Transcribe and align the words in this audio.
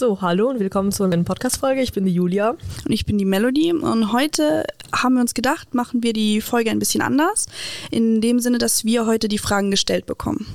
So, 0.00 0.22
hallo 0.22 0.48
und 0.48 0.60
willkommen 0.60 0.92
zu 0.92 1.04
einer 1.04 1.22
Podcast-Folge. 1.22 1.82
Ich 1.82 1.92
bin 1.92 2.06
die 2.06 2.14
Julia. 2.14 2.52
Und 2.52 2.90
ich 2.90 3.04
bin 3.04 3.18
die 3.18 3.26
Melody. 3.26 3.70
Und 3.70 4.14
heute 4.14 4.64
haben 4.94 5.16
wir 5.16 5.20
uns 5.20 5.34
gedacht, 5.34 5.74
machen 5.74 6.02
wir 6.02 6.14
die 6.14 6.40
Folge 6.40 6.70
ein 6.70 6.78
bisschen 6.78 7.02
anders. 7.02 7.48
In 7.90 8.22
dem 8.22 8.40
Sinne, 8.40 8.56
dass 8.56 8.86
wir 8.86 9.04
heute 9.04 9.28
die 9.28 9.36
Fragen 9.36 9.70
gestellt 9.70 10.06
bekommen. 10.06 10.46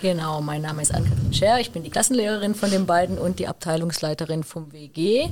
Genau, 0.00 0.40
mein 0.40 0.62
Name 0.62 0.80
ist 0.80 0.94
Ann-Kathrin 0.94 1.34
Scher. 1.34 1.60
Ich 1.60 1.70
bin 1.70 1.82
die 1.82 1.90
Klassenlehrerin 1.90 2.54
von 2.54 2.70
den 2.70 2.86
beiden 2.86 3.18
und 3.18 3.40
die 3.40 3.46
Abteilungsleiterin 3.46 4.42
vom 4.42 4.72
WG. 4.72 5.28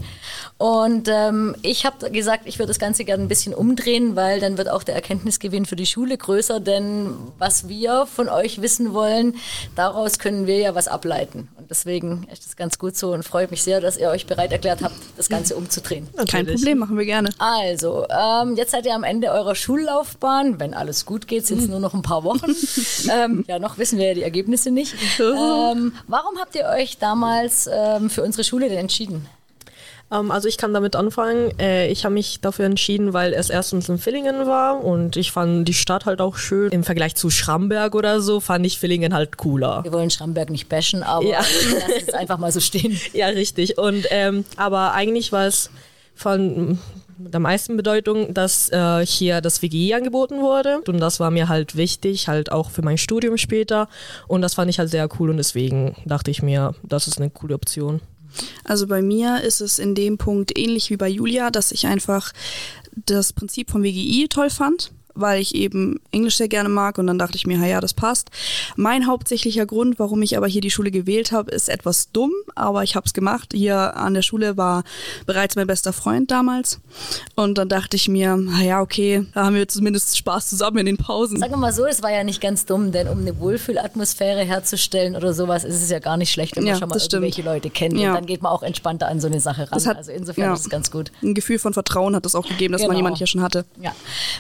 Und 0.59 1.09
ähm, 1.09 1.57
ich 1.63 1.87
habe 1.87 2.11
gesagt, 2.11 2.43
ich 2.47 2.59
würde 2.59 2.69
das 2.69 2.79
Ganze 2.79 3.07
gerne 3.07 3.23
ein 3.23 3.29
bisschen 3.29 3.55
umdrehen, 3.55 4.17
weil 4.17 4.41
dann 4.41 4.59
wird 4.59 4.69
auch 4.69 4.83
der 4.83 4.95
Erkenntnisgewinn 4.95 5.65
für 5.65 5.77
die 5.77 5.87
Schule 5.87 6.19
größer. 6.19 6.61
Denn 6.61 7.15
was 7.39 7.69
wir 7.69 8.05
von 8.05 8.29
euch 8.29 8.61
wissen 8.61 8.93
wollen, 8.93 9.37
daraus 9.77 10.19
können 10.19 10.47
wir 10.47 10.59
ja 10.59 10.75
was 10.75 10.89
ableiten. 10.89 11.49
Deswegen 11.73 12.29
ist 12.31 12.45
das 12.45 12.55
ganz 12.55 12.79
gut 12.79 12.99
so 12.99 13.15
und 13.15 13.23
freut 13.23 13.51
mich 13.51 13.63
sehr, 13.63 13.81
dass 13.81 13.97
ihr 13.97 14.11
euch 14.11 14.27
bereit 14.27 14.53
erklärt 14.53 14.83
habt, 14.83 14.95
das 15.17 15.31
Ganze 15.31 15.57
umzudrehen. 15.57 16.07
Kein 16.29 16.47
Problem, 16.47 16.77
machen 16.77 16.99
wir 16.99 17.07
gerne. 17.07 17.31
Also, 17.39 18.07
ähm, 18.11 18.57
jetzt 18.57 18.73
seid 18.73 18.85
ihr 18.85 18.95
am 18.95 19.05
Ende 19.05 19.31
eurer 19.31 19.55
Schullaufbahn. 19.55 20.61
Wenn 20.61 20.75
alles 20.75 21.07
gut 21.07 21.27
geht, 21.27 21.47
sind 21.47 21.63
es 21.63 21.69
nur 21.69 21.81
noch 21.81 21.95
ein 21.95 22.03
paar 22.03 22.25
Wochen. 22.25 22.55
ähm, 23.11 23.47
ja, 23.49 23.59
noch 23.59 23.79
wissen 23.79 23.99
wir 23.99 24.09
ja 24.09 24.13
die 24.13 24.23
Ergebnisse 24.23 24.71
nicht. 24.71 24.95
Ähm, 25.19 25.95
warum 26.09 26.39
habt 26.39 26.55
ihr 26.57 26.67
euch 26.67 26.99
damals 26.99 27.71
ähm, 27.73 28.11
für 28.11 28.23
unsere 28.23 28.45
Schule 28.45 28.69
denn 28.69 28.77
entschieden? 28.77 29.27
Ähm, 30.13 30.31
also 30.31 30.49
ich 30.49 30.59
kann 30.59 30.75
damit 30.75 30.95
anfangen. 30.97 31.59
Äh, 31.59 31.89
ich 31.89 32.05
habe 32.05 32.15
mich 32.15 32.41
dafür 32.41 32.67
entschieden, 32.67 33.13
weil 33.13 33.33
es 33.33 33.51
erstens 33.51 33.89
in 33.89 33.99
Villingen 33.99 34.47
war 34.47 34.85
und 34.85 35.17
ich 35.17 35.33
fand 35.33 35.67
die 35.67 35.75
Stadt 35.75 36.05
halt 36.07 36.21
auch 36.21 36.37
schön. 36.37 36.71
Im 36.71 36.85
Vergleich 36.85 37.15
zu 37.15 37.31
Schramberg 37.31 37.95
oder 37.95 38.21
so 38.21 38.41
fand 38.41 38.67
ich 38.67 38.79
Villingen 38.79 39.15
halt 39.15 39.37
cooler. 39.37 39.83
Wir 39.85 39.93
wollen 39.93 40.11
Schramberg 40.11 40.51
nicht 40.51 40.69
bashen, 40.69 41.03
aber 41.03 41.25
Ja. 41.25 41.39
lass 41.39 42.03
es 42.09 42.15
einfach 42.15 42.39
mal 42.39 42.53
so 42.53 42.61
stehen. 42.61 43.01
Ja, 43.13 43.27
richtig. 43.29 43.79
Und 43.79 44.07
ähm, 44.11 44.45
aber 44.57 44.93
eigentlich 44.93 45.33
war 45.33 45.47
es 45.47 45.71
von 46.15 46.79
der 47.19 47.41
meisten 47.41 47.77
Bedeutung, 47.77 48.35
dass 48.35 48.69
äh, 48.71 49.07
hier 49.07 49.41
das 49.41 49.63
WGI 49.63 49.95
angeboten 49.95 50.41
wurde. 50.41 50.81
Und 50.89 50.99
das 50.99 51.21
war 51.21 51.31
mir 51.31 51.49
halt 51.49 51.77
wichtig, 51.77 52.27
halt 52.29 52.51
auch 52.51 52.71
für 52.71 52.83
mein 52.83 52.99
Studium 52.99 53.39
später. 53.39 53.89
Und 54.27 54.43
das 54.43 54.55
fand 54.55 54.71
ich 54.71 54.79
halt 54.79 54.91
sehr 54.91 55.09
cool 55.19 55.31
und 55.31 55.37
deswegen 55.37 55.95
dachte 56.05 56.31
ich 56.31 56.43
mir, 56.43 56.75
das 56.83 57.07
ist 57.07 57.19
eine 57.21 57.31
coole 57.31 57.55
Option. 57.55 58.01
Also 58.65 58.87
bei 58.87 59.03
mir 59.03 59.41
ist 59.43 59.61
es 59.61 59.79
in 59.79 59.95
dem 59.95 60.19
Punkt 60.19 60.57
ähnlich 60.59 60.91
wie 60.91 60.97
bei 60.97 61.09
Julia, 61.09 61.51
dass 61.51 61.73
ich 61.73 61.87
einfach 61.87 62.33
das 63.07 63.33
Prinzip 63.33 63.71
vom 63.71 63.83
WGI 63.83 64.27
toll 64.29 64.51
fand, 64.51 64.93
weil 65.15 65.41
ich 65.41 65.55
eben 65.55 66.01
Englisch 66.11 66.37
sehr 66.37 66.49
gerne 66.49 66.69
mag 66.69 66.99
und 66.99 67.07
dann 67.07 67.19
dachte 67.19 67.37
ich 67.37 67.47
mir, 67.47 67.59
ja, 67.67 67.81
das 67.81 67.95
passt. 67.95 68.31
Mein 68.77 69.07
hauptsächlicher 69.07 69.67
Grund, 69.67 69.99
warum 69.99 70.23
ich 70.23 70.37
aber 70.37 70.47
hier 70.47 70.61
die 70.61 70.71
Schule 70.71 70.91
gewählt 70.91 71.33
habe, 71.33 71.51
ist 71.51 71.69
etwas 71.69 72.11
dumm, 72.13 72.33
aber 72.55 72.83
ich 72.83 72.97
habe 72.97 73.07
es 73.07 73.13
gemacht. 73.13 73.53
Hier 73.55 73.97
an 73.97 74.15
der 74.15 74.23
Schule 74.23 74.57
war 74.57 74.85
bereits 75.27 75.57
mein 75.57 75.67
bester 75.67 75.93
Freund 75.93 76.31
damals 76.31 76.81
und 77.35 77.59
dann 77.59 77.69
dachte 77.69 77.97
ich 77.97 78.09
mir, 78.09 78.39
ja, 78.63 78.81
okay, 78.81 79.27
da 79.35 79.45
haben 79.47 79.55
wir 79.57 79.69
zumindest 79.69 80.17
Spaß 80.17 80.49
zusammen 80.49 80.79
in 80.79 80.87
den 80.87 80.97
Pausen. 80.97 81.39
Sagen 81.39 81.53
wir 81.53 81.57
mal 81.59 81.73
so, 81.73 81.85
es 81.87 82.03
war 82.03 82.11
ja 82.11 82.25
nicht 82.25 82.41
ganz 82.41 82.65
dumm, 82.67 82.93
denn 82.93 83.09
um 83.09 83.19
eine 83.21 83.39
Wohlfühlatmosphäre 83.39 84.41
herzustellen 84.45 85.17
oder 85.17 85.33
sowas, 85.33 85.65
ist 85.65 85.83
es 85.83 85.91
ja 85.91 85.99
gar 85.99 86.17
nicht 86.17 86.31
schlecht, 86.33 86.57
wenn 86.57 86.65
man 86.65 86.75
Ja, 86.75 86.79
schon 86.79 86.89
mal 86.89 86.99
stimmt. 87.01 87.25
irgendwelche 87.25 87.43
Leute 87.43 87.71
kennt. 87.71 87.99
Ja. 87.99 88.11
Und 88.11 88.15
dann 88.17 88.27
geht 88.27 88.43
man 88.43 88.53
auch 88.53 88.63
entspannter 88.63 89.09
an 89.09 89.21
so 89.21 89.27
eine 89.27 89.41
Sache 89.41 89.71
ran. 89.71 89.85
Hat- 89.85 89.97
also 89.97 90.13
insofern 90.13 90.45
ja. 90.45 90.55
ist 90.55 90.61
es 90.61 90.71
ganz 90.71 90.91
gut. 90.91 91.11
Ein 91.23 91.35
Gefühl 91.35 91.59
von 91.59 91.73
Vertrauen 91.73 92.15
hat 92.17 92.27
es 92.27 92.35
auch 92.35 92.47
gegeben, 92.47 92.73
dass 92.73 92.83
man 92.83 92.91
Genau. 92.91 92.99
jemanden 92.99 93.19
hier 93.19 93.27
schon 93.27 93.43
hatte. 93.43 93.65
Ja. 93.81 93.93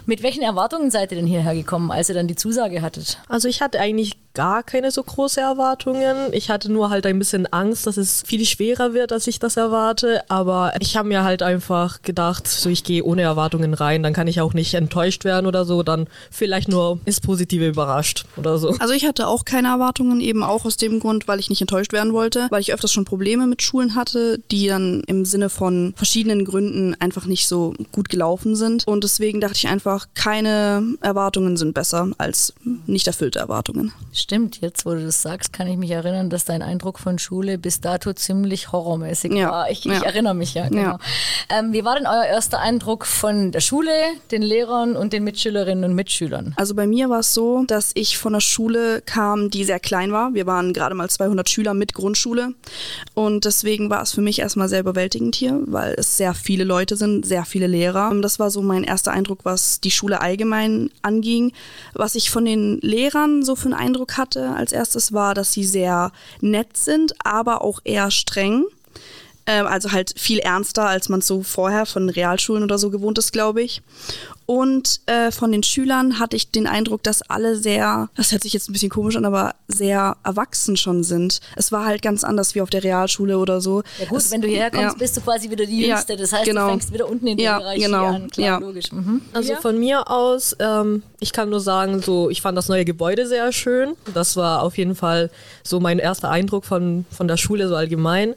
Mit 0.06 0.22
welchen 0.22 0.42
Erwartungen 0.42 0.61
seid 0.90 1.12
ihr 1.12 1.16
denn 1.16 1.26
hierher 1.26 1.54
gekommen, 1.54 1.90
als 1.90 2.08
ihr 2.08 2.14
dann 2.14 2.28
die 2.28 2.36
Zusage 2.36 2.82
hattet? 2.82 3.18
Also 3.28 3.48
ich 3.48 3.62
hatte 3.62 3.80
eigentlich 3.80 4.16
gar 4.34 4.62
keine 4.62 4.90
so 4.90 5.02
große 5.02 5.40
Erwartungen. 5.40 6.16
Ich 6.32 6.50
hatte 6.50 6.70
nur 6.70 6.90
halt 6.90 7.06
ein 7.06 7.18
bisschen 7.18 7.46
Angst, 7.52 7.86
dass 7.86 7.96
es 7.96 8.22
viel 8.22 8.44
schwerer 8.44 8.94
wird, 8.94 9.12
als 9.12 9.26
ich 9.26 9.38
das 9.38 9.56
erwarte. 9.56 10.22
Aber 10.28 10.72
ich 10.80 10.96
habe 10.96 11.08
mir 11.08 11.24
halt 11.24 11.42
einfach 11.42 12.02
gedacht, 12.02 12.48
so 12.48 12.70
ich 12.70 12.84
gehe 12.84 13.04
ohne 13.04 13.22
Erwartungen 13.22 13.74
rein, 13.74 14.02
dann 14.02 14.12
kann 14.12 14.26
ich 14.26 14.40
auch 14.40 14.54
nicht 14.54 14.74
enttäuscht 14.74 15.24
werden 15.24 15.46
oder 15.46 15.64
so, 15.64 15.82
dann 15.82 16.06
vielleicht 16.30 16.68
nur 16.68 16.98
ins 17.04 17.20
Positive 17.20 17.66
überrascht 17.66 18.24
oder 18.36 18.58
so. 18.58 18.74
Also 18.78 18.94
ich 18.94 19.06
hatte 19.06 19.26
auch 19.28 19.44
keine 19.44 19.68
Erwartungen, 19.68 20.20
eben 20.20 20.42
auch 20.42 20.64
aus 20.64 20.76
dem 20.76 21.00
Grund, 21.00 21.28
weil 21.28 21.40
ich 21.40 21.50
nicht 21.50 21.60
enttäuscht 21.60 21.92
werden 21.92 22.12
wollte, 22.12 22.46
weil 22.50 22.60
ich 22.60 22.72
öfters 22.72 22.92
schon 22.92 23.04
Probleme 23.04 23.46
mit 23.46 23.62
Schulen 23.62 23.94
hatte, 23.94 24.40
die 24.50 24.66
dann 24.66 25.02
im 25.06 25.24
Sinne 25.24 25.48
von 25.50 25.92
verschiedenen 25.96 26.44
Gründen 26.44 26.96
einfach 27.00 27.26
nicht 27.26 27.46
so 27.48 27.74
gut 27.92 28.08
gelaufen 28.08 28.56
sind. 28.56 28.86
Und 28.86 29.04
deswegen 29.04 29.40
dachte 29.40 29.56
ich 29.56 29.68
einfach, 29.68 30.08
keine 30.14 30.82
Erwartungen 31.00 31.56
sind 31.56 31.74
besser 31.74 32.08
als 32.18 32.54
nicht 32.86 33.06
erfüllte 33.06 33.38
Erwartungen. 33.38 33.92
Stimmt, 34.22 34.60
jetzt 34.60 34.86
wo 34.86 34.90
du 34.90 35.04
das 35.04 35.20
sagst, 35.20 35.52
kann 35.52 35.66
ich 35.66 35.76
mich 35.76 35.90
erinnern, 35.90 36.30
dass 36.30 36.44
dein 36.44 36.62
Eindruck 36.62 37.00
von 37.00 37.18
Schule 37.18 37.58
bis 37.58 37.80
dato 37.80 38.12
ziemlich 38.12 38.70
horrormäßig 38.70 39.32
Ja, 39.32 39.50
war. 39.50 39.70
Ich, 39.70 39.84
ich 39.84 39.92
ja. 39.92 40.02
erinnere 40.02 40.34
mich 40.34 40.54
ja. 40.54 40.68
Genau. 40.68 40.80
Ja. 40.80 40.98
Ähm, 41.48 41.72
wie 41.72 41.84
war 41.84 41.96
denn 41.96 42.06
euer 42.06 42.26
erster 42.26 42.60
Eindruck 42.60 43.04
von 43.04 43.50
der 43.50 43.58
Schule, 43.58 43.90
den 44.30 44.42
Lehrern 44.42 44.94
und 44.94 45.12
den 45.12 45.24
Mitschülerinnen 45.24 45.82
und 45.82 45.96
Mitschülern? 45.96 46.54
Also 46.56 46.76
bei 46.76 46.86
mir 46.86 47.10
war 47.10 47.18
es 47.18 47.34
so, 47.34 47.64
dass 47.66 47.90
ich 47.94 48.16
von 48.16 48.32
einer 48.34 48.40
Schule 48.40 49.02
kam, 49.04 49.50
die 49.50 49.64
sehr 49.64 49.80
klein 49.80 50.12
war. 50.12 50.34
Wir 50.34 50.46
waren 50.46 50.72
gerade 50.72 50.94
mal 50.94 51.10
200 51.10 51.50
Schüler 51.50 51.74
mit 51.74 51.92
Grundschule. 51.92 52.54
Und 53.14 53.44
deswegen 53.44 53.90
war 53.90 54.02
es 54.02 54.12
für 54.12 54.20
mich 54.20 54.38
erstmal 54.38 54.68
sehr 54.68 54.78
überwältigend 54.80 55.34
hier, 55.34 55.60
weil 55.66 55.96
es 55.98 56.16
sehr 56.16 56.34
viele 56.34 56.62
Leute 56.62 56.94
sind, 56.94 57.26
sehr 57.26 57.44
viele 57.44 57.66
Lehrer. 57.66 58.10
Und 58.10 58.22
Das 58.22 58.38
war 58.38 58.52
so 58.52 58.62
mein 58.62 58.84
erster 58.84 59.10
Eindruck, 59.10 59.40
was 59.42 59.80
die 59.80 59.90
Schule 59.90 60.20
allgemein 60.20 60.90
anging. 61.02 61.52
Was 61.92 62.14
ich 62.14 62.30
von 62.30 62.44
den 62.44 62.78
Lehrern 62.82 63.42
so 63.42 63.56
für 63.56 63.64
einen 63.64 63.74
Eindruck 63.74 64.11
hatte 64.16 64.54
als 64.56 64.72
erstes 64.72 65.12
war, 65.12 65.34
dass 65.34 65.52
sie 65.52 65.64
sehr 65.64 66.12
nett 66.40 66.76
sind, 66.76 67.14
aber 67.24 67.62
auch 67.62 67.80
eher 67.84 68.10
streng. 68.10 68.64
Ähm, 69.46 69.66
also 69.66 69.92
halt 69.92 70.14
viel 70.18 70.38
ernster, 70.38 70.86
als 70.86 71.08
man 71.08 71.20
es 71.20 71.26
so 71.26 71.42
vorher 71.42 71.86
von 71.86 72.08
Realschulen 72.08 72.62
oder 72.62 72.78
so 72.78 72.90
gewohnt 72.90 73.18
ist, 73.18 73.32
glaube 73.32 73.62
ich. 73.62 73.82
Und 74.46 75.00
äh, 75.06 75.30
von 75.30 75.52
den 75.52 75.62
Schülern 75.62 76.18
hatte 76.18 76.36
ich 76.36 76.50
den 76.50 76.66
Eindruck, 76.66 77.02
dass 77.02 77.22
alle 77.22 77.56
sehr, 77.56 78.08
das 78.16 78.32
hört 78.32 78.42
sich 78.42 78.52
jetzt 78.52 78.68
ein 78.68 78.72
bisschen 78.72 78.90
komisch 78.90 79.16
an, 79.16 79.24
aber 79.24 79.54
sehr 79.68 80.16
erwachsen 80.24 80.76
schon 80.76 81.04
sind. 81.04 81.40
Es 81.56 81.72
war 81.72 81.84
halt 81.86 82.02
ganz 82.02 82.24
anders 82.24 82.54
wie 82.54 82.60
auf 82.60 82.70
der 82.70 82.82
Realschule 82.84 83.38
oder 83.38 83.60
so. 83.60 83.82
Ja 83.98 84.06
gut, 84.06 84.18
es, 84.18 84.30
wenn 84.30 84.40
du 84.42 84.48
hierher 84.48 84.70
kommst, 84.70 84.94
ja. 84.94 84.98
bist 84.98 85.16
du 85.16 85.20
quasi 85.20 85.50
wieder 85.50 85.64
die 85.66 85.80
Ja, 85.82 85.88
Jüngste. 85.96 86.16
Das 86.16 86.32
heißt, 86.32 86.44
genau. 86.44 86.64
du 86.66 86.70
fängst 86.70 86.92
wieder 86.92 87.08
unten 87.08 87.26
in 87.26 87.36
der 87.36 87.44
Ja, 87.44 87.58
Hierarchie 87.58 87.80
genau, 87.82 88.06
an. 88.06 88.30
Klar, 88.30 88.46
ja. 88.46 88.58
logisch. 88.58 88.92
Mhm. 88.92 89.22
Also 89.32 89.52
Ja. 89.52 89.60
von 89.60 89.78
mir 89.78 90.10
aus, 90.10 90.56
ähm, 90.58 91.02
ich 91.20 91.32
kann 91.32 91.48
nur 91.50 91.60
sagen, 91.60 92.00
so 92.02 92.28
ich 92.30 92.42
fand 92.42 92.58
das 92.58 92.68
neue 92.68 92.84
Gebäude 92.84 93.26
sehr 93.26 93.52
schön. 93.52 93.94
Das 94.12 94.36
war 94.36 94.62
auf 94.62 94.76
jeden 94.76 94.94
Fall 94.94 95.30
so 95.62 95.80
mein 95.80 95.98
erster 95.98 96.30
Eindruck 96.30 96.64
von, 96.64 97.04
von 97.10 97.28
der 97.28 97.36
Schule 97.36 97.68
so 97.68 97.76
allgemein. 97.76 98.34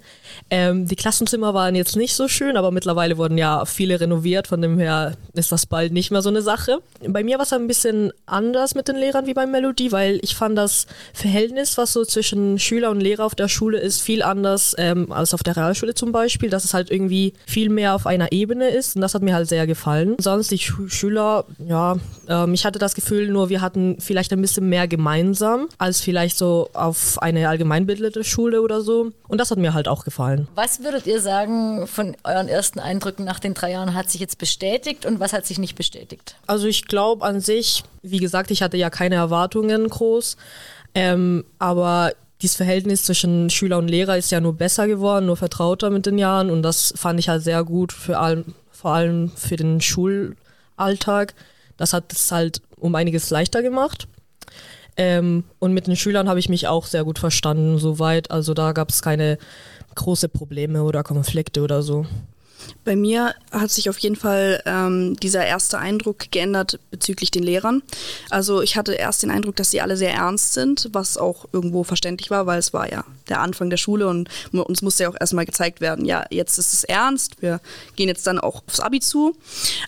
Ähm, 0.50 0.88
die 0.88 0.96
Klassenzimmer 0.96 1.53
waren 1.53 1.75
jetzt 1.75 1.96
nicht 1.96 2.16
so 2.16 2.28
schön, 2.28 2.57
aber 2.57 2.72
mittlerweile 2.72 3.18
wurden 3.18 3.38
ja 3.38 3.66
viele 3.66 4.00
renoviert. 4.00 4.47
Von 4.47 4.62
dem 4.62 4.78
her 4.79 5.16
ist 5.34 5.51
das 5.51 5.66
bald 5.66 5.94
nicht 5.94 6.12
mehr 6.12 6.22
so 6.22 6.29
eine 6.29 6.41
Sache. 6.41 6.79
Bei 7.07 7.23
mir 7.23 7.38
war 7.38 7.44
es 7.44 7.53
ein 7.53 7.68
bisschen 7.68 8.12
anders 8.25 8.75
mit 8.75 8.88
den 8.88 8.95
Lehrern 8.95 9.25
wie 9.25 9.34
bei 9.34 9.45
Melodie, 9.45 9.91
weil 9.91 10.19
ich 10.22 10.35
fand 10.35 10.57
das 10.57 10.88
Verhältnis, 11.13 11.78
was 11.78 11.94
so 11.94 12.06
zwischen 12.06 12.59
Schüler 12.59 12.91
und 12.91 13.01
Lehrer 13.01 13.25
auf 13.25 13.35
der 13.35 13.47
Schule 13.47 13.79
ist, 13.79 14.01
viel 14.01 14.24
anders 14.24 14.75
ähm, 14.78 15.12
als 15.12 15.34
auf 15.34 15.44
der 15.44 15.56
Realschule 15.56 15.95
zum 15.95 16.12
Beispiel, 16.12 16.50
dass 16.50 16.66
es 16.66 16.74
halt 16.74 16.91
irgendwie 16.91 17.34
viel 17.45 17.69
mehr 17.69 17.95
auf 17.95 18.07
einer 18.07 18.31
Ebene 18.31 18.69
ist 18.69 18.95
und 18.95 19.01
das 19.01 19.13
hat 19.13 19.22
mir 19.22 19.35
halt 19.35 19.50
sehr 19.50 19.68
gefallen. 19.68 20.16
Sonst 20.19 20.51
die 20.51 20.59
Schu 20.59 20.88
Schüler, 20.88 21.45
ja, 21.59 21.97
ähm, 22.28 22.53
ich 22.53 22.66
hatte 22.66 22.79
das 22.79 22.95
Gefühl, 22.95 23.29
nur 23.29 23.50
wir 23.50 23.62
hatten 23.62 23.97
vielleicht 24.00 24.31
ein 24.34 24.41
bisschen 24.41 24.69
mehr 24.69 24.88
gemeinsam 24.88 25.68
als 25.78 26.01
vielleicht 26.01 26.38
so 26.38 26.69
auf 26.74 27.22
eine 27.22 27.47
allgemeinbildende 27.50 28.24
Schule 28.24 28.62
oder 28.62 28.81
so 28.81 29.12
und 29.28 29.40
das 29.40 29.51
hat 29.51 29.57
mir 29.57 29.74
halt 29.74 29.88
auch 29.88 30.03
gefallen. 30.03 30.25
Was 30.56 30.84
würdet 30.84 31.08
ihr 31.08 31.22
sagen 31.22 31.88
von 31.88 32.16
euren 32.24 32.47
ersten 32.47 32.80
Eindrücken 32.80 33.25
nach 33.25 33.40
den 33.40 33.53
drei 33.53 33.72
Jahren 33.72 33.94
hat 33.94 34.09
sich 34.09 34.22
jetzt 34.22 34.38
bestätigt 34.38 35.06
und 35.06 35.19
was 35.19 35.34
hat 35.34 35.46
sich 35.46 35.59
nicht 35.59 35.75
bestätigt? 35.75 36.36
Also 36.47 36.68
ich 36.68 36.86
glaube 36.86 37.25
an 37.25 37.41
sich, 37.41 37.84
wie 38.02 38.19
gesagt, 38.19 38.52
ich 38.52 38.62
hatte 38.62 38.78
ja 38.78 38.90
keine 38.90 39.16
Erwartungen 39.16 39.88
groß, 39.88 40.38
ähm, 40.94 41.46
aber 41.59 42.13
dieses 42.41 42.58
Verhältnis 42.58 43.03
zwischen 43.03 43.50
Schüler 43.50 43.78
und 43.78 43.88
Lehrer 43.88 44.18
ist 44.18 44.31
ja 44.31 44.40
nur 44.40 44.53
besser 44.53 44.88
geworden, 44.88 45.25
nur 45.25 45.38
vertrauter 45.38 45.89
mit 45.89 46.06
den 46.06 46.18
Jahren 46.18 46.50
und 46.50 46.63
das 46.63 46.94
fand 46.95 47.19
ich 47.19 47.30
halt 47.30 47.44
sehr 47.44 47.63
gut 47.63 47.92
für 47.92 48.19
allem, 48.19 48.56
vor 48.72 48.92
allem 48.92 49.31
für 49.36 49.56
den 49.56 49.81
Schulalltag. 49.81 51.33
Das 51.77 51.94
hat 51.94 52.12
es 52.13 52.31
halt 52.31 52.62
um 52.77 52.95
einiges 52.95 53.30
leichter 53.30 53.62
gemacht. 53.62 54.07
Ähm, 54.98 55.44
und 55.60 55.74
mit 55.74 55.88
den 55.88 55.95
Schülern 55.95 56.30
habe 56.30 56.39
ich 56.39 56.50
mich 56.50 56.68
auch 56.68 56.86
sehr 56.86 57.04
gut 57.04 57.19
verstanden, 57.19 57.77
soweit. 57.80 58.31
Also 58.31 58.54
da 58.54 58.72
gab 58.72 58.89
es 58.89 59.01
keine 59.01 59.38
große 59.95 60.30
Probleme 60.30 60.83
oder 60.83 61.03
Konflikte 61.03 61.62
oder 61.62 61.81
so. 61.81 62.06
Bei 62.83 62.95
mir 62.95 63.33
hat 63.51 63.71
sich 63.71 63.89
auf 63.89 63.97
jeden 64.00 64.15
Fall 64.15 64.62
ähm, 64.65 65.15
dieser 65.17 65.45
erste 65.45 65.79
Eindruck 65.79 66.31
geändert 66.31 66.79
bezüglich 66.91 67.31
den 67.31 67.44
Lehrern. 67.44 67.81
Also 68.29 68.62
ich 68.62 68.77
hatte 68.77 68.94
erst 68.94 69.23
den 69.23 69.31
Eindruck, 69.31 69.56
dass 69.56 69.71
sie 69.71 69.81
alle 69.81 69.97
sehr 69.97 70.13
ernst 70.13 70.53
sind, 70.53 70.89
was 70.91 71.17
auch 71.17 71.45
irgendwo 71.51 71.83
verständlich 71.83 72.29
war, 72.29 72.45
weil 72.45 72.59
es 72.59 72.73
war 72.73 72.91
ja 72.91 73.03
der 73.29 73.41
Anfang 73.41 73.69
der 73.69 73.77
Schule 73.77 74.07
und 74.07 74.29
uns 74.51 74.81
musste 74.81 75.03
ja 75.03 75.09
auch 75.09 75.15
erstmal 75.19 75.45
gezeigt 75.45 75.81
werden, 75.81 76.06
ja, 76.06 76.25
jetzt 76.29 76.57
ist 76.57 76.73
es 76.73 76.83
ernst, 76.83 77.41
wir 77.41 77.59
gehen 77.95 78.07
jetzt 78.07 78.27
dann 78.27 78.39
auch 78.39 78.63
aufs 78.67 78.79
Abi 78.79 79.00
zu. 79.00 79.35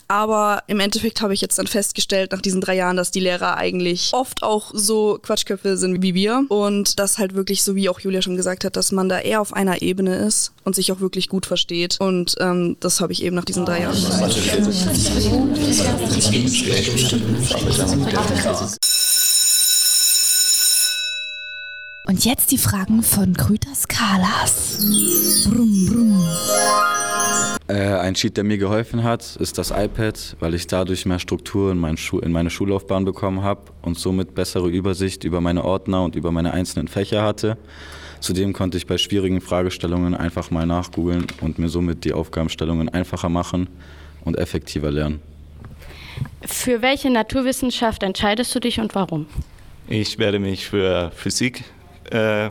Aber 0.07 0.63
im 0.67 0.79
Endeffekt 0.79 1.21
habe 1.21 1.33
ich 1.33 1.41
jetzt 1.41 1.59
dann 1.59 1.67
festgestellt 1.67 2.31
nach 2.31 2.41
diesen 2.41 2.61
drei 2.61 2.75
Jahren, 2.75 2.97
dass 2.97 3.11
die 3.11 3.19
Lehrer 3.19 3.57
eigentlich 3.57 4.11
oft 4.13 4.43
auch 4.43 4.71
so 4.73 5.19
Quatschköpfe 5.21 5.77
sind 5.77 6.01
wie 6.01 6.13
wir 6.13 6.45
und 6.49 6.99
das 6.99 7.17
halt 7.17 7.35
wirklich, 7.35 7.63
so 7.63 7.75
wie 7.75 7.89
auch 7.89 7.99
Julia 7.99 8.21
schon 8.21 8.37
gesagt 8.37 8.65
hat, 8.65 8.75
dass 8.75 8.91
man 8.91 9.09
da 9.09 9.19
eher 9.19 9.41
auf 9.41 9.53
einer 9.53 9.81
Ebene 9.81 10.15
ist 10.15 10.51
und 10.63 10.75
sich 10.75 10.91
auch 10.91 10.99
wirklich 10.99 11.29
gut 11.29 11.45
versteht. 11.45 11.97
Und 11.99 12.35
ähm, 12.39 12.66
das 12.79 12.99
habe 12.99 13.13
ich 13.13 13.23
eben 13.23 13.35
nach 13.35 13.45
diesen 13.45 13.65
drei 13.65 13.81
Jahren. 13.81 13.95
Und 22.07 22.25
jetzt 22.25 22.51
die 22.51 22.57
Fragen 22.57 23.03
von 23.03 23.33
Grüters 23.33 23.87
Kalas. 23.87 24.77
Brumm, 25.45 25.85
brumm. 25.87 26.27
Äh, 27.67 27.95
ein 27.97 28.13
Cheat, 28.13 28.37
der 28.37 28.45
mir 28.45 28.57
geholfen 28.57 29.03
hat, 29.03 29.35
ist 29.35 29.57
das 29.57 29.71
iPad, 29.71 30.37
weil 30.39 30.53
ich 30.53 30.67
dadurch 30.67 31.05
mehr 31.05 31.19
Struktur 31.19 31.73
in, 31.73 31.77
mein 31.77 31.97
in 32.21 32.31
meine 32.31 32.49
Schullaufbahn 32.49 33.03
bekommen 33.03 33.43
habe 33.43 33.61
und 33.81 33.99
somit 33.99 34.35
bessere 34.35 34.69
Übersicht 34.69 35.25
über 35.25 35.41
meine 35.41 35.65
Ordner 35.65 36.03
und 36.03 36.15
über 36.15 36.31
meine 36.31 36.53
einzelnen 36.53 36.87
Fächer 36.87 37.23
hatte. 37.23 37.57
Zudem 38.19 38.53
konnte 38.53 38.77
ich 38.77 38.87
bei 38.87 38.97
schwierigen 38.97 39.41
Fragestellungen 39.41 40.15
einfach 40.15 40.51
mal 40.51 40.65
nachgoogeln 40.65 41.27
und 41.41 41.59
mir 41.59 41.69
somit 41.69 42.03
die 42.03 42.13
Aufgabenstellungen 42.13 42.89
einfacher 42.89 43.29
machen 43.29 43.69
und 44.23 44.37
effektiver 44.37 44.91
lernen. 44.91 45.21
Für 46.43 46.81
welche 46.81 47.09
Naturwissenschaft 47.09 48.03
entscheidest 48.03 48.53
du 48.55 48.59
dich 48.59 48.79
und 48.79 48.95
warum? 48.95 49.27
Ich 49.87 50.17
werde 50.17 50.39
mich 50.39 50.67
für 50.67 51.11
Physik 51.15 51.63
äh, 52.11 52.49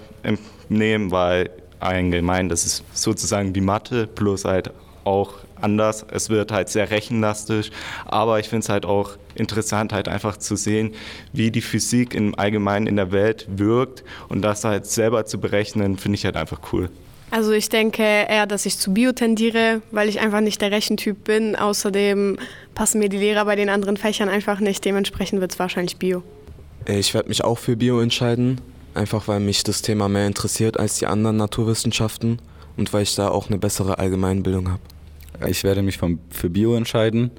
nehmen, 0.69 1.11
weil 1.11 1.51
allgemein 1.81 2.49
das 2.49 2.65
ist 2.65 2.85
sozusagen 2.93 3.53
die 3.53 3.61
Mathe 3.61 4.07
plus 4.07 4.45
halt 4.45 4.71
auch 5.07 5.35
anders. 5.61 6.05
Es 6.11 6.29
wird 6.29 6.53
halt 6.53 6.69
sehr 6.69 6.91
rechenlastig, 6.91 7.71
aber 8.05 8.41
ich 8.41 8.49
finde 8.49 8.65
es 8.65 8.69
halt 8.69 8.85
auch 8.85 9.13
interessant, 9.35 9.93
halt 9.93 10.09
einfach 10.09 10.37
zu 10.37 10.57
sehen, 10.57 10.95
wie 11.33 11.51
die 11.51 11.61
Physik 11.61 12.15
im 12.15 12.39
Allgemeinen 12.39 12.87
in 12.87 12.97
der 12.97 13.13
Welt 13.13 13.47
wirkt 13.49 14.05
und 14.29 14.43
das 14.43 14.65
halt 14.65 14.87
selber 14.87 15.25
zu 15.27 15.41
berechnen, 15.41 15.99
finde 15.99 16.17
ich 16.17 16.25
halt 16.25 16.37
einfach 16.37 16.61
cool. 16.73 16.91
Also 17.31 17.53
ich 17.53 17.69
denke 17.69 18.03
eher, 18.03 18.47
dass 18.47 18.67
ich 18.67 18.79
zu 18.79 18.95
Bio 18.95 19.13
tendiere, 19.13 19.83
weil 19.91 20.09
ich 20.09 20.21
einfach 20.21 20.41
nicht 20.41 20.61
der 20.61 20.71
Rechentyp 20.71 21.25
bin. 21.25 21.57
Außerdem 21.57 22.39
passen 22.75 23.01
mir 23.01 23.09
die 23.09 23.19
Lehrer 23.19 23.45
bei 23.45 23.57
den 23.57 23.69
anderen 23.69 23.97
Fächern 23.97 24.29
einfach 24.29 24.61
nicht. 24.61 24.85
Dementsprechend 24.85 25.41
wird 25.41 25.53
es 25.53 25.59
wahrscheinlich 25.59 25.97
Bio. 25.97 26.23
Ich 26.87 27.15
werde 27.15 27.29
mich 27.29 27.43
auch 27.43 27.59
für 27.59 27.77
Bio 27.77 28.01
entscheiden, 28.01 28.61
einfach 28.95 29.27
weil 29.27 29.41
mich 29.41 29.65
das 29.65 29.83
Thema 29.83 30.09
mehr 30.09 30.29
interessiert 30.29 30.79
als 30.79 30.99
die 30.99 31.07
anderen 31.07 31.37
Naturwissenschaften 31.37 32.39
und 32.77 32.93
weil 32.93 33.03
ich 33.03 33.17
da 33.17 33.29
auch 33.29 33.49
eine 33.49 33.59
bessere 33.59 33.99
Allgemeinbildung 33.99 34.71
habe. 34.71 34.81
Ich 35.47 35.65
werde 35.65 35.83
mich 35.83 35.99
vom, 35.99 36.21
für 36.31 36.51
Bio 36.51 36.75
entscheiden, 36.75 37.31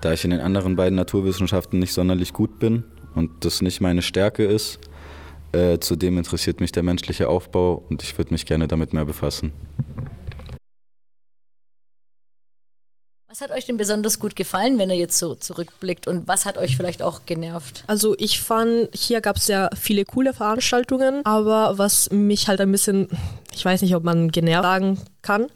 da 0.00 0.12
ich 0.12 0.24
in 0.24 0.30
den 0.30 0.40
anderen 0.40 0.76
beiden 0.76 0.96
Naturwissenschaften 0.96 1.78
nicht 1.78 1.92
sonderlich 1.92 2.32
gut 2.32 2.58
bin 2.58 2.84
und 3.14 3.44
das 3.44 3.62
nicht 3.62 3.80
meine 3.80 4.02
Stärke 4.02 4.44
ist. 4.44 4.78
Äh, 5.52 5.78
zudem 5.78 6.18
interessiert 6.18 6.60
mich 6.60 6.72
der 6.72 6.82
menschliche 6.82 7.28
Aufbau 7.28 7.84
und 7.88 8.02
ich 8.02 8.16
würde 8.18 8.32
mich 8.32 8.44
gerne 8.46 8.66
damit 8.66 8.92
mehr 8.92 9.04
befassen. 9.04 9.52
Was 13.28 13.40
hat 13.40 13.50
euch 13.50 13.66
denn 13.66 13.76
besonders 13.76 14.20
gut 14.20 14.36
gefallen, 14.36 14.78
wenn 14.78 14.90
ihr 14.90 14.96
jetzt 14.96 15.18
so 15.18 15.34
zurückblickt 15.34 16.06
und 16.06 16.28
was 16.28 16.46
hat 16.46 16.56
euch 16.56 16.76
vielleicht 16.76 17.02
auch 17.02 17.26
genervt? 17.26 17.82
Also 17.88 18.14
ich 18.16 18.40
fand, 18.40 18.88
hier 18.94 19.20
gab 19.20 19.38
es 19.38 19.48
ja 19.48 19.70
viele 19.74 20.04
coole 20.04 20.32
Veranstaltungen, 20.32 21.26
aber 21.26 21.76
was 21.76 22.10
mich 22.12 22.46
halt 22.46 22.60
ein 22.60 22.70
bisschen, 22.70 23.08
ich 23.52 23.64
weiß 23.64 23.82
nicht, 23.82 23.96
ob 23.96 24.04
man 24.04 24.30
genervt 24.30 24.62
sagen 24.62 24.98
kann, 25.22 25.48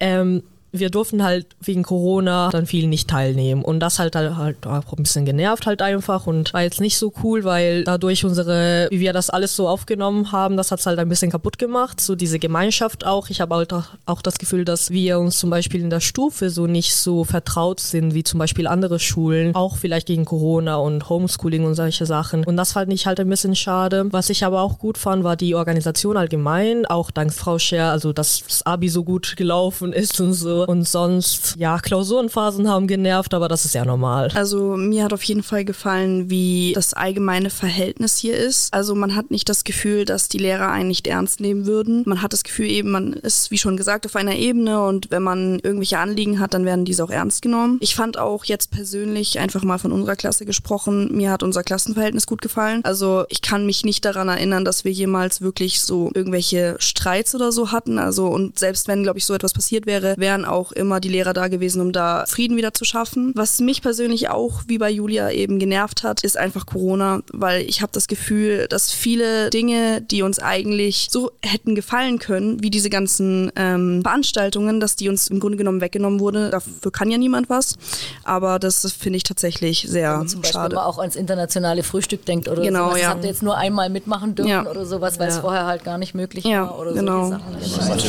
ähm, 0.00 0.42
wir 0.72 0.90
durften 0.90 1.22
halt 1.22 1.46
wegen 1.60 1.82
Corona 1.82 2.48
dann 2.50 2.66
viel 2.66 2.88
nicht 2.88 3.08
teilnehmen. 3.08 3.62
Und 3.62 3.80
das 3.80 3.98
halt 3.98 4.16
halt 4.16 4.66
auch 4.66 4.92
ein 4.96 5.02
bisschen 5.02 5.24
genervt 5.24 5.66
halt 5.66 5.82
einfach 5.82 6.26
und 6.26 6.52
war 6.54 6.62
jetzt 6.62 6.80
nicht 6.80 6.96
so 6.96 7.12
cool, 7.22 7.44
weil 7.44 7.84
dadurch 7.84 8.24
unsere, 8.24 8.88
wie 8.90 9.00
wir 9.00 9.12
das 9.12 9.30
alles 9.30 9.54
so 9.54 9.68
aufgenommen 9.68 10.32
haben, 10.32 10.56
das 10.56 10.70
hat's 10.70 10.86
halt 10.86 10.98
ein 10.98 11.08
bisschen 11.08 11.30
kaputt 11.30 11.58
gemacht, 11.58 12.00
so 12.00 12.14
diese 12.14 12.38
Gemeinschaft 12.38 13.04
auch. 13.06 13.28
Ich 13.28 13.40
habe 13.40 13.54
halt 13.54 13.72
auch 14.06 14.22
das 14.22 14.38
Gefühl, 14.38 14.64
dass 14.64 14.90
wir 14.90 15.18
uns 15.18 15.38
zum 15.38 15.50
Beispiel 15.50 15.82
in 15.82 15.90
der 15.90 16.00
Stufe 16.00 16.50
so 16.50 16.66
nicht 16.66 16.94
so 16.94 17.24
vertraut 17.24 17.80
sind 17.80 18.14
wie 18.14 18.24
zum 18.24 18.38
Beispiel 18.38 18.66
andere 18.66 18.98
Schulen, 18.98 19.54
auch 19.54 19.76
vielleicht 19.76 20.06
gegen 20.06 20.24
Corona 20.24 20.76
und 20.76 21.08
Homeschooling 21.08 21.64
und 21.64 21.74
solche 21.74 22.06
Sachen. 22.06 22.44
Und 22.44 22.56
das 22.56 22.72
fand 22.72 22.92
ich 22.92 23.06
halt 23.06 23.20
ein 23.20 23.28
bisschen 23.28 23.54
schade. 23.54 24.06
Was 24.10 24.30
ich 24.30 24.44
aber 24.44 24.62
auch 24.62 24.78
gut 24.78 24.96
fand, 24.96 25.22
war 25.22 25.36
die 25.36 25.54
Organisation 25.54 26.16
allgemein, 26.16 26.86
auch 26.86 27.10
dank 27.10 27.32
Frau 27.32 27.58
Scher, 27.58 27.90
also 27.90 28.12
dass 28.12 28.42
das 28.46 28.64
Abi 28.64 28.88
so 28.88 29.04
gut 29.04 29.36
gelaufen 29.36 29.92
ist 29.92 30.20
und 30.20 30.32
so 30.32 30.61
und 30.66 30.86
sonst, 30.86 31.56
ja, 31.58 31.78
Klausurenphasen 31.78 32.68
haben 32.68 32.86
genervt, 32.86 33.34
aber 33.34 33.48
das 33.48 33.64
ist 33.64 33.74
ja 33.74 33.84
normal. 33.84 34.30
Also 34.34 34.76
mir 34.76 35.04
hat 35.04 35.12
auf 35.12 35.22
jeden 35.24 35.42
Fall 35.42 35.64
gefallen, 35.64 36.30
wie 36.30 36.72
das 36.74 36.94
allgemeine 36.94 37.50
Verhältnis 37.50 38.18
hier 38.18 38.36
ist. 38.36 38.72
Also 38.72 38.94
man 38.94 39.14
hat 39.14 39.30
nicht 39.30 39.48
das 39.48 39.64
Gefühl, 39.64 40.04
dass 40.04 40.28
die 40.28 40.38
Lehrer 40.38 40.70
einen 40.70 40.88
nicht 40.88 41.06
ernst 41.06 41.40
nehmen 41.40 41.66
würden. 41.66 42.02
Man 42.06 42.22
hat 42.22 42.32
das 42.32 42.42
Gefühl 42.42 42.66
eben, 42.66 42.90
man 42.90 43.12
ist, 43.12 43.50
wie 43.50 43.58
schon 43.58 43.76
gesagt, 43.76 44.06
auf 44.06 44.16
einer 44.16 44.36
Ebene 44.36 44.84
und 44.84 45.10
wenn 45.10 45.22
man 45.22 45.58
irgendwelche 45.60 45.98
Anliegen 45.98 46.40
hat, 46.40 46.54
dann 46.54 46.64
werden 46.64 46.84
diese 46.84 47.04
auch 47.04 47.10
ernst 47.10 47.42
genommen. 47.42 47.78
Ich 47.80 47.94
fand 47.94 48.18
auch 48.18 48.44
jetzt 48.44 48.70
persönlich 48.70 49.38
einfach 49.38 49.62
mal 49.62 49.78
von 49.78 49.92
unserer 49.92 50.16
Klasse 50.16 50.44
gesprochen, 50.44 51.16
mir 51.16 51.30
hat 51.30 51.42
unser 51.42 51.62
Klassenverhältnis 51.62 52.26
gut 52.26 52.42
gefallen. 52.42 52.80
Also 52.84 53.24
ich 53.28 53.42
kann 53.42 53.66
mich 53.66 53.84
nicht 53.84 54.04
daran 54.04 54.28
erinnern, 54.28 54.64
dass 54.64 54.84
wir 54.84 54.92
jemals 54.92 55.40
wirklich 55.40 55.80
so 55.80 56.10
irgendwelche 56.14 56.76
Streits 56.78 57.34
oder 57.34 57.52
so 57.52 57.72
hatten. 57.72 57.98
Also 57.98 58.26
und 58.28 58.58
selbst 58.58 58.88
wenn, 58.88 59.02
glaube 59.02 59.18
ich, 59.18 59.26
so 59.26 59.34
etwas 59.34 59.52
passiert 59.52 59.86
wäre, 59.86 60.14
wären 60.18 60.44
auch 60.52 60.72
immer 60.72 61.00
die 61.00 61.08
Lehrer 61.08 61.32
da 61.32 61.48
gewesen, 61.48 61.80
um 61.80 61.92
da 61.92 62.24
Frieden 62.26 62.56
wieder 62.56 62.72
zu 62.74 62.84
schaffen. 62.84 63.32
Was 63.34 63.58
mich 63.60 63.82
persönlich 63.82 64.28
auch, 64.30 64.62
wie 64.68 64.78
bei 64.78 64.90
Julia 64.90 65.30
eben 65.30 65.58
genervt 65.58 66.02
hat, 66.04 66.22
ist 66.22 66.36
einfach 66.36 66.66
Corona, 66.66 67.22
weil 67.32 67.62
ich 67.62 67.82
habe 67.82 67.92
das 67.92 68.06
Gefühl, 68.06 68.66
dass 68.68 68.92
viele 68.92 69.50
Dinge, 69.50 70.00
die 70.02 70.22
uns 70.22 70.38
eigentlich 70.38 71.08
so 71.10 71.30
hätten 71.42 71.74
gefallen 71.74 72.18
können, 72.18 72.62
wie 72.62 72.70
diese 72.70 72.90
ganzen 72.90 73.50
ähm, 73.56 74.00
Veranstaltungen, 74.02 74.78
dass 74.80 74.96
die 74.96 75.08
uns 75.08 75.28
im 75.28 75.40
Grunde 75.40 75.56
genommen 75.58 75.80
weggenommen 75.80 76.20
wurde. 76.20 76.50
Dafür 76.50 76.92
kann 76.92 77.10
ja 77.10 77.18
niemand 77.18 77.48
was. 77.50 77.76
Aber 78.24 78.58
das 78.58 78.90
finde 78.92 79.16
ich 79.16 79.22
tatsächlich 79.24 79.86
sehr 79.88 80.20
Wenn 80.20 80.28
zum 80.28 80.40
Beispiel 80.42 80.60
schade. 80.60 80.74
man 80.76 80.84
auch 80.84 80.98
ans 80.98 81.16
internationale 81.16 81.82
Frühstück 81.82 82.24
denkt 82.26 82.48
oder 82.48 82.62
genau, 82.62 82.88
sowas. 82.90 82.98
Ja. 83.00 83.04
Das 83.06 83.14
habt 83.14 83.24
ihr 83.24 83.30
jetzt 83.30 83.42
nur 83.42 83.56
einmal 83.56 83.88
mitmachen 83.90 84.34
dürfen 84.34 84.50
Ja. 84.50 84.66
oder 84.68 84.84
sowas, 84.86 85.18
weil 85.18 85.28
es 85.28 85.36
Ja. 85.36 85.40
vorher 85.40 85.66
halt 85.66 85.84
gar 85.84 85.98
nicht 85.98 86.14
möglich 86.14 86.44
Ja, 86.44 86.62
war 86.68 86.78
oder 86.78 86.92
genau. 86.92 87.28
solche 87.28 87.70
Sachen. 87.80 88.02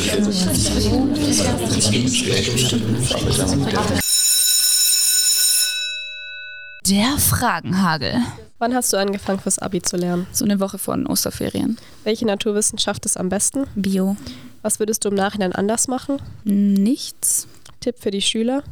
Der 6.84 7.16
Fragenhagel. 7.16 8.16
Wann 8.58 8.74
hast 8.74 8.92
du 8.92 8.96
angefangen 8.96 9.38
fürs 9.38 9.60
Abi 9.60 9.80
zu 9.80 9.96
lernen? 9.96 10.26
So 10.32 10.44
eine 10.44 10.58
Woche 10.58 10.78
von 10.78 11.06
Osterferien. 11.06 11.78
Welche 12.02 12.26
Naturwissenschaft 12.26 13.06
ist 13.06 13.16
am 13.18 13.28
besten? 13.28 13.68
Bio. 13.76 14.16
Was 14.62 14.80
würdest 14.80 15.04
du 15.04 15.10
im 15.10 15.14
Nachhinein 15.14 15.52
anders 15.52 15.86
machen? 15.86 16.16
Nichts. 16.42 17.46
Tipp 17.78 18.00
für 18.00 18.10
die 18.10 18.22
Schüler? 18.22 18.64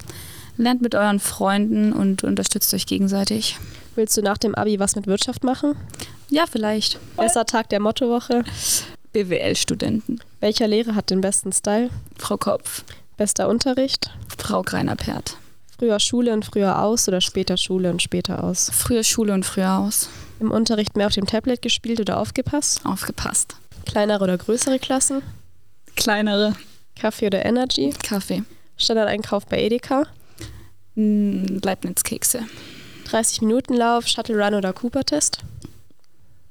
Lernt 0.57 0.83
mit 0.83 0.97
euren 0.97 1.21
Freunden 1.21 1.93
und 1.93 2.25
unterstützt 2.25 2.75
euch 2.75 2.87
gegenseitig. 2.87 3.61
Willst 3.95 4.17
du 4.17 4.23
nach 4.23 4.39
dem 4.39 4.57
Abi 4.57 4.81
was 4.81 4.97
mit 4.97 5.07
Wirtschaft 5.07 5.45
machen? 5.45 5.77
Ja, 6.31 6.47
vielleicht. 6.51 6.99
Besser 7.17 7.47
Tag 7.47 7.69
der 7.69 7.79
Mottowoche? 7.79 8.43
BWL-Studenten. 9.13 10.19
Welcher 10.41 10.67
Lehrer 10.67 10.97
hat 10.97 11.11
den 11.11 11.21
besten 11.21 11.53
Style? 11.53 11.91
Frau 12.19 12.37
Kopf. 12.37 12.83
Bester 13.23 13.49
Unterricht? 13.49 14.11
Frau 14.37 14.63
Greiner-Pert. 14.63 15.37
Früher 15.79 16.01
Schule 16.01 16.33
und 16.33 16.45
früher 16.45 16.83
aus 16.83 17.07
oder 17.07 17.21
später 17.21 17.57
Schule 17.57 17.89
und 17.93 18.03
später 18.03 18.43
aus? 18.43 18.69
Früher 18.75 19.05
Schule 19.05 19.33
und 19.33 19.47
früher 19.47 19.79
aus. 19.79 20.09
Im 20.41 20.51
Unterricht 20.51 20.97
mehr 20.97 21.07
auf 21.07 21.15
dem 21.15 21.27
Tablet 21.27 21.63
gespielt 21.63 22.01
oder 22.01 22.19
aufgepasst? 22.19 22.85
Aufgepasst. 22.85 23.55
Kleinere 23.87 24.25
oder 24.25 24.37
größere 24.37 24.81
Klassen? 24.81 25.23
Kleinere. 25.95 26.57
Kaffee 26.97 27.29
oder 27.29 27.45
Energy? 27.45 27.95
Kaffee. 28.03 28.43
Standardeinkauf 28.77 29.47
bei 29.47 29.63
Edeka? 29.63 30.09
Mm, 30.97 31.61
Leibniz-Kekse. 31.63 32.41
30 33.05 33.43
Minuten 33.43 33.75
Lauf, 33.75 34.09
Shuttle 34.09 34.45
Run 34.45 34.55
oder 34.55 34.73
Cooper-Test? 34.73 35.39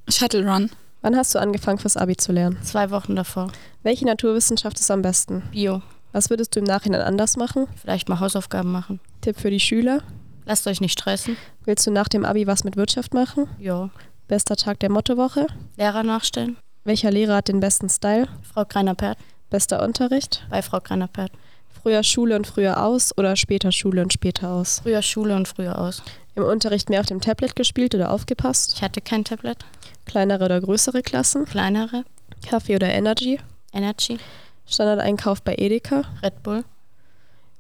Shuttle 0.07 0.49
Run. 0.49 0.69
Wann 1.01 1.17
hast 1.17 1.35
du 1.35 1.39
angefangen 1.39 1.79
fürs 1.79 1.97
Abi 1.97 2.15
zu 2.15 2.31
lernen? 2.31 2.59
Zwei 2.63 2.91
Wochen 2.91 3.17
davor. 3.17 3.51
Welche 3.83 4.05
Naturwissenschaft 4.05 4.79
ist 4.79 4.89
am 4.89 5.01
besten? 5.01 5.43
Bio. 5.51 5.81
Was 6.11 6.29
würdest 6.29 6.55
du 6.55 6.59
im 6.59 6.65
Nachhinein 6.65 7.01
anders 7.01 7.37
machen? 7.37 7.67
Vielleicht 7.75 8.09
mal 8.09 8.19
Hausaufgaben 8.19 8.71
machen. 8.71 8.99
Tipp 9.21 9.39
für 9.39 9.49
die 9.49 9.59
Schüler? 9.59 10.01
Lasst 10.45 10.67
euch 10.67 10.81
nicht 10.81 10.99
stressen. 10.99 11.37
Willst 11.65 11.85
du 11.87 11.91
nach 11.91 12.07
dem 12.09 12.25
Abi 12.25 12.47
was 12.47 12.63
mit 12.63 12.75
Wirtschaft 12.75 13.13
machen? 13.13 13.47
Jo. 13.59 13.89
Bester 14.27 14.55
Tag 14.55 14.79
der 14.79 14.91
Mottowoche? 14.91 15.47
Lehrer 15.77 16.03
nachstellen. 16.03 16.57
Welcher 16.83 17.11
Lehrer 17.11 17.35
hat 17.35 17.47
den 17.47 17.59
besten 17.59 17.89
Style? 17.89 18.27
Frau 18.41 18.65
Greiner-Pert. 18.65 19.17
Bester 19.49 19.83
Unterricht? 19.83 20.45
Bei 20.49 20.61
Frau 20.61 20.79
Greiner-Pert. 20.79 21.31
Früher 21.81 22.03
Schule 22.03 22.35
und 22.35 22.45
früher 22.45 22.83
aus 22.83 23.17
oder 23.17 23.35
später 23.35 23.71
Schule 23.71 24.01
und 24.01 24.13
später 24.13 24.49
aus? 24.49 24.81
Früher 24.83 25.01
Schule 25.01 25.35
und 25.35 25.47
früher 25.47 25.79
aus. 25.79 26.03
Im 26.35 26.43
Unterricht 26.43 26.89
mehr 26.89 26.99
auf 26.99 27.05
dem 27.05 27.21
Tablet 27.21 27.55
gespielt 27.55 27.95
oder 27.95 28.11
aufgepasst? 28.11 28.73
Ich 28.75 28.81
hatte 28.81 29.01
kein 29.01 29.23
Tablet. 29.23 29.57
Kleinere 30.05 30.45
oder 30.45 30.61
größere 30.61 31.01
Klassen? 31.01 31.45
Kleinere. 31.45 32.03
Kaffee 32.47 32.75
oder 32.75 32.89
Energy? 32.89 33.39
Energy. 33.73 34.17
Standardeinkauf 34.65 35.41
bei 35.41 35.55
Edeka? 35.55 36.03
Red 36.21 36.43
Bull. 36.43 36.63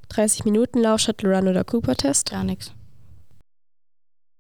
30 0.09 0.45
Minuten 0.45 0.79
Lauf, 0.79 0.99
Shuttle 0.99 1.35
Run 1.35 1.47
oder 1.47 1.63
Cooper-Test? 1.63 2.31
Gar 2.31 2.43
nichts. 2.43 2.73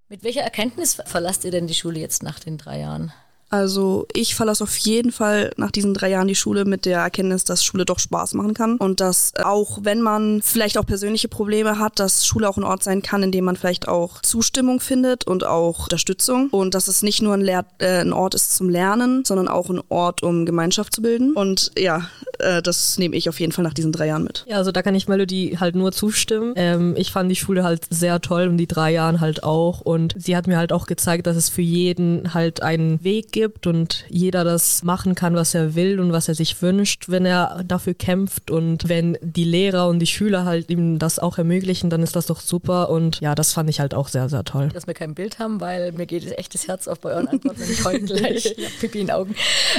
Mit 0.09 0.23
welcher 0.23 0.41
Erkenntnis 0.41 1.01
verlasst 1.05 1.45
ihr 1.45 1.51
denn 1.51 1.67
die 1.67 1.73
Schule 1.73 1.99
jetzt 1.99 2.23
nach 2.23 2.39
den 2.39 2.57
drei 2.57 2.79
Jahren? 2.79 3.13
Also 3.51 4.07
ich 4.13 4.33
verlasse 4.33 4.63
auf 4.63 4.77
jeden 4.77 5.11
Fall 5.11 5.51
nach 5.57 5.71
diesen 5.71 5.93
drei 5.93 6.09
Jahren 6.09 6.27
die 6.27 6.35
Schule 6.35 6.63
mit 6.63 6.85
der 6.85 6.99
Erkenntnis, 6.99 7.43
dass 7.43 7.63
Schule 7.63 7.83
doch 7.83 7.99
Spaß 7.99 8.33
machen 8.33 8.53
kann 8.53 8.77
und 8.77 9.01
dass 9.01 9.33
auch 9.43 9.79
wenn 9.83 10.01
man 10.01 10.41
vielleicht 10.41 10.77
auch 10.77 10.85
persönliche 10.85 11.27
Probleme 11.27 11.77
hat, 11.77 11.99
dass 11.99 12.25
Schule 12.25 12.47
auch 12.47 12.57
ein 12.57 12.63
Ort 12.63 12.83
sein 12.83 13.01
kann, 13.01 13.23
in 13.23 13.31
dem 13.33 13.43
man 13.43 13.57
vielleicht 13.57 13.89
auch 13.89 14.21
Zustimmung 14.21 14.79
findet 14.79 15.27
und 15.27 15.45
auch 15.45 15.83
Unterstützung 15.83 16.47
und 16.49 16.73
dass 16.73 16.87
es 16.87 17.03
nicht 17.03 17.21
nur 17.21 17.33
ein, 17.33 17.41
Lehr 17.41 17.65
äh, 17.79 17.99
ein 17.99 18.13
Ort 18.13 18.35
ist 18.35 18.55
zum 18.55 18.69
Lernen, 18.69 19.25
sondern 19.25 19.49
auch 19.49 19.69
ein 19.69 19.81
Ort, 19.89 20.23
um 20.23 20.45
Gemeinschaft 20.45 20.95
zu 20.95 21.01
bilden. 21.01 21.33
Und 21.33 21.73
ja, 21.77 22.07
äh, 22.39 22.61
das 22.61 22.97
nehme 22.97 23.17
ich 23.17 23.27
auf 23.27 23.39
jeden 23.41 23.51
Fall 23.51 23.63
nach 23.63 23.73
diesen 23.73 23.91
drei 23.91 24.07
Jahren 24.07 24.23
mit. 24.23 24.45
Ja, 24.47 24.57
also 24.57 24.71
da 24.71 24.81
kann 24.81 24.95
ich 24.95 25.09
Melody 25.09 25.57
halt 25.59 25.75
nur 25.75 25.91
zustimmen. 25.91 26.53
Ähm, 26.55 26.95
ich 26.97 27.11
fand 27.11 27.29
die 27.29 27.35
Schule 27.35 27.65
halt 27.65 27.85
sehr 27.89 28.21
toll 28.21 28.47
und 28.47 28.57
die 28.57 28.67
drei 28.67 28.93
Jahren 28.93 29.19
halt 29.19 29.43
auch 29.43 29.81
und 29.81 30.15
sie 30.17 30.37
hat 30.37 30.47
mir 30.47 30.57
halt 30.57 30.71
auch 30.71 30.87
gezeigt, 30.87 31.27
dass 31.27 31.35
es 31.35 31.49
für 31.49 31.61
jeden 31.61 32.33
halt 32.33 32.61
einen 32.61 33.03
Weg 33.03 33.33
gibt 33.33 33.40
gibt 33.41 33.65
und 33.65 34.05
jeder 34.07 34.43
das 34.43 34.83
machen 34.83 35.15
kann, 35.15 35.33
was 35.33 35.55
er 35.55 35.73
will 35.73 35.99
und 35.99 36.11
was 36.11 36.27
er 36.27 36.35
sich 36.35 36.61
wünscht, 36.61 37.05
wenn 37.07 37.25
er 37.25 37.63
dafür 37.65 37.95
kämpft 37.95 38.51
und 38.51 38.87
wenn 38.87 39.17
die 39.23 39.45
Lehrer 39.45 39.87
und 39.87 39.97
die 39.97 40.05
Schüler 40.05 40.45
halt 40.45 40.69
ihm 40.69 40.99
das 40.99 41.17
auch 41.17 41.39
ermöglichen, 41.39 41.89
dann 41.89 42.03
ist 42.03 42.15
das 42.15 42.27
doch 42.27 42.39
super 42.39 42.91
und 42.91 43.19
ja, 43.19 43.33
das 43.33 43.53
fand 43.53 43.67
ich 43.67 43.79
halt 43.79 43.95
auch 43.95 44.09
sehr, 44.09 44.29
sehr 44.29 44.43
toll. 44.43 44.69
Dass 44.71 44.85
wir 44.85 44.93
kein 44.93 45.15
Bild 45.15 45.39
haben, 45.39 45.59
weil 45.59 45.91
mir 45.93 46.05
geht 46.05 46.37
echt 46.37 46.53
das 46.53 46.67
Herz 46.67 46.87
auf 46.87 46.99
bei 46.99 47.13
euren 47.13 47.29
Antworten 47.29 47.63
und 47.63 47.69
ich 47.71 47.83
heule 47.83 48.01
gleich. 48.01 48.55
Pipi 48.79 48.99
in 48.99 49.07
den 49.07 49.15
Augen. 49.15 49.35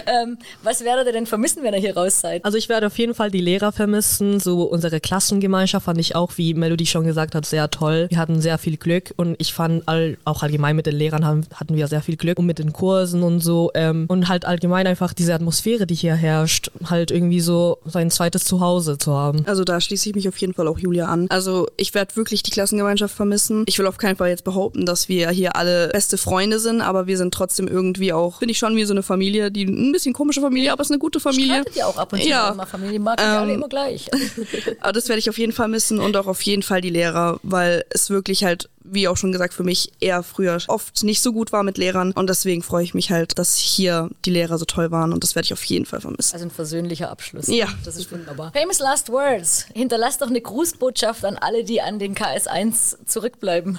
Ähm, 0.07 0.39
was 0.65 0.83
werdet 0.83 1.07
ihr 1.07 1.13
denn 1.13 1.27
vermissen, 1.27 1.63
wenn 1.63 1.73
ihr 1.73 1.81
hier 1.81 1.97
raus 1.97 2.21
seid? 2.21 2.45
Also 2.45 2.59
ich 2.59 2.69
werde 2.69 2.89
auf 2.89 2.99
jeden 2.99 3.15
Fall 3.15 3.31
die 3.31 3.41
Lehrer 3.41 3.71
vermissen, 3.71 4.41
so 4.41 4.65
unsere 4.65 4.99
Klassengemeinschaft 4.99 5.85
fand 5.85 5.99
ich 5.99 6.17
auch, 6.17 6.33
wie 6.37 6.55
Melody 6.55 6.87
schon 6.87 7.05
gesagt 7.05 7.37
hat, 7.37 7.47
sehr 7.47 7.71
toll. 7.71 8.07
Wir 8.09 8.19
hatten 8.19 8.41
sehr 8.41 8.59
viel 8.59 8.77
Glück 8.77 9.15
und 9.17 9.37
ich 9.39 9.53
fand 9.53 9.87
all, 9.87 10.19
auch 10.25 10.43
allgemein 10.43 10.75
mit 10.75 10.87
den 10.87 10.97
Lehrern 10.97 11.25
haben, 11.25 11.43
hatten 11.55 11.77
wir 11.77 11.87
sehr 11.87 12.03
viel 12.03 12.17
Glück 12.17 12.41
und 12.41 12.47
mit 12.47 12.59
den 12.59 12.73
Kursen 12.73 13.23
und 13.23 13.39
so 13.39 13.52
ähm, 13.75 14.07
und 14.09 14.29
halt 14.29 14.45
allgemein 14.45 14.87
einfach 14.87 15.13
diese 15.13 15.35
Atmosphäre, 15.35 15.87
die 15.87 15.95
hier 15.95 16.15
herrscht, 16.15 16.71
halt 16.89 17.11
irgendwie 17.11 17.41
so 17.41 17.79
sein 17.85 18.11
zweites 18.11 18.45
Zuhause 18.45 18.99
zu 18.99 19.13
haben. 19.15 19.45
Also 19.47 19.65
da 19.65 19.81
schließe 19.81 20.09
ich 20.11 20.15
mich 20.15 20.29
auf 20.29 20.37
jeden 20.39 20.55
Fall 20.55 20.69
auch 20.69 20.79
Julia 20.79 21.07
an. 21.07 21.27
Also 21.31 21.67
ich 21.77 21.95
werde 21.95 22.17
wirklich 22.17 22.43
die 22.43 22.51
Klassengemeinschaft 22.51 23.15
vermissen. 23.15 23.65
Ich 23.67 23.79
will 23.79 23.87
auf 23.87 23.99
keinen 23.99 24.17
Fall 24.17 24.29
jetzt 24.31 24.45
behaupten, 24.45 24.87
dass 24.87 25.09
wir 25.09 25.31
hier 25.31 25.57
alle 25.57 25.89
beste 25.89 26.17
Freunde 26.19 26.59
sind, 26.59 26.81
aber 26.81 27.07
wir 27.07 27.17
sind 27.19 27.33
trotzdem 27.35 27.69
irgendwie 27.69 28.13
auch, 28.13 28.39
finde 28.39 28.53
ich 28.53 28.59
schon 28.59 28.77
wie 28.77 28.85
so 28.85 28.95
eine 28.95 29.03
Familie, 29.03 29.51
die 29.51 29.65
ein 29.65 29.93
bisschen 29.93 30.13
komische 30.15 30.41
Familie, 30.41 30.73
aber 30.73 30.83
es 30.83 30.89
ist 30.89 30.93
eine 30.93 30.99
gute 30.99 31.21
Familie. 31.21 31.61
Streitet 31.61 31.77
ja 31.77 31.87
auch 31.87 31.97
ab 31.99 32.13
und 32.13 32.23
zu 32.23 32.29
Ja. 32.29 32.51
immer 32.51 32.67
Familie, 32.67 33.01
mag 33.01 33.21
ähm, 33.21 33.27
Ähm, 33.31 33.37
alle 33.39 33.53
immer 33.55 33.69
gleich. 33.69 34.07
Aber 34.81 34.93
das 34.93 35.09
werde 35.09 35.19
ich 35.21 35.29
auf 35.31 35.39
jeden 35.39 35.53
Fall 35.53 35.69
missen 35.69 35.99
und 35.99 36.17
auch 36.17 36.27
auf 36.27 36.43
jeden 36.43 36.63
Fall 36.63 36.81
die 36.81 36.91
Lehrer, 36.91 37.39
weil 37.43 37.85
es 37.91 38.11
wirklich 38.11 38.45
halt, 38.45 38.69
wie 38.85 39.09
auch 39.09 39.17
schon 39.17 39.33
gesagt, 39.33 39.55
für 39.55 39.63
mich 39.65 39.93
eher 40.01 40.23
früher 40.23 40.59
oft 40.69 41.03
nicht 41.05 41.21
so 41.23 41.33
gut 41.33 41.53
war 41.53 41.63
mit 41.63 41.79
Lehrern 41.79 42.13
und 42.13 42.29
deswegen 42.29 42.63
freue 42.63 42.85
ich 42.85 42.95
mich 42.95 43.11
halt, 43.11 43.39
dass 43.39 43.42
hier 43.57 44.11
die 44.25 44.31
Lehrer 44.31 44.59
so 44.59 44.65
toll 44.65 44.91
waren 44.91 45.13
und 45.13 45.23
das 45.23 45.35
werde 45.35 45.47
ich 45.47 45.53
auf 45.53 45.65
jeden 45.65 45.87
Fall 45.87 46.01
vermissen. 46.01 46.33
Also 46.35 46.47
ein 46.47 46.51
versöhnlicher 46.51 47.11
Abschluss. 47.11 47.49
Ja. 47.49 47.67
Das 47.85 47.97
ist 47.97 48.11
wunderbar. 48.13 48.53
Famous 48.53 48.79
Last 48.79 49.11
Words. 49.11 49.67
Hinterlasst 49.75 50.23
doch 50.23 50.29
eine 50.29 50.41
Grußbotschaft 50.41 51.25
an 51.25 51.37
alle, 51.37 51.65
die 51.65 51.81
an 51.81 51.99
den 51.99 52.15
KS1 52.15 53.07
zurückbleiben. 53.07 53.79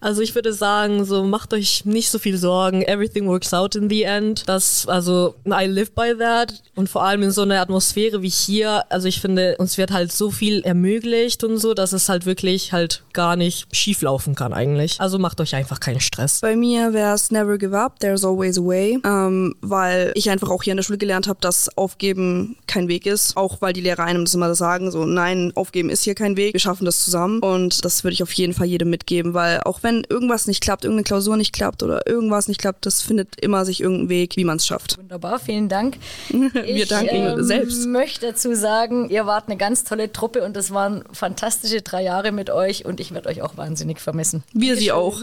Also 0.00 0.22
ich 0.22 0.34
würde 0.34 0.52
sagen, 0.52 1.04
so 1.04 1.24
macht 1.24 1.52
euch 1.54 1.84
nicht 1.84 2.10
so 2.10 2.18
viel 2.18 2.36
Sorgen. 2.36 2.82
Everything 2.82 3.26
works 3.26 3.54
out 3.54 3.74
in 3.74 3.88
the 3.88 4.02
end. 4.02 4.44
Das, 4.46 4.86
also 4.86 5.34
I 5.46 5.66
live 5.66 5.92
by 5.92 6.14
that. 6.18 6.62
Und 6.74 6.88
vor 6.88 7.04
allem 7.04 7.22
in 7.22 7.30
so 7.30 7.42
einer 7.42 7.60
Atmosphäre 7.60 8.22
wie 8.22 8.28
hier. 8.28 8.84
Also 8.90 9.08
ich 9.08 9.20
finde, 9.20 9.56
uns 9.58 9.78
wird 9.78 9.92
halt 9.92 10.12
so 10.12 10.30
viel 10.30 10.62
ermöglicht 10.62 11.44
und 11.44 11.58
so, 11.58 11.74
dass 11.74 11.92
es 11.92 12.08
halt 12.08 12.26
wirklich 12.26 12.72
halt 12.72 13.02
gar 13.12 13.36
nicht 13.36 13.74
schief 13.74 14.02
laufen 14.02 14.34
kann 14.34 14.52
eigentlich. 14.52 15.00
Also 15.00 15.18
macht 15.18 15.40
euch 15.40 15.54
einfach 15.54 15.80
keinen 15.80 16.00
Stress. 16.00 16.40
Bei 16.40 16.56
mir 16.56 16.92
wäre 16.92 17.14
es 17.14 17.30
never 17.30 17.58
give 17.58 17.78
up, 17.78 18.00
there's 18.00 18.24
always 18.24 18.58
a 18.58 18.62
way, 18.62 18.98
ähm, 19.04 19.54
weil 19.60 20.12
ich 20.14 20.30
einfach 20.30 20.50
auch 20.50 20.62
hier 20.62 20.72
in 20.72 20.76
der 20.76 20.84
Schule 20.84 20.98
gelernt 20.98 21.28
habe, 21.28 21.38
dass 21.40 21.76
Aufgeben 21.76 22.56
kein 22.66 22.88
Weg 22.88 23.06
ist. 23.06 23.36
Auch 23.36 23.60
weil 23.60 23.72
die 23.72 23.80
Lehrer 23.80 24.04
einem 24.04 24.24
das 24.24 24.34
immer 24.34 24.54
sagen, 24.54 24.90
so 24.90 25.04
nein, 25.04 25.52
Aufgeben 25.54 25.90
ist 25.90 26.04
hier 26.04 26.14
kein 26.14 26.36
Weg, 26.36 26.54
wir 26.54 26.60
schaffen 26.60 26.84
das 26.84 27.04
zusammen. 27.04 27.40
Und 27.40 27.84
das 27.84 28.04
würde 28.04 28.14
ich 28.14 28.22
auf 28.22 28.32
jeden 28.32 28.52
Fall 28.52 28.66
jedem 28.66 28.90
mitgeben, 28.90 29.34
weil 29.34 29.60
auch 29.60 29.73
wenn 29.82 30.04
irgendwas 30.08 30.46
nicht 30.46 30.62
klappt, 30.62 30.84
irgendeine 30.84 31.04
Klausur 31.04 31.36
nicht 31.36 31.52
klappt 31.52 31.82
oder 31.82 32.06
irgendwas 32.06 32.48
nicht 32.48 32.60
klappt, 32.60 32.86
das 32.86 33.02
findet 33.02 33.40
immer 33.40 33.64
sich 33.64 33.80
irgendeinen 33.80 34.08
Weg, 34.08 34.36
wie 34.36 34.44
man 34.44 34.56
es 34.56 34.66
schafft. 34.66 34.98
Wunderbar, 34.98 35.38
vielen 35.38 35.68
Dank. 35.68 35.98
wir 36.28 36.86
danken 36.86 37.14
ähm, 37.14 37.42
selbst. 37.42 37.86
möchte 37.86 38.26
dazu 38.26 38.54
sagen, 38.54 39.10
ihr 39.10 39.26
wart 39.26 39.48
eine 39.48 39.56
ganz 39.56 39.84
tolle 39.84 40.12
Truppe 40.12 40.44
und 40.44 40.56
das 40.56 40.70
waren 40.70 41.04
fantastische 41.12 41.82
drei 41.82 42.02
Jahre 42.02 42.32
mit 42.32 42.50
euch 42.50 42.84
und 42.84 43.00
ich 43.00 43.12
werde 43.12 43.28
euch 43.28 43.42
auch 43.42 43.56
wahnsinnig 43.56 44.00
vermissen. 44.00 44.44
Wir 44.52 44.76
sie 44.76 44.92
auch. 44.92 45.22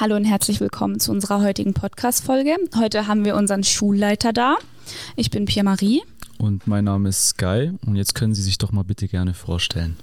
Hallo 0.00 0.16
und 0.16 0.24
herzlich 0.24 0.58
willkommen 0.60 1.00
zu 1.00 1.12
unserer 1.12 1.42
heutigen 1.42 1.74
Podcast-Folge. 1.74 2.56
Heute 2.76 3.06
haben 3.06 3.24
wir 3.24 3.36
unseren 3.36 3.62
Schulleiter 3.62 4.32
da. 4.32 4.56
Ich 5.16 5.30
bin 5.30 5.44
Pierre 5.44 5.64
Marie. 5.64 6.02
Und 6.38 6.66
mein 6.66 6.84
Name 6.84 7.10
ist 7.10 7.28
Sky 7.28 7.72
und 7.86 7.94
jetzt 7.94 8.14
können 8.14 8.34
Sie 8.34 8.42
sich 8.42 8.58
doch 8.58 8.72
mal 8.72 8.84
bitte 8.84 9.06
gerne 9.06 9.34
vorstellen. 9.34 9.96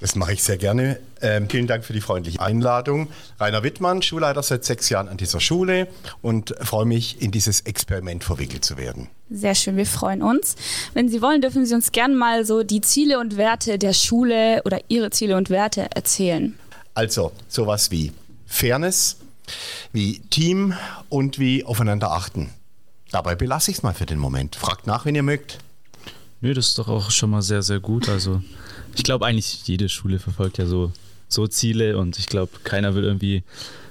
Das 0.00 0.14
mache 0.14 0.32
ich 0.32 0.44
sehr 0.44 0.58
gerne. 0.58 1.00
Ähm, 1.20 1.48
vielen 1.50 1.66
Dank 1.66 1.84
für 1.84 1.92
die 1.92 2.00
freundliche 2.00 2.40
Einladung. 2.40 3.08
Rainer 3.40 3.64
Wittmann, 3.64 4.00
Schulleiter 4.00 4.42
seit 4.44 4.64
sechs 4.64 4.88
Jahren 4.90 5.08
an 5.08 5.16
dieser 5.16 5.40
Schule 5.40 5.88
und 6.22 6.54
freue 6.60 6.86
mich, 6.86 7.20
in 7.20 7.32
dieses 7.32 7.62
Experiment 7.62 8.22
verwickelt 8.22 8.64
zu 8.64 8.76
werden. 8.76 9.08
Sehr 9.28 9.56
schön, 9.56 9.76
wir 9.76 9.86
freuen 9.86 10.22
uns. 10.22 10.54
Wenn 10.94 11.08
Sie 11.08 11.20
wollen, 11.20 11.40
dürfen 11.40 11.66
Sie 11.66 11.74
uns 11.74 11.90
gerne 11.90 12.14
mal 12.14 12.44
so 12.44 12.62
die 12.62 12.80
Ziele 12.80 13.18
und 13.18 13.36
Werte 13.36 13.78
der 13.78 13.92
Schule 13.92 14.62
oder 14.64 14.78
Ihre 14.86 15.10
Ziele 15.10 15.36
und 15.36 15.50
Werte 15.50 15.90
erzählen. 15.94 16.56
Also 16.94 17.32
sowas 17.48 17.90
wie 17.90 18.12
Fairness, 18.46 19.16
wie 19.92 20.20
Team 20.30 20.74
und 21.08 21.40
wie 21.40 21.64
aufeinander 21.64 22.12
achten. 22.12 22.50
Dabei 23.10 23.34
belasse 23.34 23.70
ich 23.72 23.78
es 23.78 23.82
mal 23.82 23.94
für 23.94 24.06
den 24.06 24.18
Moment. 24.18 24.54
Fragt 24.54 24.86
nach, 24.86 25.04
wenn 25.04 25.14
ihr 25.14 25.22
mögt. 25.22 25.58
Nö, 26.40 26.54
das 26.54 26.68
ist 26.68 26.78
doch 26.78 26.88
auch 26.88 27.10
schon 27.10 27.30
mal 27.30 27.42
sehr, 27.42 27.62
sehr 27.62 27.80
gut. 27.80 28.08
Also 28.08 28.42
ich 28.98 29.04
glaube 29.04 29.24
eigentlich 29.26 29.66
jede 29.66 29.88
Schule 29.88 30.18
verfolgt 30.18 30.58
ja 30.58 30.66
so, 30.66 30.92
so 31.28 31.46
Ziele 31.46 31.96
und 31.98 32.18
ich 32.18 32.26
glaube 32.26 32.52
keiner 32.64 32.96
will 32.96 33.04
irgendwie 33.04 33.44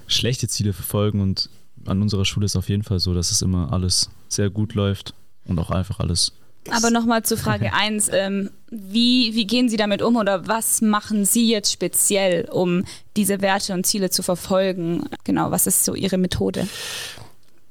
schlechte 0.05 0.49
Ziele 0.49 0.73
verfolgen 0.73 1.21
und 1.21 1.49
an 1.85 2.01
unserer 2.01 2.25
Schule 2.25 2.45
ist 2.45 2.57
auf 2.57 2.67
jeden 2.67 2.83
Fall 2.83 2.99
so, 2.99 3.13
dass 3.13 3.31
es 3.31 3.41
immer 3.41 3.71
alles 3.71 4.09
sehr 4.27 4.49
gut 4.49 4.73
läuft 4.73 5.13
und 5.45 5.57
auch 5.59 5.71
einfach 5.71 6.01
alles. 6.01 6.33
Aber 6.69 6.91
nochmal 6.91 7.23
zu 7.23 7.37
Frage 7.37 7.71
1. 7.73 8.09
Ähm, 8.11 8.49
wie, 8.69 9.33
wie 9.33 9.47
gehen 9.47 9.69
Sie 9.69 9.77
damit 9.77 10.01
um 10.01 10.17
oder 10.17 10.45
was 10.47 10.81
machen 10.81 11.23
Sie 11.23 11.49
jetzt 11.49 11.71
speziell, 11.71 12.49
um 12.51 12.83
diese 13.15 13.39
Werte 13.39 13.73
und 13.73 13.85
Ziele 13.85 14.09
zu 14.09 14.23
verfolgen? 14.23 15.05
Genau, 15.23 15.51
was 15.51 15.67
ist 15.67 15.85
so 15.85 15.95
Ihre 15.95 16.17
Methode? 16.17 16.67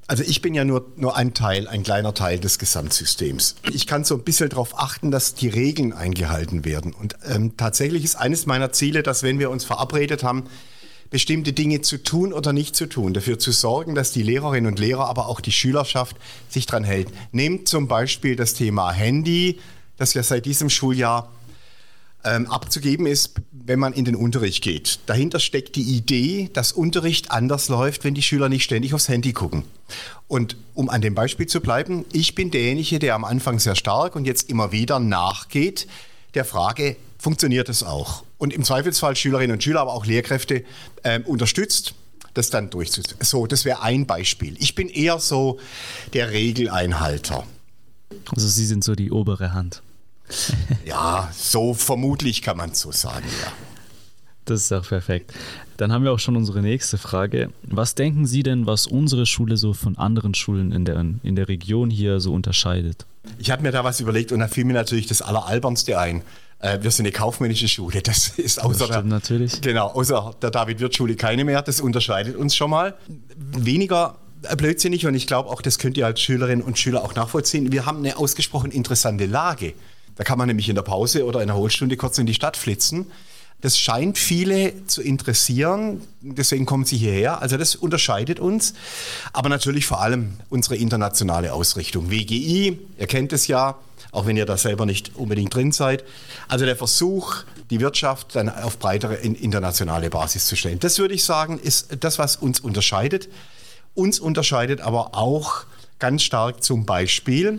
Also 0.09 0.23
ich 0.23 0.41
bin 0.41 0.55
ja 0.55 0.65
nur, 0.65 0.87
nur 0.97 1.17
ein 1.17 1.35
Teil, 1.35 1.67
ein 1.67 1.83
kleiner 1.83 2.15
Teil 2.15 2.39
des 2.39 2.59
Gesamtsystems. 2.59 3.57
Ich 3.73 3.89
kann 3.89 4.05
so 4.05 4.15
ein 4.15 4.23
bisschen 4.23 4.49
darauf 4.49 4.79
achten, 4.79 5.11
dass 5.11 5.35
die 5.35 5.49
Regeln 5.49 5.93
eingehalten 5.93 6.65
werden. 6.65 6.93
Und 6.93 7.17
ähm, 7.29 7.57
tatsächlich 7.57 8.05
ist 8.05 8.15
eines 8.15 8.47
meiner 8.47 8.71
Ziele, 8.73 9.03
dass 9.03 9.25
wenn 9.25 9.41
wir 9.41 9.51
uns 9.51 9.65
verabredet 9.65 10.23
haben, 10.23 10.45
bestimmte 11.11 11.53
Dinge 11.53 11.81
zu 11.81 12.03
tun 12.03 12.33
oder 12.33 12.53
nicht 12.53 12.77
zu 12.77 12.87
tun, 12.87 13.15
dafür 13.15 13.39
zu 13.39 13.51
sorgen, 13.51 13.95
dass 13.95 14.13
die 14.13 14.23
Lehrerinnen 14.23 14.71
und 14.71 14.79
Lehrer, 14.79 15.09
aber 15.09 15.27
auch 15.27 15.41
die 15.41 15.53
Schülerschaft 15.53 16.17
sich 16.49 16.67
dran 16.67 16.85
hält. 16.85 17.09
Nehmt 17.33 17.69
zum 17.69 17.89
Beispiel 17.89 18.37
das 18.37 18.55
Thema 18.55 18.93
Handy, 18.93 19.59
das 19.97 20.15
ja 20.15 20.23
seit 20.23 20.47
diesem 20.47 20.71
Schuljahr 20.71 21.33
abzugeben 22.23 23.07
ist, 23.07 23.35
wenn 23.53 23.79
man 23.79 23.93
in 23.93 24.05
den 24.05 24.17
Unterricht 24.17 24.65
geht. 24.65 24.99
Dahinter 25.07 25.39
steckt 25.39 25.77
die 25.77 25.83
Idee, 25.83 26.51
dass 26.53 26.73
Unterricht 26.73 27.31
anders 27.31 27.69
läuft, 27.69 28.03
wenn 28.03 28.15
die 28.15 28.23
Schüler 28.23 28.49
nicht 28.49 28.65
ständig 28.65 28.95
aufs 28.95 29.09
Handy 29.09 29.33
gucken. 29.33 29.63
Und 30.27 30.57
um 30.75 30.89
an 30.89 31.01
dem 31.01 31.15
Beispiel 31.15 31.47
zu 31.47 31.61
bleiben, 31.61 32.05
ich 32.13 32.35
bin 32.35 32.51
derjenige, 32.51 32.99
der 32.99 33.15
am 33.15 33.25
Anfang 33.25 33.61
sehr 33.61 33.77
stark 33.77 34.17
und 34.17 34.25
jetzt 34.25 34.51
immer 34.51 34.73
wieder 34.73 34.99
nachgeht 34.99 35.87
der 36.35 36.45
Frage, 36.45 36.97
funktioniert 37.19 37.69
es 37.69 37.83
auch? 37.83 38.25
Und 38.39 38.53
im 38.53 38.65
Zweifelsfall 38.65 39.17
Schülerinnen 39.17 39.55
und 39.55 39.63
Schüler, 39.63 39.81
aber 39.81 39.95
auch 39.95 40.07
Lehrkräfte 40.07 40.65
ähm, 41.05 41.23
unterstützt, 41.25 41.95
das 42.35 42.51
dann 42.51 42.71
durchzusetzen. 42.71 43.17
So, 43.23 43.47
das 43.47 43.65
wäre 43.65 43.83
ein 43.83 44.07
Beispiel. 44.07 44.57
Ich 44.59 44.75
bin 44.75 44.89
eher 44.89 45.19
so 45.19 45.59
der 46.13 46.31
Regeleinhalter. 46.31 47.47
Also 48.35 48.47
Sie 48.47 48.67
sind 48.67 48.85
so 48.85 48.95
die 48.95 49.11
obere 49.11 49.55
Hand. 49.55 49.83
ja, 50.85 51.31
so 51.33 51.75
vermutlich 51.75 52.43
kann 52.43 52.57
man 52.57 52.71
es 52.71 52.81
so 52.81 52.93
sagen, 52.93 53.27
ja. 53.43 53.53
Das 54.45 54.63
ist 54.63 54.73
auch 54.73 54.87
perfekt. 54.87 55.33
Dann 55.77 55.93
haben 55.93 56.05
wir 56.05 56.13
auch 56.13 56.21
schon 56.21 56.37
unsere 56.37 56.63
nächste 56.63 56.99
Frage. 56.99 57.51
Was 57.65 57.97
denken 57.97 58.27
Sie 58.27 58.45
denn, 58.45 58.67
was 58.67 58.87
unsere 58.87 59.27
Schule 59.27 59.57
so 59.57 59.75
von 59.75 59.99
anderen 59.99 60.35
Schulen 60.35 60.71
in 60.71 60.85
der, 60.85 61.05
in 61.23 61.35
der 61.35 61.49
Region 61.49 61.91
hier 61.91 62.21
so 62.21 62.33
unterscheidet? 62.33 63.07
Ich 63.39 63.51
habe 63.51 63.63
mir 63.63 63.73
da 63.73 63.83
was 63.83 64.01
überlegt 64.01 64.31
und 64.31 64.39
da 64.39 64.47
fiel 64.47 64.65
mir 64.65 64.73
natürlich 64.73 65.07
das 65.07 65.21
Alleralbernste 65.21 65.99
ein. 65.99 66.23
Äh, 66.61 66.79
wir 66.81 66.93
sind 66.93 67.07
eine 67.07 67.13
kaufmännische 67.13 67.67
Schule. 67.67 68.03
Das 68.03 68.29
ist 68.39 68.63
außer 68.63 68.87
Das 68.87 68.89
der, 68.89 69.03
natürlich. 69.03 69.61
Genau, 69.61 69.89
außer 69.89 70.37
der 70.41 70.51
David-Wirth-Schule 70.53 71.17
keine 71.17 71.45
mehr. 71.45 71.61
Das 71.63 71.81
unterscheidet 71.81 72.37
uns 72.37 72.55
schon 72.55 72.71
mal. 72.71 72.95
Weniger 73.37 74.17
blödsinnig 74.57 75.07
und 75.07 75.15
ich 75.15 75.27
glaube 75.27 75.51
auch, 75.51 75.61
das 75.61 75.79
könnt 75.79 75.97
ihr 75.97 76.07
als 76.07 76.21
Schülerinnen 76.21 76.65
und 76.65 76.79
Schüler 76.79 77.03
auch 77.03 77.15
nachvollziehen. 77.15 77.73
Wir 77.73 77.85
haben 77.85 77.99
eine 77.99 78.17
ausgesprochen 78.17 78.71
interessante 78.71 79.27
Lage. 79.27 79.75
Da 80.17 80.25
kann 80.25 80.39
man 80.39 80.49
nämlich 80.49 80.69
in 80.69 80.75
der 80.75 80.83
Pause 80.83 81.25
oder 81.25 81.41
in 81.41 81.47
der 81.49 81.57
Hohlstunde 81.57 81.97
kurz 81.97 82.19
in 82.19 82.27
die 82.27 82.35
Stadt 82.35 82.57
flitzen. 82.57 83.07
Das 83.63 83.79
scheint 83.79 84.19
viele 84.19 84.87
zu 84.87 85.01
interessieren, 85.03 86.03
deswegen 86.21 86.67
kommen 86.67 86.85
sie 86.85 86.99
hierher. 86.99 87.41
Also 87.41 87.57
das 87.57 87.75
unterscheidet 87.75 88.39
uns. 88.39 88.75
Aber 89.33 89.49
natürlich 89.49 89.87
vor 89.87 90.01
allem 90.03 90.35
unsere 90.51 90.77
internationale 90.77 91.53
Ausrichtung. 91.55 92.11
WGI, 92.11 92.79
ihr 92.99 93.07
kennt 93.07 93.33
es 93.33 93.47
ja, 93.47 93.77
auch 94.13 94.27
wenn 94.27 94.37
ihr 94.37 94.45
da 94.45 94.59
selber 94.59 94.85
nicht 94.85 95.17
unbedingt 95.17 95.55
drin 95.55 95.73
seid. 95.73 96.05
Also 96.49 96.67
der 96.67 96.77
Versuch, 96.77 97.45
die 97.71 97.81
Wirtschaft 97.81 98.37
dann 98.37 98.49
auf 98.51 98.79
breitere 98.79 99.15
in- 99.15 99.35
internationale 99.35 100.11
Basis 100.11 100.47
zu 100.47 100.55
stellen. 100.57 100.79
Das 100.79 100.99
würde 100.99 101.15
ich 101.15 101.25
sagen, 101.25 101.59
ist 101.59 101.97
das, 102.01 102.19
was 102.19 102.37
uns 102.37 102.61
unterscheidet. 102.61 103.29
Uns 103.95 104.21
unterscheidet 104.21 104.83
aber 104.83 105.15
auch 105.17 105.65
ganz 105.99 106.23
stark 106.23 106.63
zum 106.63 106.85
Beispiel, 106.85 107.59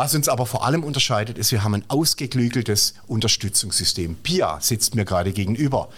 was 0.00 0.14
uns 0.14 0.30
aber 0.30 0.46
vor 0.46 0.64
allem 0.64 0.82
unterscheidet, 0.82 1.36
ist, 1.36 1.52
wir 1.52 1.62
haben 1.62 1.74
ein 1.74 1.84
ausgeklügeltes 1.88 2.94
Unterstützungssystem. 3.06 4.16
Pia 4.16 4.58
sitzt 4.58 4.94
mir 4.94 5.04
gerade 5.04 5.30
gegenüber 5.30 5.90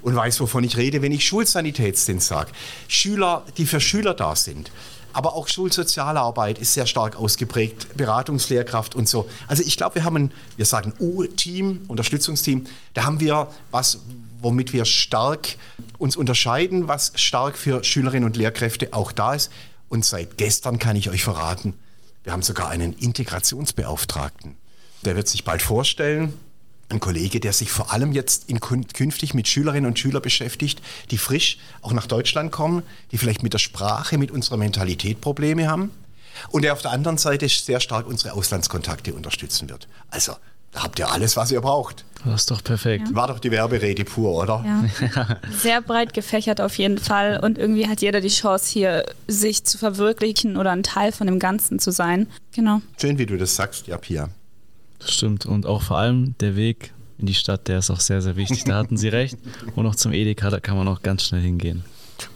und 0.00 0.14
weiß, 0.14 0.38
wovon 0.38 0.62
ich 0.62 0.76
rede, 0.76 1.02
wenn 1.02 1.10
ich 1.10 1.26
Schulsanitätsdienst 1.26 2.28
sage. 2.28 2.52
Schüler, 2.86 3.42
die 3.56 3.66
für 3.66 3.80
Schüler 3.80 4.14
da 4.14 4.36
sind. 4.36 4.70
Aber 5.12 5.34
auch 5.34 5.48
Schulsozialarbeit 5.48 6.60
ist 6.60 6.74
sehr 6.74 6.86
stark 6.86 7.16
ausgeprägt, 7.16 7.96
Beratungslehrkraft 7.96 8.94
und 8.94 9.08
so. 9.08 9.28
Also 9.48 9.64
ich 9.66 9.76
glaube, 9.76 9.96
wir 9.96 10.04
haben 10.04 10.16
ein, 10.16 10.32
wir 10.56 10.64
sagen 10.64 10.92
U-Team, 11.00 11.80
Unterstützungsteam, 11.88 12.64
da 12.94 13.06
haben 13.06 13.18
wir 13.18 13.48
was, 13.72 13.98
womit 14.40 14.72
wir 14.72 14.84
stark 14.84 15.56
uns 15.98 16.14
unterscheiden, 16.14 16.86
was 16.86 17.10
stark 17.16 17.58
für 17.58 17.82
Schülerinnen 17.82 18.24
und 18.24 18.36
Lehrkräfte 18.36 18.92
auch 18.92 19.10
da 19.10 19.34
ist. 19.34 19.50
Und 19.88 20.04
seit 20.04 20.38
gestern 20.38 20.78
kann 20.78 20.94
ich 20.94 21.10
euch 21.10 21.24
verraten, 21.24 21.74
wir 22.28 22.34
haben 22.34 22.42
sogar 22.42 22.68
einen 22.68 22.92
Integrationsbeauftragten. 22.92 24.58
Der 25.06 25.16
wird 25.16 25.28
sich 25.28 25.44
bald 25.44 25.62
vorstellen. 25.62 26.34
Ein 26.90 27.00
Kollege, 27.00 27.40
der 27.40 27.54
sich 27.54 27.70
vor 27.70 27.90
allem 27.90 28.12
jetzt 28.12 28.50
in, 28.50 28.60
künftig 28.60 29.32
mit 29.32 29.48
Schülerinnen 29.48 29.86
und 29.86 29.98
Schülern 29.98 30.20
beschäftigt, 30.20 30.82
die 31.10 31.16
frisch 31.16 31.56
auch 31.80 31.94
nach 31.94 32.06
Deutschland 32.06 32.52
kommen, 32.52 32.82
die 33.12 33.16
vielleicht 33.16 33.42
mit 33.42 33.54
der 33.54 33.58
Sprache, 33.58 34.18
mit 34.18 34.30
unserer 34.30 34.58
Mentalität 34.58 35.22
Probleme 35.22 35.68
haben. 35.68 35.90
Und 36.50 36.64
der 36.64 36.74
auf 36.74 36.82
der 36.82 36.90
anderen 36.90 37.16
Seite 37.16 37.48
sehr 37.48 37.80
stark 37.80 38.06
unsere 38.06 38.34
Auslandskontakte 38.34 39.14
unterstützen 39.14 39.70
wird. 39.70 39.88
Also, 40.10 40.36
habt 40.74 40.98
ihr 40.98 41.10
alles, 41.10 41.36
was 41.36 41.50
ihr 41.50 41.60
braucht. 41.60 42.04
Das 42.24 42.42
ist 42.42 42.50
doch 42.50 42.62
perfekt. 42.64 43.14
War 43.14 43.28
doch 43.28 43.38
die 43.38 43.50
Werberede 43.50 44.04
pur, 44.04 44.32
oder? 44.34 44.64
Ja. 44.66 45.36
Sehr 45.56 45.80
breit 45.80 46.14
gefächert 46.14 46.60
auf 46.60 46.76
jeden 46.76 46.98
Fall 46.98 47.38
und 47.40 47.58
irgendwie 47.58 47.86
hat 47.86 48.00
jeder 48.00 48.20
die 48.20 48.28
Chance 48.28 48.72
hier 48.72 49.04
sich 49.28 49.64
zu 49.64 49.78
verwirklichen 49.78 50.56
oder 50.56 50.72
ein 50.72 50.82
Teil 50.82 51.12
von 51.12 51.26
dem 51.28 51.38
Ganzen 51.38 51.78
zu 51.78 51.92
sein. 51.92 52.26
Genau. 52.52 52.80
Schön, 53.00 53.18
wie 53.18 53.26
du 53.26 53.36
das 53.36 53.54
sagst, 53.54 53.86
ja, 53.86 53.96
Pia. 53.98 54.30
Das 54.98 55.14
stimmt. 55.14 55.46
Und 55.46 55.64
auch 55.64 55.82
vor 55.82 55.98
allem 55.98 56.34
der 56.40 56.56
Weg 56.56 56.92
in 57.18 57.26
die 57.26 57.34
Stadt, 57.34 57.68
der 57.68 57.78
ist 57.78 57.90
auch 57.90 58.00
sehr, 58.00 58.20
sehr 58.20 58.34
wichtig. 58.34 58.64
Da 58.64 58.76
hatten 58.76 58.96
Sie 58.96 59.08
recht. 59.08 59.38
Und 59.76 59.86
auch 59.86 59.94
zum 59.94 60.12
Edeka, 60.12 60.50
da 60.50 60.58
kann 60.58 60.76
man 60.76 60.88
auch 60.88 61.02
ganz 61.02 61.22
schnell 61.22 61.42
hingehen. 61.42 61.84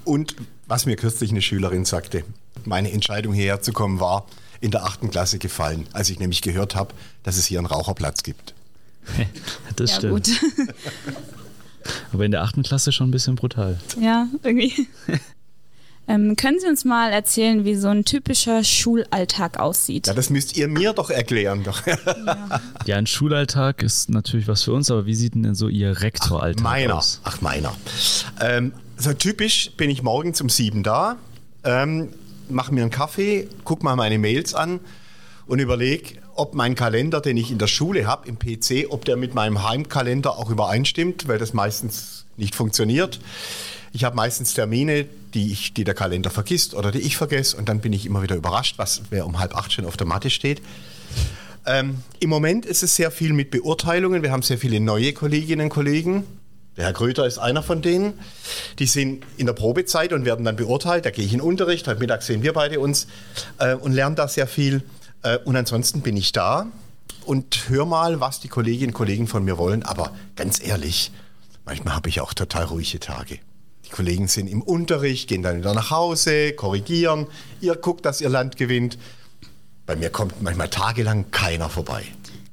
Und 0.04 0.36
was 0.66 0.86
mir 0.86 0.94
kürzlich 0.94 1.30
eine 1.30 1.42
Schülerin 1.42 1.84
sagte, 1.84 2.24
meine 2.64 2.92
Entscheidung 2.92 3.32
hierher 3.32 3.60
zu 3.60 3.72
kommen 3.72 3.98
war 3.98 4.26
in 4.62 4.71
der 4.71 4.85
achten 4.85 5.11
Klasse 5.11 5.38
gefallen, 5.38 5.87
als 5.92 6.09
ich 6.09 6.21
nämlich 6.21 6.40
gehört 6.40 6.75
habe, 6.76 6.95
dass 7.25 7.37
es 7.37 7.47
hier 7.47 7.59
einen 7.59 7.66
Raucherplatz 7.66 8.23
gibt. 8.23 8.54
Das 9.76 9.90
ja, 9.90 9.97
stimmt. 9.97 10.26
gut. 10.26 10.28
Aber 12.12 12.25
in 12.25 12.31
der 12.31 12.42
achten 12.42 12.62
Klasse 12.62 12.92
schon 12.92 13.09
ein 13.09 13.11
bisschen 13.11 13.35
brutal. 13.35 13.81
Ja, 13.99 14.28
irgendwie. 14.45 14.87
ähm, 16.09 16.37
können 16.37 16.61
Sie 16.61 16.69
uns 16.69 16.85
mal 16.85 17.11
erzählen, 17.11 17.64
wie 17.64 17.75
so 17.75 17.88
ein 17.88 18.04
typischer 18.04 18.62
Schulalltag 18.62 19.59
aussieht? 19.59 20.07
Ja, 20.07 20.14
das 20.14 20.31
müsst 20.31 20.57
ihr 20.57 20.69
mir 20.69 20.92
doch 20.92 21.11
erklären. 21.11 21.64
Doch. 21.64 21.83
Ja, 22.85 22.97
ein 22.97 23.07
Schulalltag 23.07 23.83
ist 23.83 24.11
natürlich 24.11 24.47
was 24.47 24.62
für 24.62 24.73
uns, 24.73 24.90
aber 24.90 25.07
wie 25.07 25.14
sieht 25.14 25.35
denn 25.35 25.54
so 25.54 25.69
Ihr 25.69 26.02
Rektoralltag 26.02 26.62
meiner. 26.62 26.99
aus? 26.99 27.21
Ach, 27.25 27.40
meiner. 27.40 27.75
Ähm, 28.40 28.73
so 28.99 29.12
typisch 29.14 29.73
bin 29.76 29.90
ich 29.90 30.02
morgens 30.02 30.40
um 30.40 30.49
sieben 30.49 30.83
da, 30.85 31.16
ähm, 31.64 32.11
mache 32.49 32.72
mir 32.75 32.82
einen 32.82 32.90
Kaffee, 32.90 33.49
gucke 33.64 33.84
mal 33.84 33.96
meine 33.96 34.18
Mails 34.18 34.54
an 34.54 34.80
und 35.46 35.58
überlege, 35.58 36.20
ob 36.34 36.54
mein 36.54 36.75
Kalender, 36.75 37.20
den 37.20 37.37
ich 37.37 37.50
in 37.50 37.58
der 37.58 37.66
Schule 37.66 38.06
habe, 38.06 38.28
im 38.28 38.38
PC, 38.38 38.87
ob 38.88 39.04
der 39.04 39.16
mit 39.16 39.34
meinem 39.34 39.68
Heimkalender 39.68 40.38
auch 40.38 40.50
übereinstimmt, 40.50 41.28
weil 41.28 41.38
das 41.38 41.52
meistens 41.52 42.24
nicht 42.37 42.55
funktioniert. 42.55 43.20
Ich 43.92 44.05
habe 44.05 44.16
meistens 44.16 44.55
Termine, 44.55 45.07
die, 45.35 45.52
ich, 45.52 45.74
die 45.74 45.85
der 45.85 45.94
Kalender 45.94 46.31
vergisst 46.31 46.74
oder 46.74 46.90
die 46.90 47.00
ich 47.00 47.16
vergesse 47.16 47.57
und 47.57 47.68
dann 47.68 47.81
bin 47.81 47.92
ich 47.92 48.07
immer 48.07 48.22
wieder 48.22 48.37
überrascht, 48.37 48.78
was 48.78 49.02
wer 49.11 49.26
um 49.26 49.38
halb 49.38 49.55
acht 49.55 49.72
schon 49.72 49.85
auf 49.85 49.96
der 49.96 50.07
Matte 50.07 50.31
steht. 50.31 50.62
Ähm, 51.66 52.02
Im 52.18 52.31
Moment 52.31 52.66
ist 52.66 52.83
es 52.83 52.96
sehr 52.96 53.11
viel 53.11 53.33
mit 53.33 53.50
Beurteilungen. 53.50 54.22
Wir 54.22 54.33
haben 54.33 54.42
sehr 54.42 54.59
viele 54.59 54.81
neue 54.81 55.12
Kolleginnen 55.12 55.64
und 55.64 55.68
Kollegen. 55.68 56.24
Der 56.76 56.85
Herr 56.85 56.92
Gröter 56.94 57.26
ist 57.26 57.38
einer 57.38 57.62
von 57.62 57.82
denen. 57.82 58.18
Die 58.78 58.87
sind 58.87 59.24
in 59.37 59.46
der 59.46 59.52
Probezeit 59.52 60.12
und 60.12 60.24
werden 60.24 60.44
dann 60.44 60.56
beurteilt. 60.56 61.04
Da 61.04 61.11
gehe 61.11 61.24
ich 61.24 61.35
in 61.35 61.40
Unterricht. 61.40 61.87
Heute 61.87 62.00
Mittag 62.00 62.22
sehen 62.22 62.42
wir 62.42 62.54
beide 62.54 62.80
uns 62.80 63.06
äh, 63.58 63.74
und 63.74 63.92
lernen 63.92 64.16
da 64.16 64.26
sehr 64.26 64.46
viel. 64.46 64.82
Äh, 65.22 65.38
und 65.38 65.54
ansonsten 65.54 66.00
bin 66.00 66.16
ich 66.16 66.32
da 66.32 66.66
und 67.26 67.68
höre 67.68 67.85
mal, 67.85 68.20
was 68.20 68.40
die 68.40 68.48
Kolleginnen 68.48 68.90
und 68.90 68.94
Kollegen 68.94 69.26
von 69.26 69.44
mir 69.44 69.58
wollen. 69.58 69.82
Aber 69.82 70.12
ganz 70.35 70.64
ehrlich, 70.64 71.12
manchmal 71.66 71.94
habe 71.94 72.08
ich 72.08 72.20
auch 72.22 72.32
total 72.32 72.64
ruhige 72.64 73.00
Tage. 73.00 73.38
Die 73.85 73.90
Kollegen 73.90 74.26
sind 74.26 74.46
im 74.46 74.62
Unterricht, 74.62 75.28
gehen 75.28 75.42
dann 75.42 75.58
wieder 75.58 75.74
nach 75.74 75.90
Hause, 75.90 76.52
korrigieren. 76.54 77.26
Ihr 77.61 77.76
guckt, 77.76 78.06
dass 78.06 78.22
ihr 78.22 78.30
Land 78.30 78.56
gewinnt. 78.56 78.96
Bei 79.85 79.94
mir 79.94 80.08
kommt 80.08 80.40
manchmal 80.40 80.68
tagelang 80.68 81.30
keiner 81.32 81.68
vorbei. 81.68 82.04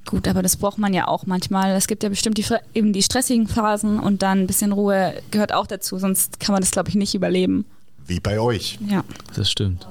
Gut, 0.09 0.27
aber 0.27 0.41
das 0.41 0.57
braucht 0.57 0.79
man 0.79 0.91
ja 0.91 1.07
auch 1.07 1.27
manchmal. 1.27 1.75
Es 1.75 1.85
gibt 1.85 2.01
ja 2.01 2.09
bestimmt 2.09 2.39
die, 2.39 2.45
eben 2.73 2.93
die 2.93 3.03
stressigen 3.03 3.47
Phasen 3.47 3.99
und 3.99 4.23
dann 4.23 4.39
ein 4.39 4.47
bisschen 4.47 4.71
Ruhe 4.71 5.13
gehört 5.29 5.53
auch 5.53 5.67
dazu, 5.67 5.99
sonst 5.99 6.39
kann 6.39 6.51
man 6.53 6.63
das, 6.63 6.71
glaube 6.71 6.89
ich, 6.89 6.95
nicht 6.95 7.13
überleben. 7.13 7.65
Wie 8.07 8.19
bei 8.19 8.39
euch. 8.39 8.79
Ja. 8.87 9.03
Das 9.35 9.51
stimmt. 9.51 9.87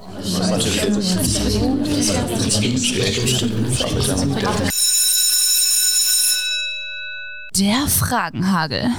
Der 7.57 7.87
Fragenhagel. 7.87 8.89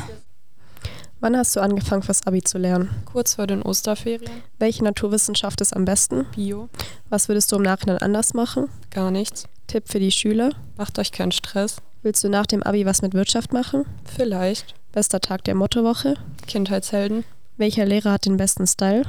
Wann 1.20 1.36
hast 1.36 1.54
du 1.54 1.60
angefangen, 1.60 2.02
fürs 2.02 2.26
Abi 2.26 2.42
zu 2.42 2.56
lernen? 2.56 2.88
Kurz 3.04 3.34
vor 3.34 3.46
den 3.46 3.60
Osterferien. 3.60 4.30
Welche 4.58 4.82
Naturwissenschaft 4.82 5.60
ist 5.60 5.76
am 5.76 5.84
besten? 5.84 6.24
Bio. 6.34 6.70
Was 7.10 7.28
würdest 7.28 7.52
du 7.52 7.56
im 7.56 7.62
Nachhinein 7.62 7.98
anders 7.98 8.32
machen? 8.32 8.70
Gar 8.88 9.10
nichts. 9.10 9.44
Tipp 9.70 9.84
für 9.86 10.00
die 10.00 10.10
Schüler? 10.10 10.50
Macht 10.76 10.98
euch 10.98 11.12
keinen 11.12 11.30
Stress. 11.30 11.76
Willst 12.02 12.24
du 12.24 12.28
nach 12.28 12.46
dem 12.46 12.60
Abi 12.64 12.86
was 12.86 13.02
mit 13.02 13.14
Wirtschaft 13.14 13.52
machen? 13.52 13.84
Vielleicht. 14.04 14.74
Bester 14.90 15.20
Tag 15.20 15.44
der 15.44 15.54
Mottowoche? 15.54 16.14
Kindheitshelden. 16.48 17.22
Welcher 17.56 17.84
Lehrer 17.84 18.10
hat 18.10 18.26
den 18.26 18.36
besten 18.36 18.66
Style? 18.66 19.04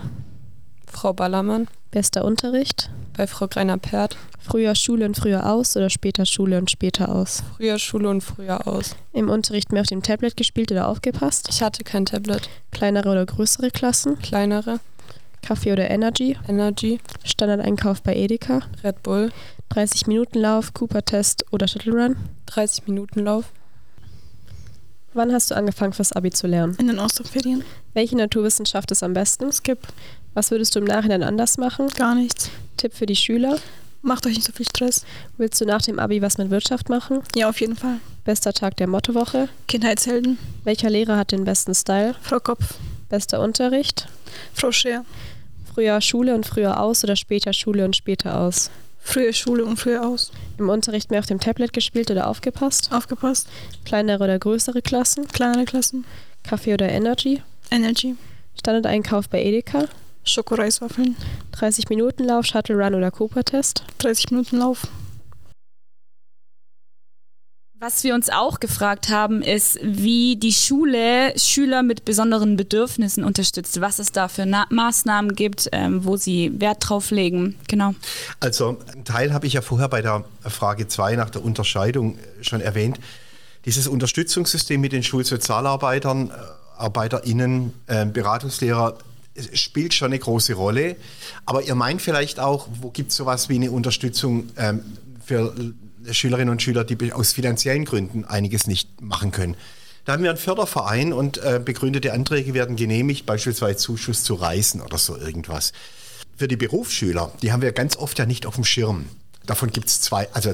Frau 0.85 1.13
Ballermann. 1.13 1.67
Bester 1.89 2.23
Unterricht? 2.23 2.91
Bei 3.17 3.25
Frau 3.25 3.47
Greiner-Pert. 3.47 4.17
Früher 4.39 4.75
Schule 4.75 5.07
und 5.07 5.17
früher 5.17 5.49
aus 5.51 5.75
oder 5.75 5.89
später 5.89 6.27
Schule 6.27 6.59
und 6.59 6.69
später 6.69 7.09
aus? 7.09 7.41
Früher 7.57 7.79
Schule 7.79 8.09
und 8.09 8.21
früher 8.21 8.67
aus. 8.67 8.95
Im 9.13 9.29
Unterricht 9.29 9.71
mehr 9.71 9.81
auf 9.81 9.87
dem 9.87 10.03
Tablet 10.03 10.37
gespielt 10.37 10.71
oder 10.71 10.87
aufgepasst? 10.87 11.47
Ich 11.49 11.63
hatte 11.63 11.83
kein 11.83 12.05
Tablet. 12.05 12.49
Kleinere 12.69 13.09
oder 13.09 13.25
größere 13.25 13.71
Klassen? 13.71 14.19
Kleinere. 14.19 14.79
Kaffee 15.41 15.71
oder 15.71 15.89
Energy? 15.89 16.37
Energy. 16.47 16.99
Standardeinkauf 17.23 18.03
bei 18.03 18.15
Edeka? 18.15 18.61
Red 18.83 19.01
Bull. 19.01 19.31
30 19.71 20.07
Minuten 20.07 20.39
Lauf, 20.39 20.73
Cooper-Test 20.73 21.45
oder 21.51 21.65
Shuttle 21.65 21.93
Run? 21.93 22.17
30 22.47 22.87
Minuten 22.87 23.21
Lauf. 23.21 23.45
Wann 25.13 25.31
hast 25.31 25.49
du 25.49 25.55
angefangen, 25.55 25.93
fürs 25.93 26.11
Abi 26.11 26.29
zu 26.29 26.45
lernen? 26.45 26.75
In 26.77 26.87
den 26.87 26.99
Osterferien. 26.99 27.63
Welche 27.93 28.17
Naturwissenschaft 28.17 28.91
ist 28.91 29.01
am 29.01 29.13
besten? 29.13 29.49
Skip. 29.53 29.79
Was 30.33 30.51
würdest 30.51 30.75
du 30.75 30.79
im 30.79 30.85
Nachhinein 30.85 31.23
anders 31.23 31.57
machen? 31.57 31.87
Gar 31.87 32.15
nichts. 32.15 32.49
Tipp 32.75 32.93
für 32.93 33.05
die 33.05 33.15
Schüler? 33.15 33.59
Macht 34.01 34.25
euch 34.25 34.35
nicht 34.35 34.45
so 34.45 34.51
viel 34.51 34.65
Stress. 34.65 35.05
Willst 35.37 35.61
du 35.61 35.65
nach 35.65 35.81
dem 35.81 35.99
Abi 35.99 36.21
was 36.21 36.37
mit 36.37 36.49
Wirtschaft 36.49 36.89
machen? 36.89 37.21
Ja, 37.35 37.47
auf 37.47 37.61
jeden 37.61 37.77
Fall. 37.77 38.01
Bester 38.25 38.51
Tag 38.51 38.75
der 38.75 38.87
Mottowoche? 38.87 39.47
Kindheitshelden. 39.69 40.37
Welcher 40.65 40.89
Lehrer 40.89 41.15
hat 41.15 41.31
den 41.31 41.45
besten 41.45 41.73
Style? 41.73 42.15
Frau 42.21 42.39
Kopf. 42.39 42.75
Bester 43.07 43.39
Unterricht? 43.39 44.09
Frau 44.53 44.73
Scher. 44.73 45.05
Früher 45.73 46.01
Schule 46.01 46.35
und 46.35 46.45
früher 46.45 46.81
aus 46.81 47.05
oder 47.05 47.15
später 47.15 47.53
Schule 47.53 47.85
und 47.85 47.95
später 47.95 48.37
aus? 48.37 48.69
Früher 49.01 49.33
Schule 49.33 49.65
und 49.65 49.77
früher 49.77 50.05
aus. 50.07 50.31
Im 50.57 50.69
Unterricht 50.69 51.11
mehr 51.11 51.19
auf 51.19 51.25
dem 51.25 51.39
Tablet 51.39 51.73
gespielt 51.73 52.11
oder 52.11 52.27
aufgepasst? 52.27 52.89
Aufgepasst. 52.93 53.47
Kleinere 53.83 54.23
oder 54.23 54.39
größere 54.39 54.81
Klassen? 54.81 55.27
Kleinere 55.27 55.65
Klassen. 55.65 56.05
Kaffee 56.43 56.73
oder 56.73 56.89
Energy? 56.89 57.41
Energy. 57.71 58.15
Standardeinkauf 58.59 59.27
bei 59.27 59.43
Edeka? 59.43 59.85
Schokoreiswaffeln. 60.23 61.15
30 61.53 61.89
Minuten 61.89 62.23
Lauf, 62.23 62.45
Shuttle 62.45 62.75
Run 62.75 62.95
oder 62.95 63.11
Cooper-Test? 63.11 63.83
30 63.97 64.31
Minuten 64.31 64.57
Lauf. 64.57 64.87
Was 67.83 68.03
wir 68.03 68.13
uns 68.13 68.29
auch 68.29 68.59
gefragt 68.59 69.09
haben, 69.09 69.41
ist, 69.41 69.79
wie 69.81 70.35
die 70.35 70.53
Schule 70.53 71.33
Schüler 71.35 71.81
mit 71.81 72.05
besonderen 72.05 72.55
Bedürfnissen 72.55 73.23
unterstützt, 73.23 73.81
was 73.81 73.97
es 73.97 74.11
da 74.11 74.27
für 74.27 74.45
Na 74.45 74.67
Maßnahmen 74.69 75.33
gibt, 75.33 75.67
ähm, 75.71 76.05
wo 76.05 76.15
sie 76.15 76.51
Wert 76.59 76.87
drauf 76.87 77.09
legen. 77.09 77.55
Genau. 77.67 77.95
Also 78.39 78.77
einen 78.93 79.03
Teil 79.03 79.33
habe 79.33 79.47
ich 79.47 79.53
ja 79.53 79.63
vorher 79.63 79.89
bei 79.89 80.03
der 80.03 80.23
Frage 80.43 80.87
2 80.87 81.15
nach 81.15 81.31
der 81.31 81.43
Unterscheidung 81.43 82.19
äh, 82.19 82.43
schon 82.43 82.61
erwähnt. 82.61 82.99
Dieses 83.65 83.87
Unterstützungssystem 83.87 84.79
mit 84.79 84.91
den 84.91 85.01
Schulsozialarbeitern, 85.01 86.29
äh, 86.29 86.33
ArbeiterInnen, 86.77 87.73
äh, 87.87 88.05
Beratungslehrer 88.05 88.99
spielt 89.53 89.95
schon 89.95 90.11
eine 90.11 90.19
große 90.19 90.53
Rolle. 90.53 90.97
Aber 91.47 91.63
ihr 91.63 91.73
meint 91.73 92.03
vielleicht 92.03 92.39
auch, 92.39 92.67
wo 92.79 92.91
gibt 92.91 93.09
es 93.09 93.17
sowas 93.17 93.49
wie 93.49 93.55
eine 93.55 93.71
Unterstützung 93.71 94.51
ähm, 94.55 94.83
für 95.25 95.51
Schülerinnen 96.11 96.49
und 96.49 96.61
Schüler, 96.61 96.83
die 96.83 97.13
aus 97.13 97.33
finanziellen 97.33 97.85
Gründen 97.85 98.25
einiges 98.25 98.67
nicht 98.67 99.01
machen 99.01 99.31
können. 99.31 99.55
Da 100.05 100.13
haben 100.13 100.23
wir 100.23 100.31
einen 100.31 100.39
Förderverein 100.39 101.13
und 101.13 101.37
äh, 101.37 101.61
begründete 101.63 102.13
Anträge 102.13 102.53
werden 102.53 102.75
genehmigt, 102.75 103.25
beispielsweise 103.25 103.77
Zuschuss 103.77 104.23
zu 104.23 104.33
Reisen 104.33 104.81
oder 104.81 104.97
so 104.97 105.15
irgendwas. 105.15 105.73
Für 106.35 106.47
die 106.47 106.55
Berufsschüler, 106.55 107.31
die 107.41 107.51
haben 107.51 107.61
wir 107.61 107.71
ganz 107.71 107.97
oft 107.97 108.17
ja 108.17 108.25
nicht 108.25 108.45
auf 108.45 108.55
dem 108.55 108.63
Schirm. 108.63 109.05
Davon 109.45 109.69
gibt 109.69 109.87
es 109.87 110.01
zwei, 110.01 110.27
also 110.33 110.53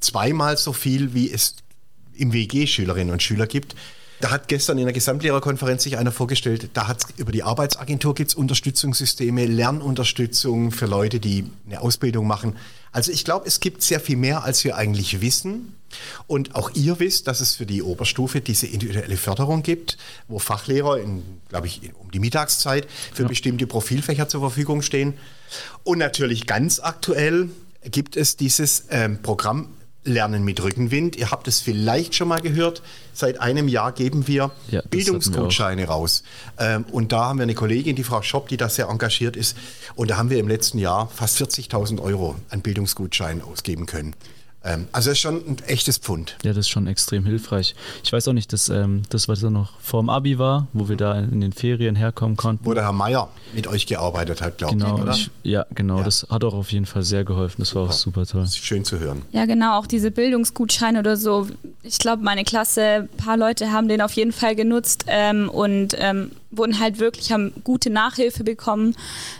zweimal 0.00 0.56
so 0.56 0.72
viel, 0.72 1.14
wie 1.14 1.30
es 1.30 1.56
im 2.14 2.32
WG 2.32 2.66
Schülerinnen 2.66 3.12
und 3.12 3.22
Schüler 3.22 3.46
gibt. 3.46 3.76
Da 4.20 4.32
hat 4.32 4.48
gestern 4.48 4.78
in 4.78 4.84
der 4.84 4.92
Gesamtlehrerkonferenz 4.92 5.84
sich 5.84 5.96
einer 5.96 6.10
vorgestellt, 6.10 6.70
da 6.72 6.88
hat 6.88 7.06
über 7.18 7.30
die 7.30 7.44
Arbeitsagentur 7.44 8.16
gibt 8.16 8.30
es 8.30 8.34
Unterstützungssysteme, 8.34 9.46
Lernunterstützung 9.46 10.72
für 10.72 10.86
Leute, 10.86 11.20
die 11.20 11.48
eine 11.66 11.80
Ausbildung 11.80 12.26
machen. 12.26 12.56
Also 12.92 13.12
ich 13.12 13.24
glaube, 13.24 13.46
es 13.46 13.60
gibt 13.60 13.82
sehr 13.82 14.00
viel 14.00 14.16
mehr, 14.16 14.44
als 14.44 14.64
wir 14.64 14.76
eigentlich 14.76 15.20
wissen. 15.20 15.74
Und 16.26 16.54
auch 16.54 16.70
ihr 16.74 17.00
wisst, 17.00 17.28
dass 17.28 17.40
es 17.40 17.56
für 17.56 17.66
die 17.66 17.82
Oberstufe 17.82 18.40
diese 18.40 18.66
individuelle 18.66 19.16
Förderung 19.16 19.62
gibt, 19.62 19.96
wo 20.26 20.38
Fachlehrer, 20.38 21.00
glaube 21.48 21.66
ich, 21.66 21.92
um 21.98 22.10
die 22.10 22.18
Mittagszeit 22.18 22.86
für 23.12 23.22
ja. 23.22 23.28
bestimmte 23.28 23.66
Profilfächer 23.66 24.28
zur 24.28 24.40
Verfügung 24.40 24.82
stehen. 24.82 25.14
Und 25.84 25.98
natürlich 25.98 26.46
ganz 26.46 26.80
aktuell 26.80 27.48
gibt 27.84 28.16
es 28.16 28.36
dieses 28.36 28.84
ähm, 28.90 29.22
Programm 29.22 29.68
Lernen 30.12 30.44
mit 30.44 30.62
Rückenwind. 30.62 31.16
Ihr 31.16 31.30
habt 31.30 31.48
es 31.48 31.60
vielleicht 31.60 32.14
schon 32.14 32.28
mal 32.28 32.40
gehört. 32.40 32.82
Seit 33.12 33.40
einem 33.40 33.68
Jahr 33.68 33.92
geben 33.92 34.26
wir 34.28 34.50
ja, 34.70 34.82
Bildungsgutscheine 34.90 35.86
raus. 35.86 36.22
Ähm, 36.58 36.84
und 36.90 37.12
da 37.12 37.26
haben 37.26 37.38
wir 37.38 37.44
eine 37.44 37.54
Kollegin, 37.54 37.96
die 37.96 38.04
Frau 38.04 38.22
Schopp, 38.22 38.48
die 38.48 38.56
da 38.56 38.68
sehr 38.68 38.88
engagiert 38.88 39.36
ist. 39.36 39.56
Und 39.94 40.10
da 40.10 40.16
haben 40.16 40.30
wir 40.30 40.38
im 40.38 40.48
letzten 40.48 40.78
Jahr 40.78 41.08
fast 41.08 41.40
40.000 41.40 42.00
Euro 42.00 42.36
an 42.50 42.60
Bildungsgutscheinen 42.60 43.42
ausgeben 43.42 43.86
können. 43.86 44.14
Ähm, 44.68 44.86
also 44.92 45.08
das 45.08 45.16
ist 45.16 45.22
schon 45.22 45.36
ein 45.36 45.56
echtes 45.66 45.96
Pfund. 45.98 46.36
Ja, 46.42 46.50
das 46.50 46.58
ist 46.58 46.68
schon 46.68 46.86
extrem 46.86 47.24
hilfreich. 47.24 47.74
Ich 48.04 48.12
weiß 48.12 48.28
auch 48.28 48.32
nicht, 48.34 48.52
dass 48.52 48.68
ähm, 48.68 49.02
das, 49.08 49.26
was 49.26 49.40
da 49.40 49.48
noch 49.48 49.72
vor 49.80 50.02
dem 50.02 50.10
Abi 50.10 50.38
war, 50.38 50.66
wo 50.74 50.88
wir 50.88 50.96
da 50.96 51.18
in 51.18 51.40
den 51.40 51.52
Ferien 51.52 51.96
herkommen 51.96 52.36
konnten. 52.36 52.66
Wo 52.66 52.74
der 52.74 52.84
Herr 52.84 52.92
Meier 52.92 53.30
mit 53.54 53.66
euch 53.66 53.86
gearbeitet 53.86 54.42
hat, 54.42 54.58
glaube 54.58 54.76
genau, 54.76 54.96
ich, 54.96 55.02
oder? 55.02 55.12
Ich, 55.12 55.30
ja, 55.42 55.66
genau. 55.74 55.98
Ja. 55.98 56.04
Das 56.04 56.26
hat 56.28 56.44
auch 56.44 56.54
auf 56.54 56.70
jeden 56.70 56.86
Fall 56.86 57.02
sehr 57.02 57.24
geholfen. 57.24 57.56
Das 57.60 57.74
war 57.74 57.84
auch 57.84 57.92
super 57.92 58.26
toll. 58.26 58.42
Das 58.42 58.50
ist 58.50 58.64
schön 58.64 58.84
zu 58.84 58.98
hören. 58.98 59.22
Ja, 59.32 59.46
genau. 59.46 59.78
Auch 59.78 59.86
diese 59.86 60.10
Bildungsgutscheine 60.10 60.98
oder 60.98 61.16
so. 61.16 61.48
Ich 61.82 61.98
glaube, 61.98 62.22
meine 62.22 62.44
Klasse, 62.44 63.08
ein 63.10 63.16
paar 63.16 63.38
Leute 63.38 63.72
haben 63.72 63.88
den 63.88 64.02
auf 64.02 64.12
jeden 64.12 64.32
Fall 64.32 64.54
genutzt 64.54 65.06
ähm, 65.06 65.48
und 65.48 65.96
ähm, 65.98 66.32
wurden 66.50 66.78
halt 66.78 66.98
wirklich, 66.98 67.32
haben 67.32 67.52
gute 67.64 67.88
Nachhilfe 67.88 68.44
bekommen. 68.44 68.94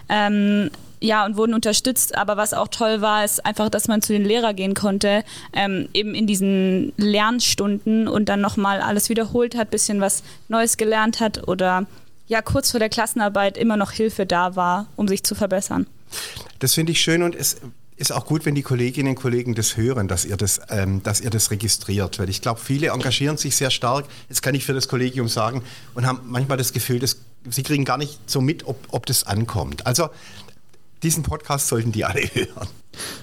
Ähm, 0.08 0.70
ja, 1.00 1.24
und 1.24 1.36
wurden 1.36 1.54
unterstützt. 1.54 2.16
Aber 2.16 2.36
was 2.36 2.54
auch 2.54 2.68
toll 2.68 3.00
war, 3.00 3.24
ist 3.24 3.44
einfach, 3.44 3.68
dass 3.68 3.88
man 3.88 4.02
zu 4.02 4.12
den 4.12 4.24
Lehrern 4.24 4.56
gehen 4.56 4.74
konnte, 4.74 5.24
ähm, 5.52 5.88
eben 5.94 6.14
in 6.14 6.26
diesen 6.26 6.92
Lernstunden 6.96 8.08
und 8.08 8.28
dann 8.28 8.40
nochmal 8.40 8.80
alles 8.80 9.08
wiederholt 9.08 9.56
hat, 9.56 9.70
bisschen 9.70 10.00
was 10.00 10.22
Neues 10.48 10.76
gelernt 10.76 11.20
hat 11.20 11.48
oder 11.48 11.86
ja, 12.26 12.42
kurz 12.42 12.70
vor 12.70 12.80
der 12.80 12.90
Klassenarbeit 12.90 13.56
immer 13.56 13.76
noch 13.76 13.92
Hilfe 13.92 14.26
da 14.26 14.54
war, 14.54 14.86
um 14.96 15.08
sich 15.08 15.22
zu 15.22 15.34
verbessern. 15.34 15.86
Das 16.58 16.74
finde 16.74 16.92
ich 16.92 17.00
schön 17.00 17.22
und 17.22 17.34
es 17.34 17.56
ist 17.96 18.12
auch 18.12 18.26
gut, 18.26 18.46
wenn 18.46 18.54
die 18.54 18.62
Kolleginnen 18.62 19.10
und 19.10 19.14
Kollegen 19.16 19.54
das 19.54 19.76
hören, 19.76 20.06
dass 20.06 20.24
ihr 20.24 20.36
das, 20.36 20.60
ähm, 20.68 21.02
dass 21.02 21.20
ihr 21.20 21.30
das 21.30 21.50
registriert. 21.50 22.18
Weil 22.18 22.28
ich 22.28 22.40
glaube, 22.40 22.60
viele 22.60 22.88
engagieren 22.88 23.36
sich 23.36 23.56
sehr 23.56 23.70
stark, 23.70 24.06
das 24.28 24.40
kann 24.40 24.54
ich 24.54 24.64
für 24.64 24.72
das 24.72 24.88
Kollegium 24.88 25.28
sagen, 25.28 25.62
und 25.94 26.06
haben 26.06 26.20
manchmal 26.24 26.56
das 26.58 26.72
Gefühl, 26.72 27.00
dass 27.00 27.16
sie 27.50 27.62
kriegen 27.62 27.84
gar 27.84 27.98
nicht 27.98 28.18
so 28.26 28.40
mit, 28.40 28.66
ob, 28.66 28.76
ob 28.90 29.06
das 29.06 29.24
ankommt. 29.24 29.86
Also 29.86 30.10
diesen 31.02 31.22
Podcast 31.22 31.68
sollten 31.68 31.92
die 31.92 32.04
alle 32.04 32.22
hören. 32.34 32.68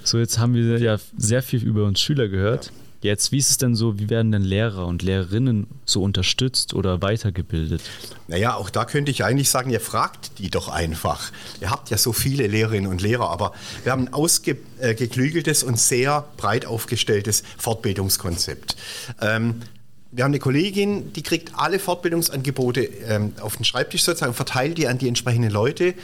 So, 0.04 0.18
jetzt 0.18 0.38
haben 0.38 0.54
wir 0.54 0.78
ja 0.78 0.98
sehr 1.16 1.42
viel 1.42 1.62
über 1.62 1.84
uns 1.84 2.00
Schüler 2.00 2.28
gehört. 2.28 2.66
Ja. 2.66 2.72
Jetzt, 3.02 3.30
wie 3.30 3.38
ist 3.38 3.50
es 3.50 3.58
denn 3.58 3.74
so, 3.74 3.98
wie 3.98 4.08
werden 4.10 4.32
denn 4.32 4.42
Lehrer 4.42 4.86
und 4.86 5.02
Lehrerinnen 5.02 5.66
so 5.84 6.02
unterstützt 6.02 6.74
oder 6.74 7.02
weitergebildet? 7.02 7.82
Naja, 8.26 8.54
auch 8.54 8.70
da 8.70 8.84
könnte 8.84 9.10
ich 9.10 9.22
eigentlich 9.22 9.50
sagen, 9.50 9.70
ihr 9.70 9.80
fragt 9.80 10.38
die 10.38 10.50
doch 10.50 10.68
einfach. 10.68 11.30
Ihr 11.60 11.70
habt 11.70 11.90
ja 11.90 11.98
so 11.98 12.12
viele 12.12 12.46
Lehrerinnen 12.46 12.90
und 12.90 13.02
Lehrer, 13.02 13.30
aber 13.30 13.52
wir 13.84 13.92
haben 13.92 14.08
ein 14.08 14.12
ausgeklügeltes 14.12 15.62
und 15.62 15.78
sehr 15.78 16.24
breit 16.36 16.66
aufgestelltes 16.66 17.44
Fortbildungskonzept. 17.58 18.76
Ähm, 19.20 19.62
wir 20.10 20.24
haben 20.24 20.30
eine 20.30 20.38
Kollegin, 20.38 21.12
die 21.12 21.22
kriegt 21.22 21.52
alle 21.56 21.78
Fortbildungsangebote 21.78 22.80
ähm, 22.80 23.34
auf 23.40 23.56
den 23.56 23.64
Schreibtisch 23.64 24.02
sozusagen, 24.02 24.34
verteilt 24.34 24.78
die 24.78 24.88
an 24.88 24.98
die 24.98 25.08
entsprechenden 25.08 25.50
Leute. 25.50 25.94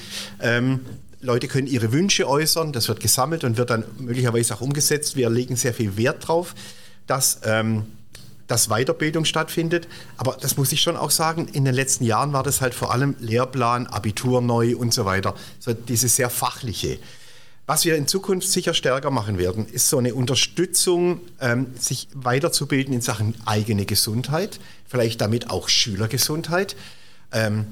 Ähm, 0.41 0.81
Leute 1.23 1.47
können 1.47 1.69
ihre 1.69 1.93
Wünsche 1.93 2.29
äußern, 2.29 2.73
das 2.73 2.89
wird 2.89 3.01
gesammelt 3.01 3.45
und 3.45 3.57
wird 3.57 3.71
dann 3.71 3.85
möglicherweise 3.99 4.55
auch 4.55 4.61
umgesetzt. 4.61 5.15
Wir 5.17 5.31
legen 5.31 5.55
sehr 5.55 5.73
viel 5.73 5.97
Wert 5.97 6.27
drauf, 6.27 6.55
dass, 7.07 7.41
ähm, 7.45 7.85
dass 8.49 8.69
Weiterbildung 8.69 9.25
stattfindet. 9.25 9.87
Aber 10.17 10.37
das 10.41 10.57
muss 10.57 10.73
ich 10.73 10.83
schon 10.83 10.97
auch 10.97 11.13
sagen, 11.13 11.47
in 11.53 11.65
den 11.65 11.75
letzten 11.75 12.05
Jahren 12.05 12.33
war 12.33 12.43
das 12.43 12.61
halt 12.61 12.75
vor 12.75 12.93
allem 12.93 13.15
Lehrplan, 13.21 13.87
Abitur 13.87 14.43
neu 14.43 14.77
und 14.77 14.93
so 14.93 15.05
weiter. 15.05 15.35
So 15.61 15.73
dieses 15.73 16.17
sehr 16.17 16.29
fachliche. 16.29 16.99
Was 17.67 17.85
wir 17.85 17.95
in 17.95 18.09
Zukunft 18.09 18.49
sicher 18.49 18.75
stärker 18.75 19.13
machen 19.13 19.39
werden, 19.39 19.67
ist 19.67 19.89
so 19.89 19.99
eine 19.99 20.15
Unterstützung, 20.15 21.21
ähm, 21.41 21.69
sich 21.79 22.09
weiterzubilden 22.13 22.93
in 22.93 23.01
Sachen 23.01 23.37
eigene 23.47 23.87
Gesundheit, 23.87 24.59
vielleicht 24.89 25.21
damit 25.21 25.51
auch 25.51 25.69
Schülergesundheit. 25.69 26.75
Ähm, 27.31 27.67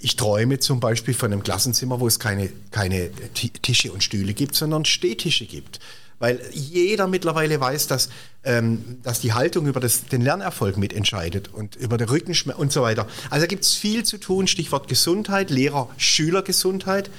ich 0.00 0.16
träume 0.16 0.60
zum 0.60 0.80
Beispiel 0.80 1.14
von 1.14 1.32
einem 1.32 1.42
Klassenzimmer, 1.42 2.00
wo 2.00 2.06
es 2.06 2.18
keine, 2.18 2.50
keine 2.70 3.10
Tische 3.34 3.92
und 3.92 4.02
Stühle 4.02 4.34
gibt, 4.34 4.54
sondern 4.54 4.84
Stehtische 4.84 5.46
gibt. 5.46 5.80
Weil 6.20 6.40
jeder 6.52 7.08
mittlerweile 7.08 7.60
weiß, 7.60 7.88
dass, 7.88 8.08
ähm, 8.44 8.98
dass 9.02 9.20
die 9.20 9.32
Haltung 9.32 9.66
über 9.66 9.80
das, 9.80 10.06
den 10.06 10.22
Lernerfolg 10.22 10.76
mitentscheidet 10.76 11.52
und 11.52 11.74
über 11.76 11.98
den 11.98 12.08
Rückenschmerz 12.08 12.56
und 12.56 12.72
so 12.72 12.82
weiter. 12.82 13.08
Also 13.30 13.46
gibt 13.46 13.64
es 13.64 13.74
viel 13.74 14.04
zu 14.04 14.18
tun, 14.18 14.46
Stichwort 14.46 14.86
Gesundheit, 14.86 15.50
Lehrer-Schüler-Gesundheit. 15.50 17.10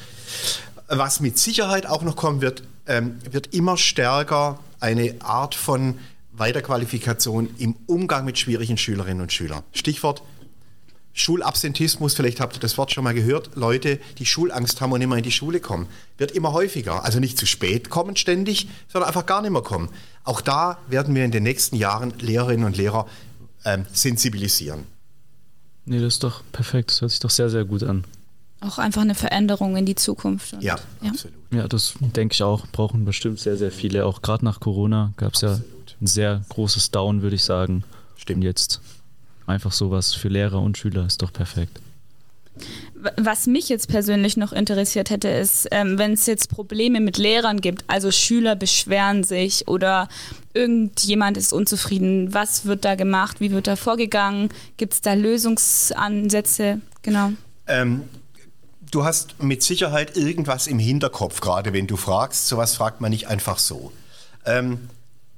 Was 0.88 1.20
mit 1.20 1.38
Sicherheit 1.38 1.86
auch 1.88 2.04
noch 2.04 2.16
kommen 2.16 2.42
wird, 2.42 2.64
ähm, 2.88 3.20
wird 3.30 3.54
immer 3.54 3.76
stärker 3.76 4.60
eine 4.80 5.16
Art 5.20 5.56
von 5.56 6.00
Weiterqualifikation 6.32 7.50
im 7.58 7.76
Umgang 7.88 8.26
mit 8.26 8.38
schwierigen 8.38 8.78
Schülerinnen 8.78 9.22
und 9.22 9.32
Schülern. 9.32 9.64
Stichwort 9.74 10.22
Schulabsentismus, 11.18 12.14
vielleicht 12.14 12.42
habt 12.42 12.58
ihr 12.58 12.60
das 12.60 12.78
Wort 12.78 12.92
schon 12.92 13.06
mal 13.06 13.14
gehört, 13.14 13.56
Leute, 13.56 14.00
die 14.20 14.26
Schulangst 14.26 14.82
haben 14.82 14.92
und 14.92 15.00
nicht 15.00 15.08
mehr 15.08 15.18
in 15.18 15.24
die 15.24 15.32
Schule 15.32 15.62
kommen, 15.62 15.88
wird 16.18 16.32
immer 16.32 16.52
häufiger. 16.52 17.06
Also 17.06 17.22
nicht 17.22 17.38
zu 17.38 17.46
spät 17.46 17.90
kommen 17.90 18.18
ständig, 18.18 18.68
sondern 18.90 19.08
einfach 19.08 19.26
gar 19.26 19.42
nicht 19.42 19.52
mehr 19.52 19.62
kommen. 19.62 19.88
Auch 20.26 20.42
da 20.42 20.78
werden 20.90 21.16
wir 21.16 21.24
in 21.24 21.32
den 21.32 21.44
nächsten 21.44 21.78
Jahren 21.78 22.14
Lehrerinnen 22.20 22.66
und 22.66 22.76
Lehrer 22.76 23.08
ähm, 23.64 23.86
sensibilisieren. 23.94 24.84
Nee, 25.86 26.00
das 26.00 26.16
ist 26.16 26.24
doch 26.24 26.44
perfekt. 26.52 26.92
Das 26.92 27.02
hört 27.02 27.12
sich 27.12 27.22
doch 27.22 27.30
sehr, 27.30 27.50
sehr 27.50 27.64
gut 27.64 27.84
an. 27.84 28.04
Auch 28.60 28.78
einfach 28.78 29.02
eine 29.02 29.16
Veränderung 29.16 29.78
in 29.78 29.86
die 29.86 29.96
Zukunft. 29.96 30.52
Und, 30.52 30.64
ja, 30.64 30.76
ja, 31.02 31.12
absolut. 31.12 31.38
Ja, 31.52 31.68
das 31.70 31.94
denke 32.02 32.34
ich 32.34 32.44
auch. 32.44 32.68
Brauchen 32.74 33.06
bestimmt 33.06 33.40
sehr, 33.40 33.56
sehr 33.56 33.72
viele. 33.72 34.06
Auch 34.06 34.22
gerade 34.22 34.44
nach 34.44 34.60
Corona 34.60 35.14
gab 35.16 35.36
es 35.36 35.42
ja 35.42 35.62
ein 36.02 36.08
sehr 36.08 36.42
großes 36.50 36.92
Down, 36.92 37.22
würde 37.22 37.38
ich 37.38 37.44
sagen. 37.46 37.86
Stimmt. 38.18 38.38
Und 38.38 38.42
jetzt 38.42 38.82
einfach 39.48 39.72
sowas 39.72 40.14
für 40.14 40.28
Lehrer 40.28 40.62
und 40.62 40.78
Schüler 40.78 41.06
ist 41.06 41.22
doch 41.22 41.34
perfekt. 41.34 41.80
Was 43.18 43.48
mich 43.48 43.68
jetzt 43.68 43.90
persönlich 43.90 44.38
noch 44.38 44.54
interessiert 44.54 45.10
hätte, 45.10 45.28
ist, 45.28 45.68
ähm, 45.72 45.98
wenn 45.98 46.14
es 46.14 46.26
jetzt 46.26 46.50
Probleme 46.50 47.02
mit 47.02 47.18
Lehrern 47.18 47.60
gibt, 47.60 47.84
also 47.88 48.12
Schüler 48.12 48.56
beschweren 48.56 49.26
sich 49.26 49.68
oder 49.68 50.08
irgendjemand 50.54 51.36
ist 51.36 51.52
unzufrieden, 51.52 52.34
was 52.34 52.66
wird 52.66 52.86
da 52.86 52.96
gemacht, 52.96 53.42
wie 53.42 53.52
wird 53.52 53.68
da 53.68 53.76
vorgegangen, 53.76 54.50
gibt 54.78 54.94
es 54.94 55.02
da 55.02 55.14
Lösungsansätze? 55.14 56.80
Genau. 57.02 57.34
Ähm, 57.68 58.04
du 58.90 59.04
hast 59.04 59.44
mit 59.44 59.62
Sicherheit 59.62 60.16
irgendwas 60.16 60.68
im 60.68 60.80
Hinterkopf, 60.80 61.42
gerade 61.42 61.74
wenn 61.74 61.88
du 61.88 61.98
fragst. 61.98 62.48
Sowas 62.48 62.76
fragt 62.76 63.02
man 63.02 63.12
nicht 63.12 63.28
einfach 63.28 63.60
so. 63.60 63.92
Ähm, 64.46 64.80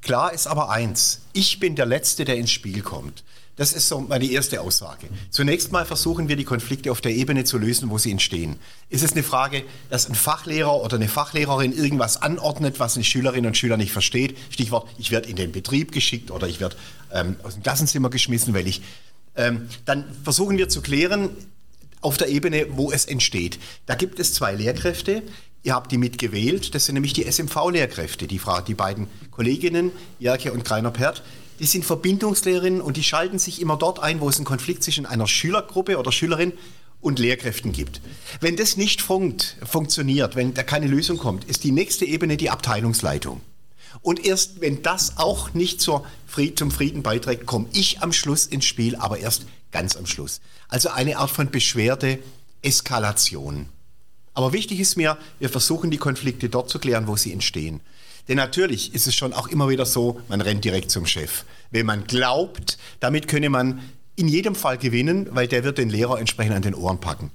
Klar 0.08 0.32
ist 0.32 0.48
aber 0.48 0.70
eins, 0.70 1.20
ich 1.34 1.60
bin 1.60 1.76
der 1.76 1.86
Letzte, 1.86 2.24
der 2.24 2.38
ins 2.38 2.52
Spiel 2.52 2.82
kommt. 2.82 3.26
Das 3.58 3.74
ist 3.74 3.88
so 3.88 4.00
meine 4.00 4.26
erste 4.26 4.62
Aussage. 4.62 5.08
Zunächst 5.32 5.72
mal 5.72 5.86
versuchen 5.86 6.30
wir 6.30 6.36
die 6.36 6.44
Konflikte 6.44 6.92
auf 6.92 7.02
der 7.02 7.14
Ebene 7.14 7.44
zu 7.44 7.58
lösen, 7.58 7.90
wo 7.90 7.98
sie 7.98 8.12
entstehen. 8.12 8.58
Ist 8.90 9.04
es 9.04 9.14
eine 9.14 9.24
Frage, 9.24 9.64
dass 9.90 10.08
ein 10.08 10.16
Fachlehrer 10.16 10.82
oder 10.84 10.96
eine 10.96 11.08
Fachlehrerin 11.08 11.74
irgendwas 11.74 12.22
anordnet, 12.22 12.80
was 12.80 12.96
eine 12.96 13.04
Schülerin 13.04 13.48
und 13.48 13.58
Schüler 13.58 13.76
nicht 13.76 13.92
versteht? 13.92 14.38
Stichwort, 14.52 14.88
ich 15.00 15.10
werde 15.12 15.28
in 15.28 15.36
den 15.36 15.52
Betrieb 15.52 15.92
geschickt 15.92 16.30
oder 16.30 16.48
ich 16.48 16.60
werde 16.60 16.78
ähm, 17.12 17.36
aus 17.44 17.56
dem 17.56 17.64
Klassenzimmer 17.64 18.10
geschmissen, 18.10 18.54
weil 18.54 18.68
ich... 18.68 18.82
Ähm, 19.36 19.68
dann 19.86 20.04
versuchen 20.24 20.58
wir 20.58 20.68
zu 20.68 20.82
klären, 20.82 21.30
auf 22.02 22.18
der 22.18 22.30
Ebene, 22.30 22.68
wo 22.72 22.92
es 22.92 23.06
entsteht. 23.06 23.60
Da 23.86 23.96
gibt 23.96 24.20
es 24.20 24.34
zwei 24.34 24.54
Lehrkräfte. 24.54 25.24
Ihr 25.64 25.74
habt 25.74 25.92
die 25.92 25.98
mitgewählt. 25.98 26.76
Das 26.76 26.86
sind 26.86 26.94
nämlich 26.94 27.14
die 27.14 27.30
SMV-Lehrkräfte, 27.30 28.28
die, 28.28 28.40
die 28.68 28.74
beiden 28.74 29.08
Kolleginnen, 29.32 29.92
Jerke 30.20 30.54
und 30.54 30.64
Greiner 30.64 30.92
Pert. 30.92 31.24
Die 31.60 31.66
sind 31.66 31.86
Verbindungslehrerinnen 31.86 32.82
und 32.82 32.98
die 32.98 33.04
schalten 33.04 33.40
sich 33.40 33.62
immer 33.62 33.78
dort 33.78 34.00
ein, 34.00 34.20
wo 34.20 34.30
es 34.30 34.38
einen 34.38 34.46
Konflikt 34.46 34.84
zwischen 34.84 35.06
einer 35.06 35.28
Schülergruppe 35.28 35.98
oder 35.98 36.12
Schülerin 36.12 36.54
und 37.02 37.20
Lehrkräften 37.20 37.72
gibt. 37.72 38.02
Wenn 38.42 38.56
das 38.56 38.78
nicht 38.78 39.02
funkt, 39.02 39.58
funktioniert, 39.64 40.36
wenn 40.36 40.54
da 40.54 40.64
keine 40.64 40.88
Lösung 40.88 41.18
kommt, 41.18 41.46
ist 41.46 41.64
die 41.64 41.72
nächste 41.72 42.06
Ebene 42.06 42.38
die 42.38 42.50
Abteilungsleitung. 42.50 43.42
Und 44.02 44.26
erst 44.26 44.62
wenn 44.62 44.84
das 44.84 45.18
auch 45.18 45.54
nicht 45.54 45.82
zur 45.82 46.06
Fried, 46.28 46.60
zum 46.60 46.72
Frieden 46.72 47.04
beiträgt, 47.04 47.46
komme 47.46 47.68
ich 47.74 48.02
am 48.02 48.14
Schluss 48.14 48.46
ins 48.46 48.66
Spiel, 48.66 48.96
aber 48.96 49.20
erst 49.20 49.46
ganz 49.72 49.96
am 49.96 50.06
Schluss. 50.06 50.42
Also 50.68 50.90
eine 50.90 51.18
Art 51.18 51.32
von 51.32 51.50
Beschwerde, 51.50 52.20
Eskalation. 52.62 53.70
Aber 54.34 54.54
wichtig 54.54 54.80
ist 54.80 54.98
mir, 54.98 55.18
wir 55.40 55.50
versuchen 55.50 55.90
die 55.90 55.98
Konflikte 55.98 56.50
dort 56.50 56.70
zu 56.70 56.78
klären, 56.78 57.08
wo 57.08 57.16
sie 57.16 57.34
entstehen. 57.34 57.82
Denn 58.28 58.38
natürlich 58.38 58.94
ist 58.94 59.08
es 59.08 59.16
schon 59.16 59.34
auch 59.34 59.48
immer 59.48 59.70
wieder 59.70 59.86
so, 59.86 60.22
man 60.28 60.42
rennt 60.42 60.66
direkt 60.66 60.92
zum 60.92 61.06
Chef. 61.06 61.46
Wenn 61.72 61.86
man 61.86 62.06
glaubt, 62.06 62.78
damit 63.00 63.28
könne 63.28 63.50
man 63.50 63.82
in 64.16 64.28
jedem 64.28 64.56
Fall 64.56 64.78
gewinnen, 64.78 65.28
weil 65.32 65.48
der 65.48 65.64
wird 65.64 65.78
den 65.78 65.90
Lehrer 65.90 66.20
entsprechend 66.20 66.56
an 66.56 66.62
den 66.62 66.76
Ohren 66.76 67.00
packen. 67.00 67.32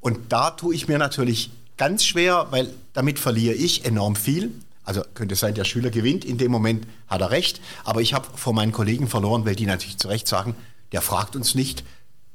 Und 0.00 0.32
da 0.32 0.50
tue 0.50 0.74
ich 0.74 0.88
mir 0.88 0.98
natürlich 0.98 1.50
ganz 1.76 2.04
schwer, 2.04 2.46
weil 2.50 2.72
damit 2.92 3.18
verliere 3.18 3.54
ich 3.54 3.84
enorm 3.84 4.16
viel. 4.16 4.52
Also 4.84 5.02
könnte 5.14 5.34
sein, 5.34 5.54
der 5.54 5.64
Schüler 5.64 5.90
gewinnt, 5.90 6.24
in 6.24 6.38
dem 6.38 6.50
Moment 6.50 6.86
hat 7.06 7.20
er 7.20 7.30
recht, 7.30 7.60
aber 7.84 8.00
ich 8.00 8.14
habe 8.14 8.26
vor 8.34 8.54
meinen 8.54 8.72
Kollegen 8.72 9.08
verloren, 9.08 9.44
weil 9.44 9.54
die 9.54 9.66
natürlich 9.66 9.98
zu 9.98 10.08
Recht 10.08 10.26
sagen, 10.26 10.56
der 10.92 11.02
fragt 11.02 11.36
uns 11.36 11.54
nicht 11.54 11.84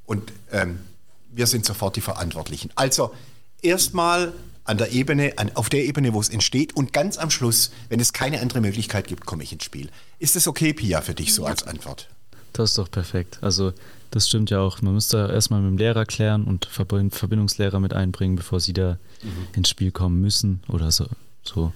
und 0.06 0.32
ähm, 0.52 0.80
wir 1.32 1.48
sind 1.48 1.66
sofort 1.66 1.96
die 1.96 2.02
Verantwortlichen. 2.02 2.70
Also 2.76 3.14
erstmal 3.62 4.32
an 4.66 4.78
der 4.78 4.92
Ebene, 4.92 5.34
an, 5.38 5.52
auf 5.54 5.70
der 5.70 5.86
Ebene, 5.86 6.14
wo 6.14 6.20
es 6.20 6.30
entsteht 6.30 6.76
und 6.76 6.92
ganz 6.92 7.18
am 7.18 7.30
Schluss, 7.30 7.72
wenn 7.90 8.00
es 8.00 8.14
keine 8.14 8.42
andere 8.42 8.62
Möglichkeit 8.62 9.08
gibt, 9.08 9.26
komme 9.26 9.44
ich 9.44 9.54
ins 9.54 9.64
Spiel. 9.64 9.90
Ist 10.20 10.36
das 10.36 10.48
okay, 10.48 10.74
Pia, 10.74 11.02
für 11.02 11.14
dich 11.14 11.34
so 11.34 11.46
als 11.46 11.64
Antwort? 11.64 12.08
Das 12.54 12.72
ist 12.72 12.78
doch 12.78 12.90
perfekt. 12.90 13.38
Also 13.42 13.74
das 14.12 14.28
stimmt 14.28 14.50
ja 14.50 14.60
auch. 14.60 14.82
Man 14.82 14.94
müsste 14.94 15.30
erstmal 15.32 15.62
mit 15.62 15.72
dem 15.72 15.78
Lehrer 15.78 16.06
klären 16.06 16.46
und 16.46 16.68
Verbind- 16.68 17.14
Verbindungslehrer 17.16 17.80
mit 17.80 17.94
einbringen, 17.94 18.36
bevor 18.36 18.60
sie 18.60 18.74
da 18.74 18.98
ins 19.54 19.70
Spiel 19.70 19.92
kommen 19.92 20.22
müssen 20.22 20.62
oder 20.70 20.92
so. 20.92 21.06
so. 21.44 21.74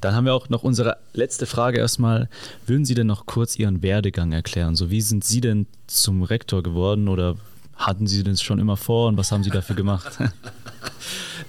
Dann 0.00 0.14
haben 0.14 0.24
wir 0.24 0.34
auch 0.34 0.48
noch 0.48 0.62
unsere 0.62 0.98
letzte 1.12 1.46
Frage 1.46 1.78
erstmal. 1.78 2.28
Würden 2.66 2.84
Sie 2.84 2.94
denn 2.94 3.06
noch 3.06 3.26
kurz 3.26 3.56
Ihren 3.56 3.82
Werdegang 3.82 4.32
erklären? 4.32 4.76
So, 4.76 4.90
wie 4.90 5.00
sind 5.00 5.24
Sie 5.24 5.40
denn 5.40 5.66
zum 5.86 6.22
Rektor 6.22 6.62
geworden 6.62 7.08
oder 7.08 7.36
hatten 7.76 8.06
Sie 8.06 8.22
das 8.22 8.42
schon 8.42 8.58
immer 8.58 8.76
vor 8.76 9.08
und 9.08 9.16
was 9.16 9.32
haben 9.32 9.42
Sie 9.42 9.50
dafür 9.50 9.76
gemacht? 9.76 10.18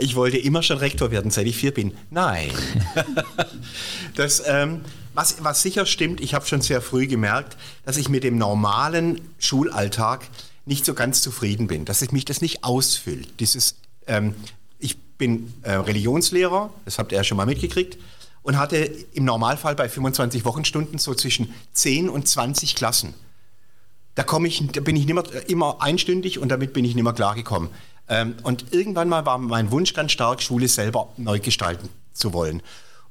Ich 0.01 0.15
wollte 0.15 0.37
immer 0.37 0.63
schon 0.63 0.77
Rektor 0.77 1.11
werden, 1.11 1.29
seit 1.29 1.45
ich 1.45 1.57
vier 1.57 1.73
bin. 1.73 1.93
Nein. 2.09 2.49
das, 4.15 4.41
ähm, 4.47 4.81
was, 5.13 5.43
was 5.43 5.61
sicher 5.61 5.85
stimmt, 5.85 6.21
ich 6.21 6.33
habe 6.33 6.45
schon 6.47 6.61
sehr 6.61 6.81
früh 6.81 7.05
gemerkt, 7.05 7.55
dass 7.85 7.97
ich 7.97 8.09
mit 8.09 8.23
dem 8.23 8.37
normalen 8.37 9.21
Schulalltag 9.37 10.27
nicht 10.65 10.85
so 10.85 10.95
ganz 10.95 11.21
zufrieden 11.21 11.67
bin, 11.67 11.85
dass 11.85 12.01
ich 12.01 12.11
mich 12.11 12.25
das 12.25 12.41
nicht 12.41 12.63
ausfüllt. 12.63 13.39
Dieses, 13.39 13.75
ähm, 14.07 14.33
ich 14.79 14.97
bin 14.97 15.53
äh, 15.61 15.73
Religionslehrer, 15.73 16.71
das 16.85 16.97
habt 16.97 17.11
ihr 17.11 17.19
ja 17.19 17.23
schon 17.23 17.37
mal 17.37 17.45
mitgekriegt, 17.45 17.99
und 18.41 18.57
hatte 18.57 18.77
im 19.13 19.25
Normalfall 19.25 19.75
bei 19.75 19.87
25 19.87 20.45
Wochenstunden 20.45 20.97
so 20.97 21.13
zwischen 21.13 21.53
10 21.73 22.09
und 22.09 22.27
20 22.27 22.75
Klassen. 22.75 23.13
Da, 24.15 24.23
komme 24.23 24.47
ich, 24.47 24.65
da 24.73 24.81
bin 24.81 24.95
ich 24.95 25.05
nimmer, 25.05 25.23
immer 25.47 25.81
einstündig 25.81 26.39
und 26.39 26.49
damit 26.49 26.73
bin 26.73 26.83
ich 26.85 26.95
nicht 26.95 27.03
mehr 27.03 27.13
klargekommen. 27.13 27.69
Ähm, 28.07 28.35
und 28.43 28.73
irgendwann 28.73 29.09
mal 29.09 29.25
war 29.25 29.37
mein 29.37 29.71
Wunsch 29.71 29.93
ganz 29.93 30.11
stark, 30.11 30.41
Schule 30.41 30.67
selber 30.67 31.09
neu 31.17 31.39
gestalten 31.39 31.89
zu 32.13 32.33
wollen. 32.33 32.61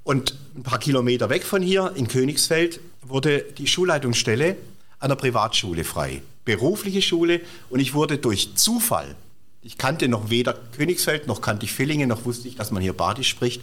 Und 0.02 0.36
ein 0.56 0.62
paar 0.62 0.78
Kilometer 0.78 1.28
weg 1.28 1.44
von 1.44 1.62
hier, 1.62 1.92
in 1.94 2.08
Königsfeld, 2.08 2.80
wurde 3.02 3.44
die 3.58 3.66
Schulleitungsstelle 3.66 4.56
einer 4.98 5.16
Privatschule 5.16 5.84
frei. 5.84 6.22
Berufliche 6.44 7.02
Schule. 7.02 7.40
Und 7.68 7.80
ich 7.80 7.94
wurde 7.94 8.18
durch 8.18 8.54
Zufall, 8.54 9.16
ich 9.62 9.78
kannte 9.78 10.08
noch 10.08 10.30
weder 10.30 10.54
Königsfeld, 10.76 11.26
noch 11.26 11.40
kannte 11.40 11.66
ich 11.66 11.72
Villingen, 11.72 12.08
noch 12.08 12.24
wusste 12.24 12.48
ich, 12.48 12.56
dass 12.56 12.70
man 12.70 12.82
hier 12.82 12.94
Badisch 12.94 13.28
spricht, 13.28 13.62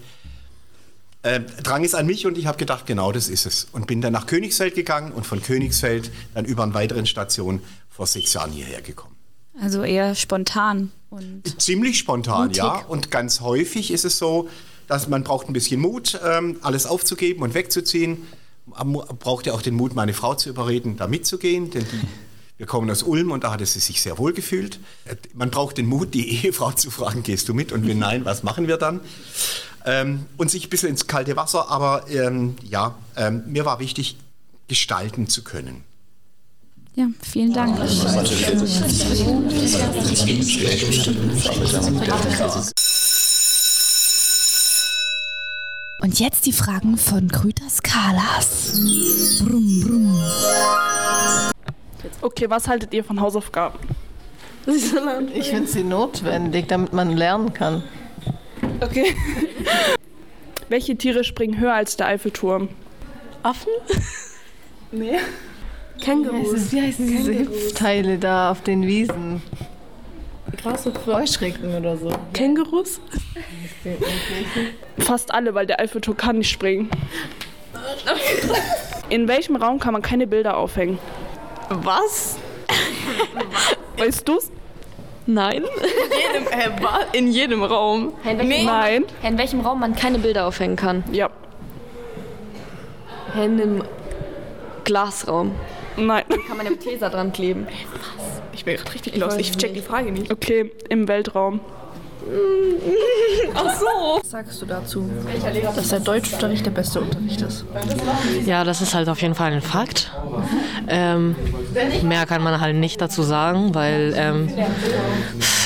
äh, 1.23 1.41
drang 1.63 1.83
es 1.83 1.95
an 1.95 2.05
mich 2.05 2.25
und 2.25 2.37
ich 2.37 2.45
habe 2.45 2.57
gedacht, 2.57 2.85
genau 2.85 3.11
das 3.11 3.29
ist 3.29 3.45
es. 3.45 3.67
Und 3.71 3.87
bin 3.87 4.01
dann 4.01 4.13
nach 4.13 4.27
Königsfeld 4.27 4.75
gegangen 4.75 5.11
und 5.11 5.25
von 5.25 5.41
Königsfeld 5.41 6.11
dann 6.33 6.45
über 6.45 6.63
eine 6.63 6.73
weitere 6.73 7.05
Station 7.05 7.61
vor 7.89 8.05
sechs 8.05 8.33
Jahren 8.33 8.51
hierher 8.51 8.81
gekommen. 8.81 9.15
Also 9.59 9.83
eher 9.83 10.13
spontan. 10.13 10.91
Und 11.09 11.61
Ziemlich 11.61 11.97
spontan, 11.97 12.47
Mutig. 12.47 12.57
ja. 12.57 12.85
Und 12.87 13.11
ganz 13.11 13.41
häufig 13.41 13.91
ist 13.91 14.05
es 14.05 14.17
so, 14.17 14.49
dass 14.87 15.07
man 15.07 15.23
braucht 15.23 15.47
ein 15.47 15.53
bisschen 15.53 15.79
Mut, 15.79 16.19
ähm, 16.23 16.57
alles 16.61 16.85
aufzugeben 16.85 17.43
und 17.43 17.53
wegzuziehen. 17.53 18.27
Man 18.65 18.93
braucht 19.19 19.45
ja 19.45 19.53
auch 19.53 19.61
den 19.61 19.75
Mut, 19.75 19.95
meine 19.95 20.13
Frau 20.13 20.35
zu 20.35 20.49
überreden, 20.49 20.97
da 20.97 21.07
mitzugehen, 21.07 21.71
denn 21.71 21.85
die, 21.85 22.07
wir 22.57 22.65
kommen 22.65 22.89
aus 22.89 23.03
Ulm 23.03 23.31
und 23.31 23.43
da 23.43 23.51
hatte 23.51 23.65
sie 23.65 23.79
sich 23.79 24.01
sehr 24.01 24.17
wohl 24.17 24.33
gefühlt. 24.33 24.79
Man 25.33 25.51
braucht 25.51 25.77
den 25.77 25.85
Mut, 25.85 26.13
die 26.13 26.29
Ehefrau 26.43 26.71
zu 26.71 26.91
fragen, 26.91 27.23
gehst 27.23 27.47
du 27.47 27.53
mit? 27.53 27.71
Und 27.71 27.87
wenn 27.87 27.99
nein, 27.99 28.25
was 28.25 28.43
machen 28.43 28.67
wir 28.67 28.77
dann? 28.77 28.99
Ähm, 29.85 30.25
und 30.35 30.51
sich 30.51 30.67
ein 30.67 30.69
bisschen 30.69 30.89
ins 30.89 31.07
kalte 31.07 31.37
Wasser, 31.37 31.69
aber 31.69 32.09
ähm, 32.09 32.55
ja, 32.63 32.97
mir 33.45 33.63
war 33.63 33.79
wichtig, 33.79 34.17
gestalten 34.67 35.27
zu 35.27 35.43
können. 35.43 35.83
Ja, 36.97 37.07
vielen 37.21 37.53
Dank. 37.53 37.79
Und 46.01 46.19
jetzt 46.19 46.45
die 46.47 46.51
Fragen 46.51 46.97
von 46.97 47.27
Krüters 47.27 47.83
Kalas. 47.83 48.81
Brumm, 49.43 49.81
brumm. 49.81 50.21
Okay, 52.21 52.49
was 52.49 52.67
haltet 52.67 52.93
ihr 52.93 53.03
von 53.03 53.21
Hausaufgaben? 53.21 53.77
Ich 55.35 55.49
finde 55.49 55.67
sie 55.67 55.83
notwendig, 55.83 56.67
damit 56.67 56.93
man 56.93 57.15
lernen 57.15 57.53
kann. 57.53 57.83
Okay. 58.81 59.15
Welche 60.67 60.97
Tiere 60.97 61.23
springen 61.23 61.59
höher 61.59 61.73
als 61.73 61.95
der 61.95 62.07
Eiffelturm? 62.07 62.69
Affen? 63.43 63.71
Nee. 64.91 65.19
Kängurus. 66.01 66.71
Wie 66.71 66.81
heißen 66.81 67.07
diese 67.07 67.33
Hüpfteile 67.37 68.17
da 68.17 68.51
auf 68.51 68.61
den 68.61 68.85
Wiesen? 68.85 69.41
Grashüpfer. 70.61 71.17
Heuschrecken 71.17 71.75
oder 71.75 71.97
so. 71.97 72.11
Kängurus? 72.33 72.99
Fast 74.99 75.33
alle, 75.33 75.53
weil 75.53 75.65
der 75.65 75.79
Eiffelturm 75.79 76.17
kann 76.17 76.37
nicht 76.39 76.49
springen. 76.49 76.89
In 79.09 79.27
welchem 79.27 79.55
Raum 79.55 79.79
kann 79.79 79.93
man 79.93 80.01
keine 80.01 80.27
Bilder 80.27 80.57
aufhängen? 80.57 80.99
Was? 81.69 82.37
Weißt 83.97 84.27
du's? 84.27 84.51
Nein. 85.25 85.63
In 85.63 86.41
jedem, 86.41 86.47
äh, 86.47 87.17
in 87.17 87.27
jedem 87.27 87.63
Raum. 87.63 88.13
In 88.23 88.39
welchem 88.39 88.65
Nein. 88.65 89.05
In 89.23 89.37
welchem 89.37 89.59
Raum 89.59 89.79
man 89.81 89.95
keine 89.95 90.19
Bilder 90.19 90.47
aufhängen 90.47 90.77
kann? 90.77 91.03
Ja. 91.11 91.29
In 93.35 93.61
einem 93.61 93.83
Glasraum. 94.85 95.51
Nein. 95.97 96.23
Kann 96.47 96.57
man 96.57 96.67
im 96.67 96.79
Tesa 96.79 97.09
dran 97.09 97.33
kleben. 97.33 97.67
Ich 98.53 98.65
bin 98.65 98.75
gerade 98.75 98.93
richtig 98.93 99.15
Ich 99.15 99.19
los. 99.19 99.35
Ich 99.37 99.51
check 99.57 99.71
nicht. 99.73 99.83
die 99.83 99.87
Frage 99.87 100.11
nicht. 100.11 100.31
Okay, 100.31 100.71
im 100.89 101.07
Weltraum. 101.07 101.59
Ach 103.53 103.75
so. 103.75 104.19
Was 104.19 104.29
sagst 104.29 104.61
du 104.61 104.65
dazu, 104.65 105.09
dass 105.75 105.89
der 105.89 105.99
Deutschunterricht 105.99 106.65
der 106.65 106.71
beste 106.71 107.01
Unterricht 107.01 107.41
ist? 107.41 107.65
Ja, 108.45 108.63
das 108.63 108.81
ist 108.81 108.93
halt 108.93 109.09
auf 109.09 109.21
jeden 109.21 109.35
Fall 109.35 109.51
ein 109.51 109.61
Fakt. 109.61 110.11
Ähm, 110.87 111.35
mehr 112.03 112.25
kann 112.25 112.43
man 112.43 112.59
halt 112.59 112.75
nicht 112.75 113.01
dazu 113.01 113.23
sagen, 113.23 113.73
weil 113.75 114.13
ähm, 114.15 114.49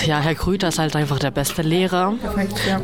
ja, 0.06 0.20
Herr 0.20 0.36
Krüter 0.36 0.70
ist 0.70 0.80
halt 0.80 0.96
einfach 0.96 1.20
der 1.20 1.32
beste 1.32 1.62
Lehrer, 1.62 2.14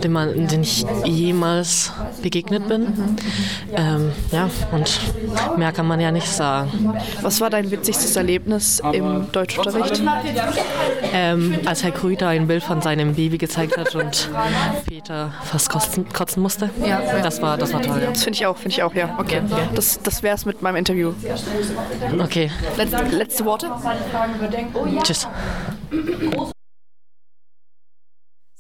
den, 0.04 0.12
man, 0.12 0.48
den 0.48 0.62
ich 0.62 0.86
jemals 1.04 1.92
begegnet 2.22 2.68
bin. 2.68 3.18
Ähm, 3.76 4.12
ja, 4.32 4.50
und 4.72 5.00
mehr 5.58 5.72
kann 5.72 5.88
man 5.88 6.00
ja 6.00 6.12
nicht 6.12 6.28
sagen. 6.28 6.94
Was 7.22 7.42
war 7.42 7.50
dein 7.50 7.72
witzigstes 7.72 8.16
Erlebnis 8.16 8.82
im 8.94 9.32
Deutschunterricht? 9.32 10.02
Ähm, 11.14 11.60
als 11.66 11.84
Herr 11.84 11.92
Krüter 11.92 12.28
ein 12.28 12.48
Bild 12.48 12.64
von 12.64 12.82
seinem 12.82 13.16
Baby 13.16 13.38
gezeigt 13.38 13.67
hat 13.76 13.96
und 13.96 14.30
Peter 14.88 15.34
fast 15.44 15.70
kotzen, 15.70 16.08
kotzen 16.14 16.44
musste. 16.44 16.70
Ja, 16.86 17.02
Das 17.22 17.42
war, 17.42 17.58
das 17.58 17.74
war 17.74 17.82
toll. 17.82 18.00
Ja. 18.02 18.10
Das 18.12 18.24
finde 18.24 18.38
ich 18.38 18.46
auch, 18.46 18.56
finde 18.56 18.70
ich 18.70 18.84
auch, 18.84 18.94
ja. 18.94 19.18
Okay. 19.20 19.42
Das, 19.74 20.00
das 20.02 20.22
wäre 20.24 20.36
es 20.36 20.46
mit 20.46 20.62
meinem 20.62 20.76
Interview. 20.78 21.14
Okay. 22.20 22.52
Letzte, 22.78 23.04
letzte 23.04 23.46
Worte? 23.46 23.72
Tschüss. 25.04 25.28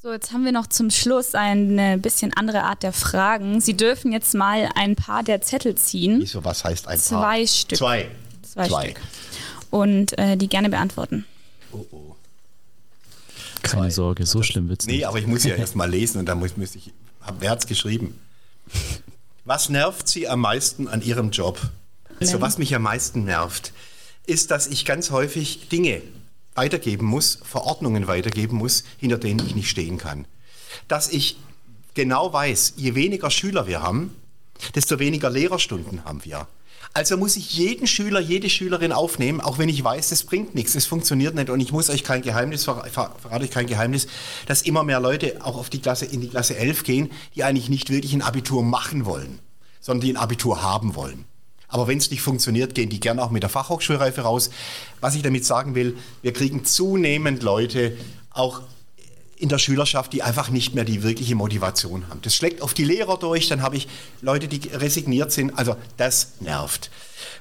So, 0.01 0.13
jetzt 0.13 0.31
haben 0.31 0.45
wir 0.45 0.51
noch 0.51 0.67
zum 0.67 0.89
Schluss 0.89 1.35
eine 1.35 1.97
bisschen 1.97 2.31
andere 2.33 2.63
Art 2.63 2.81
der 2.81 2.93
Fragen. 2.93 3.59
Sie 3.59 3.75
dürfen 3.75 4.11
jetzt 4.11 4.33
mal 4.35 4.69
ein 4.75 4.95
paar 4.95 5.23
der 5.23 5.41
Zettel 5.41 5.75
ziehen. 5.75 6.19
Wieso, 6.21 6.45
was 6.45 6.63
heißt 6.63 6.87
ein 6.87 6.97
Zwei 6.97 7.39
Paar? 7.39 7.47
Stück. 7.47 7.77
Zwei. 7.77 8.07
Zwei, 8.41 8.65
Stück. 8.85 9.01
Und 9.69 10.17
äh, 10.17 10.37
die 10.37 10.47
gerne 10.47 10.69
beantworten. 10.69 11.25
Keine 13.71 13.91
Sorge, 13.91 14.25
so 14.25 14.43
schlimm 14.43 14.69
wird's 14.69 14.86
Nee, 14.86 14.93
nicht. 14.97 15.08
aber 15.08 15.19
ich 15.19 15.27
muss 15.27 15.43
ja 15.43 15.56
erst 15.56 15.75
mal 15.75 15.89
lesen 15.89 16.19
und 16.19 16.25
dann 16.25 16.39
muss, 16.39 16.58
muss 16.58 16.75
ich. 16.75 16.91
Wer 17.39 17.49
hat's 17.51 17.67
geschrieben? 17.67 18.17
Was 19.45 19.69
nervt 19.69 20.08
Sie 20.08 20.27
am 20.27 20.41
meisten 20.41 20.88
an 20.88 21.01
Ihrem 21.01 21.32
Job? 21.32 21.60
Also, 22.19 22.41
was 22.41 22.58
mich 22.58 22.73
am 22.75 22.82
meisten 22.82 23.25
nervt, 23.25 23.71
ist, 24.25 24.51
dass 24.51 24.67
ich 24.67 24.86
ganz 24.86 25.12
häufig 25.12 25.69
Dinge 25.69 26.01
weitergeben 26.56 27.06
muss, 27.06 27.39
Verordnungen 27.43 28.08
weitergeben 28.08 28.58
muss, 28.58 28.84
hinter 28.97 29.17
denen 29.17 29.45
ich 29.45 29.56
nicht 29.56 29.69
stehen 29.69 29.97
kann. 29.97 30.25
Dass 30.88 31.10
ich 31.10 31.38
genau 31.93 32.34
weiß, 32.34 32.73
je 32.77 32.95
weniger 32.95 33.30
Schüler 33.30 33.67
wir 33.67 33.82
haben, 33.82 34.15
desto 34.75 34.97
weniger 34.99 35.30
Lehrerstunden 35.30 36.03
haben 36.06 36.25
wir. 36.25 36.47
Also 36.97 37.15
muss 37.15 37.36
ich 37.36 37.53
jeden 37.53 37.86
Schüler, 37.86 38.19
jede 38.19 38.49
Schülerin 38.49 38.91
aufnehmen, 38.91 39.39
auch 39.39 39.60
wenn 39.60 39.69
ich 39.69 39.83
weiß, 39.83 40.10
das 40.10 40.23
bringt 40.23 40.55
nichts, 40.55 40.73
es 40.73 40.88
funktioniert 40.88 41.36
nicht. 41.36 41.51
Und 41.51 41.60
ich 41.60 41.71
muss 41.71 41.91
euch 41.91 42.03
kein 42.03 42.23
Geheimnis, 42.23 42.63
ver 42.63 42.83
ver 42.91 43.13
verrate 43.21 43.43
euch 43.43 43.51
kein 43.51 43.67
Geheimnis, 43.67 44.07
dass 44.47 44.63
immer 44.63 44.83
mehr 44.83 44.99
Leute 44.99 45.45
auch 45.45 45.57
auf 45.57 45.69
die 45.69 45.79
Klasse, 45.79 46.05
in 46.05 46.21
die 46.21 46.27
Klasse 46.27 46.57
11 46.57 46.81
gehen, 46.81 47.12
die 47.36 47.43
eigentlich 47.43 47.69
nicht 47.69 47.91
wirklich 47.91 48.13
ein 48.13 48.23
Abitur 48.23 48.63
machen 48.63 49.05
wollen, 49.05 49.38
sondern 49.79 50.07
die 50.07 50.13
ein 50.13 50.17
Abitur 50.17 50.63
haben 50.63 50.95
wollen. 50.95 51.25
Aber 51.67 51.88
wenn 51.88 51.99
es 51.99 52.10
nicht 52.10 52.23
funktioniert, 52.23 52.73
gehen 52.73 52.89
die 52.89 52.99
gern 52.99 53.19
auch 53.19 53.29
mit 53.29 53.43
der 53.43 53.51
Fachhochschulreife 53.51 54.21
raus. 54.21 54.49
Was 54.99 55.13
ich 55.13 55.21
damit 55.21 55.45
sagen 55.45 55.75
will, 55.75 55.95
wir 56.23 56.33
kriegen 56.33 56.65
zunehmend 56.65 57.43
Leute, 57.43 57.95
auch 58.31 58.62
in 59.39 59.50
der 59.50 59.60
Schülerschaft, 59.60 60.13
die 60.13 60.23
einfach 60.23 60.50
nicht 60.50 60.73
mehr 60.73 60.84
die 60.84 61.04
wirkliche 61.04 61.36
Motivation 61.36 62.10
haben. 62.10 62.21
Das 62.23 62.36
schlägt 62.36 62.62
auf 62.62 62.73
die 62.73 62.84
Lehrer 62.84 63.17
durch, 63.17 63.47
dann 63.47 63.62
habe 63.62 63.78
ich 63.78 63.88
Leute, 64.21 64.47
die 64.47 64.67
resigniert 64.69 65.32
sind. 65.32 65.58
Also 65.58 65.76
das 65.97 66.34
nervt. 66.39 66.89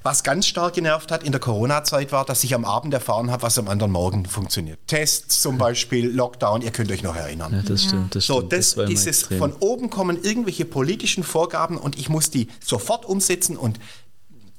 Was 0.03 0.23
ganz 0.23 0.47
stark 0.47 0.75
genervt 0.75 1.11
hat 1.11 1.23
in 1.23 1.33
der 1.33 1.41
Corona-Zeit 1.41 2.13
war, 2.13 2.25
dass 2.25 2.45
ich 2.45 2.55
am 2.55 2.65
Abend 2.65 2.95
erfahren 2.95 3.31
habe, 3.31 3.43
was 3.43 3.59
am 3.59 3.69
anderen 3.69 3.93
Morgen 3.93 4.25
funktioniert. 4.27 4.79
Tests 4.87 5.41
zum 5.43 5.59
Beispiel, 5.59 6.09
Lockdown, 6.09 6.63
ihr 6.63 6.71
könnt 6.71 6.91
euch 6.93 7.03
noch 7.03 7.17
erinnern. 7.17 7.53
Ja, 7.53 7.63
das 7.63 7.85
stimmt, 7.85 8.15
das 8.15 8.27
So, 8.27 8.37
stimmt. 8.39 8.53
das, 8.53 8.77
war 8.77 8.85
immer 8.85 8.91
dieses 8.91 9.07
extrem. 9.07 9.39
von 9.39 9.53
oben 9.61 9.91
kommen 9.91 10.23
irgendwelche 10.23 10.65
politischen 10.65 11.25
Vorgaben 11.25 11.77
und 11.79 11.99
ich 11.99 12.09
muss 12.09 12.31
die 12.31 12.49
sofort 12.65 13.05
umsetzen 13.05 13.57
und 13.57 13.81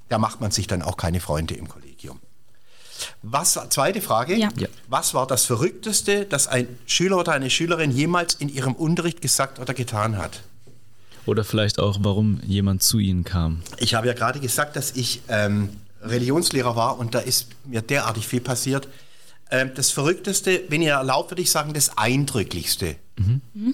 da 0.09 0.17
macht 0.17 0.41
man 0.41 0.51
sich 0.51 0.67
dann 0.67 0.81
auch 0.81 0.97
keine 0.97 1.19
Freunde 1.19 1.53
im 1.55 1.67
Kollegium. 1.67 1.86
Was, 3.21 3.59
zweite 3.69 4.01
Frage. 4.01 4.35
Ja. 4.35 4.49
Ja. 4.57 4.67
Was 4.87 5.13
war 5.13 5.27
das 5.27 5.45
Verrückteste, 5.45 6.25
das 6.25 6.47
ein 6.47 6.67
Schüler 6.85 7.17
oder 7.17 7.33
eine 7.33 7.49
Schülerin 7.49 7.91
jemals 7.91 8.35
in 8.35 8.49
ihrem 8.49 8.73
Unterricht 8.73 9.21
gesagt 9.21 9.59
oder 9.59 9.73
getan 9.73 10.17
hat? 10.17 10.41
Oder 11.25 11.43
vielleicht 11.43 11.79
auch, 11.79 11.97
warum 12.01 12.39
jemand 12.45 12.83
zu 12.83 12.99
Ihnen 12.99 13.23
kam. 13.25 13.61
Ich 13.79 13.95
habe 13.95 14.07
ja 14.07 14.13
gerade 14.13 14.39
gesagt, 14.39 14.77
dass 14.77 14.91
ich 14.91 15.21
ähm, 15.27 15.69
Religionslehrer 16.01 16.75
war 16.75 16.97
und 16.99 17.15
da 17.15 17.19
ist 17.19 17.47
mir 17.65 17.81
derartig 17.81 18.27
viel 18.27 18.41
passiert. 18.41 18.87
Ähm, 19.51 19.71
das 19.75 19.91
Verrückteste, 19.91 20.63
wenn 20.69 20.81
ihr 20.81 20.93
erlaubt, 20.93 21.31
würde 21.31 21.41
ich 21.41 21.51
sagen, 21.51 21.73
das 21.73 21.97
Eindrücklichste, 21.97 22.95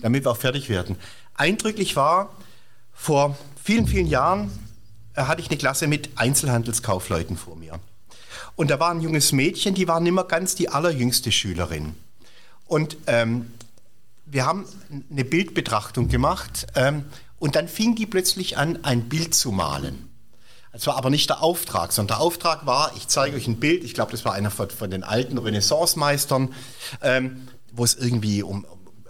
damit 0.01 0.23
wir 0.23 0.31
auch 0.31 0.37
fertig 0.37 0.69
werden. 0.69 0.95
Eindrücklich 1.35 1.95
war, 1.95 2.35
vor 2.93 3.37
vielen, 3.61 3.87
vielen 3.87 4.07
Jahren 4.07 4.51
äh, 5.15 5.23
hatte 5.23 5.41
ich 5.41 5.49
eine 5.49 5.57
Klasse 5.57 5.87
mit 5.87 6.09
Einzelhandelskaufleuten 6.15 7.37
vor 7.37 7.55
mir. 7.55 7.62
Und 8.55 8.69
da 8.69 8.79
war 8.79 8.91
ein 8.91 9.01
junges 9.01 9.31
Mädchen, 9.31 9.73
die 9.73 9.87
war 9.87 9.99
nimmer 9.99 10.25
ganz 10.25 10.55
die 10.55 10.69
allerjüngste 10.69 11.31
Schülerin. 11.31 11.95
Und 12.67 12.97
ähm, 13.07 13.51
wir 14.25 14.45
haben 14.45 14.65
eine 15.11 15.25
Bildbetrachtung 15.25 16.07
gemacht 16.07 16.67
ähm, 16.75 17.05
und 17.39 17.55
dann 17.55 17.67
fing 17.67 17.95
die 17.95 18.05
plötzlich 18.05 18.57
an, 18.57 18.83
ein 18.83 19.09
Bild 19.09 19.35
zu 19.35 19.51
malen. 19.51 20.09
Das 20.71 20.87
war 20.87 20.95
aber 20.95 21.11
nicht 21.11 21.29
der 21.29 21.43
Auftrag, 21.43 21.91
sondern 21.91 22.17
der 22.17 22.21
Auftrag 22.21 22.65
war, 22.65 22.93
ich 22.97 23.07
zeige 23.07 23.37
euch 23.37 23.47
ein 23.47 23.59
Bild, 23.59 23.83
ich 23.83 23.93
glaube, 23.93 24.11
das 24.11 24.25
war 24.25 24.33
einer 24.33 24.49
von, 24.49 24.69
von 24.71 24.89
den 24.89 25.03
alten 25.03 25.37
Renaissance-Meistern, 25.37 26.51
ähm, 27.01 27.47
wo 27.71 27.83
es 27.83 27.93
irgendwie 27.93 28.41
um, 28.41 28.65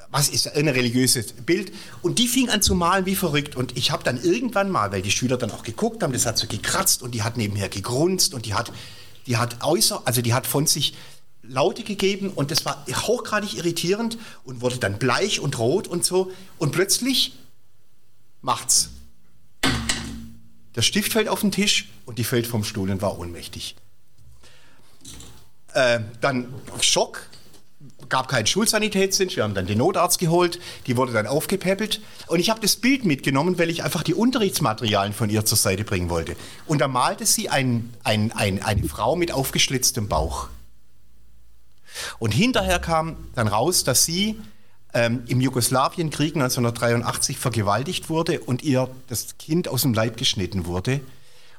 was 0.09 0.27
ist 0.27 0.53
ein 0.55 0.67
religiöses 0.67 1.31
Bild 1.31 1.71
und 2.01 2.19
die 2.19 2.27
fing 2.27 2.49
an 2.49 2.61
zu 2.61 2.75
malen 2.75 3.05
wie 3.05 3.15
verrückt 3.15 3.55
und 3.55 3.77
ich 3.77 3.91
habe 3.91 4.03
dann 4.03 4.21
irgendwann 4.21 4.69
mal, 4.69 4.91
weil 4.91 5.01
die 5.01 5.11
Schüler 5.11 5.37
dann 5.37 5.51
auch 5.51 5.63
geguckt 5.63 6.03
haben, 6.03 6.11
das 6.11 6.25
hat 6.25 6.37
so 6.37 6.47
gekratzt 6.47 7.01
und 7.01 7.11
die 7.11 7.23
hat 7.23 7.37
nebenher 7.37 7.69
gegrunzt 7.69 8.33
und 8.33 8.45
die 8.45 8.53
hat, 8.53 8.71
die 9.27 9.37
hat 9.37 9.63
äußer, 9.63 10.01
also 10.05 10.21
die 10.21 10.33
hat 10.33 10.47
von 10.47 10.67
sich 10.67 10.93
Laute 11.43 11.83
gegeben 11.83 12.29
und 12.29 12.51
das 12.51 12.65
war 12.65 12.85
hochgradig 12.89 13.55
irritierend 13.55 14.17
und 14.45 14.61
wurde 14.61 14.77
dann 14.77 14.97
bleich 14.97 15.39
und 15.39 15.59
rot 15.59 15.87
und 15.87 16.05
so 16.05 16.31
und 16.57 16.71
plötzlich 16.71 17.33
macht's. 18.41 18.89
Der 20.75 20.81
Stift 20.81 21.11
fällt 21.11 21.27
auf 21.27 21.41
den 21.41 21.51
Tisch 21.51 21.89
und 22.05 22.17
die 22.17 22.23
fällt 22.23 22.47
vom 22.47 22.63
Stuhl 22.63 22.89
und 22.89 23.01
war 23.01 23.19
ohnmächtig. 23.19 23.75
Äh, 25.73 25.99
dann 26.21 26.53
Schock, 26.81 27.27
gab 28.13 28.27
keinen 28.27 28.45
Schulsanitätsdienst, 28.45 29.35
wir 29.37 29.43
haben 29.43 29.55
dann 29.55 29.65
den 29.65 29.79
Notarzt 29.79 30.19
geholt, 30.19 30.59
die 30.85 30.97
wurde 30.97 31.13
dann 31.13 31.25
aufgepäppelt 31.25 31.99
und 32.27 32.39
ich 32.39 32.51
habe 32.51 32.59
das 32.59 32.75
Bild 32.75 33.05
mitgenommen, 33.05 33.57
weil 33.57 33.71
ich 33.71 33.83
einfach 33.83 34.03
die 34.03 34.13
Unterrichtsmaterialien 34.13 35.15
von 35.15 35.31
ihr 35.31 35.45
zur 35.45 35.57
Seite 35.57 35.83
bringen 35.83 36.11
wollte. 36.11 36.35
Und 36.67 36.79
da 36.79 36.87
malte 36.87 37.25
sie 37.25 37.49
ein, 37.49 37.91
ein, 38.03 38.31
ein, 38.33 38.61
eine 38.61 38.83
Frau 38.87 39.15
mit 39.15 39.31
aufgeschlitztem 39.31 40.09
Bauch. 40.09 40.49
Und 42.19 42.35
hinterher 42.35 42.77
kam 42.77 43.15
dann 43.33 43.47
raus, 43.47 43.83
dass 43.83 44.05
sie 44.05 44.39
ähm, 44.93 45.23
im 45.25 45.41
Jugoslawienkrieg 45.41 46.35
1983 46.35 47.39
vergewaltigt 47.39 48.11
wurde 48.11 48.41
und 48.41 48.61
ihr 48.61 48.91
das 49.07 49.39
Kind 49.39 49.67
aus 49.67 49.81
dem 49.81 49.95
Leib 49.95 50.17
geschnitten 50.17 50.67
wurde. 50.67 51.01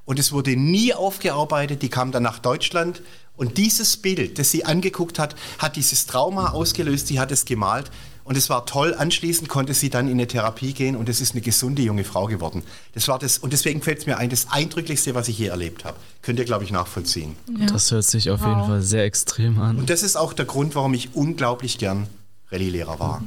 Und 0.05 0.19
es 0.19 0.33
wurde 0.33 0.57
nie 0.57 0.93
aufgearbeitet. 0.93 1.83
Die 1.83 1.89
kam 1.89 2.13
dann 2.13 2.23
nach 2.23 2.39
Deutschland. 2.39 3.03
Und 3.37 3.59
dieses 3.59 3.97
Bild, 3.97 4.39
das 4.39 4.51
sie 4.51 4.65
angeguckt 4.65 5.19
hat, 5.19 5.35
hat 5.59 5.77
dieses 5.77 6.07
Trauma 6.07 6.51
ausgelöst. 6.51 7.09
Sie 7.09 7.19
hat 7.19 7.33
es 7.33 7.45
gemalt. 7.45 7.91
Und 8.25 8.39
es 8.39 8.49
war 8.49 8.65
toll. 8.65 8.95
Anschließend 8.95 9.49
konnte 9.49 9.75
sie 9.75 9.91
dann 9.91 10.07
in 10.07 10.15
eine 10.15 10.27
Therapie 10.27 10.73
gehen 10.73 10.97
und 10.97 11.11
es 11.11 11.21
ist 11.21 11.33
eine 11.33 11.43
gesunde 11.43 11.83
junge 11.83 12.05
Frau 12.05 12.25
geworden. 12.25 12.63
Das 12.95 13.07
war 13.07 13.19
das, 13.19 13.37
und 13.37 13.53
deswegen 13.53 13.83
fällt 13.83 13.99
es 13.99 14.07
mir 14.07 14.17
ein, 14.17 14.31
das 14.31 14.51
Eindrücklichste, 14.51 15.15
was 15.15 15.29
ich 15.29 15.39
je 15.39 15.49
erlebt 15.49 15.85
habe. 15.85 15.99
Könnt 16.23 16.39
ihr, 16.39 16.47
glaube 16.47 16.65
ich, 16.65 16.71
nachvollziehen. 16.71 17.37
Das 17.71 17.91
hört 17.91 18.05
sich 18.05 18.31
auf 18.31 18.41
jeden 18.41 18.65
Fall 18.65 18.81
sehr 18.81 19.05
extrem 19.05 19.61
an. 19.61 19.77
Und 19.79 19.91
das 19.91 20.03
ist 20.03 20.17
auch 20.17 20.33
der 20.33 20.47
Grund, 20.47 20.75
warum 20.75 20.95
ich 20.95 21.15
unglaublich 21.15 21.77
gern 21.77 22.07
Rallye-Lehrer 22.51 22.99
war. 22.99 23.23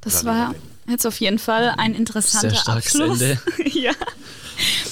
Das 0.00 0.24
war 0.24 0.54
jetzt 0.88 1.06
auf 1.06 1.18
jeden 1.20 1.38
Fall 1.38 1.72
ein 1.78 1.94
interessanter 1.94 2.50
Sehr 2.50 2.58
starkes 2.58 2.96
Abschluss. 2.96 3.20
Ende. 3.20 3.38
ja. 3.70 3.92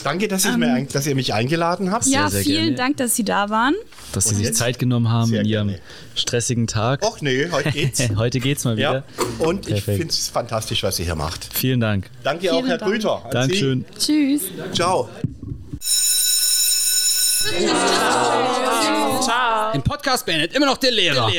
Danke, 0.05 0.29
dass, 0.29 0.45
ich 0.45 0.53
Ähm, 0.53 0.61
mir, 0.61 0.87
dass 0.93 1.07
ihr 1.07 1.15
mich 1.15 1.33
eingeladen 1.35 1.91
habt. 1.93 2.07
ja, 2.07 2.29
sehr 2.29 2.43
vielen 2.43 2.63
gerne. 2.65 2.77
Dank, 2.77 2.97
dass 2.97 3.15
Sie 3.17 3.25
da 3.25 3.51
waren. 3.51 3.75
Dass 4.13 4.25
Sie 4.25 4.35
sich? 4.35 4.55
Zeit 4.55 4.79
genommen 4.79 5.09
haben 5.09 5.31
Sehr 5.31 5.41
in 5.41 5.47
Ihrem 5.47 5.75
stressigen 6.15 6.67
Tag. 6.67 7.03
Och 7.05 7.23
nee, 7.23 7.49
heute 7.51 7.71
geht's. 7.71 8.03
heute 8.17 8.41
geht's 8.41 8.65
mal 8.65 8.77
wieder. 8.77 9.05
Ja, 9.19 9.25
und 9.47 9.67
ich 9.69 9.75
Perfekt. 9.75 9.99
finde 9.99 10.13
es 10.13 10.29
fantastisch, 10.29 10.83
was 10.83 10.99
ihr 10.99 11.05
hier 11.05 11.15
macht. 11.15 11.49
Vielen 11.53 11.81
Dank. 11.81 12.11
Danke 12.23 12.51
auch, 12.53 12.57
Vielen 12.57 12.67
Herr 12.69 12.79
Dank. 12.79 12.91
Grüter. 12.93 13.15
An 13.25 13.31
Sie. 13.31 13.31
Dankeschön. 13.33 13.85
Tschüss. 13.99 14.43
Ciao. 14.75 15.09
Im 19.75 19.83
Podcast 19.83 20.27
beendet 20.27 20.55
immer 20.55 20.67
noch 20.67 20.77
der 20.79 20.91
Lehrer. 20.91 21.31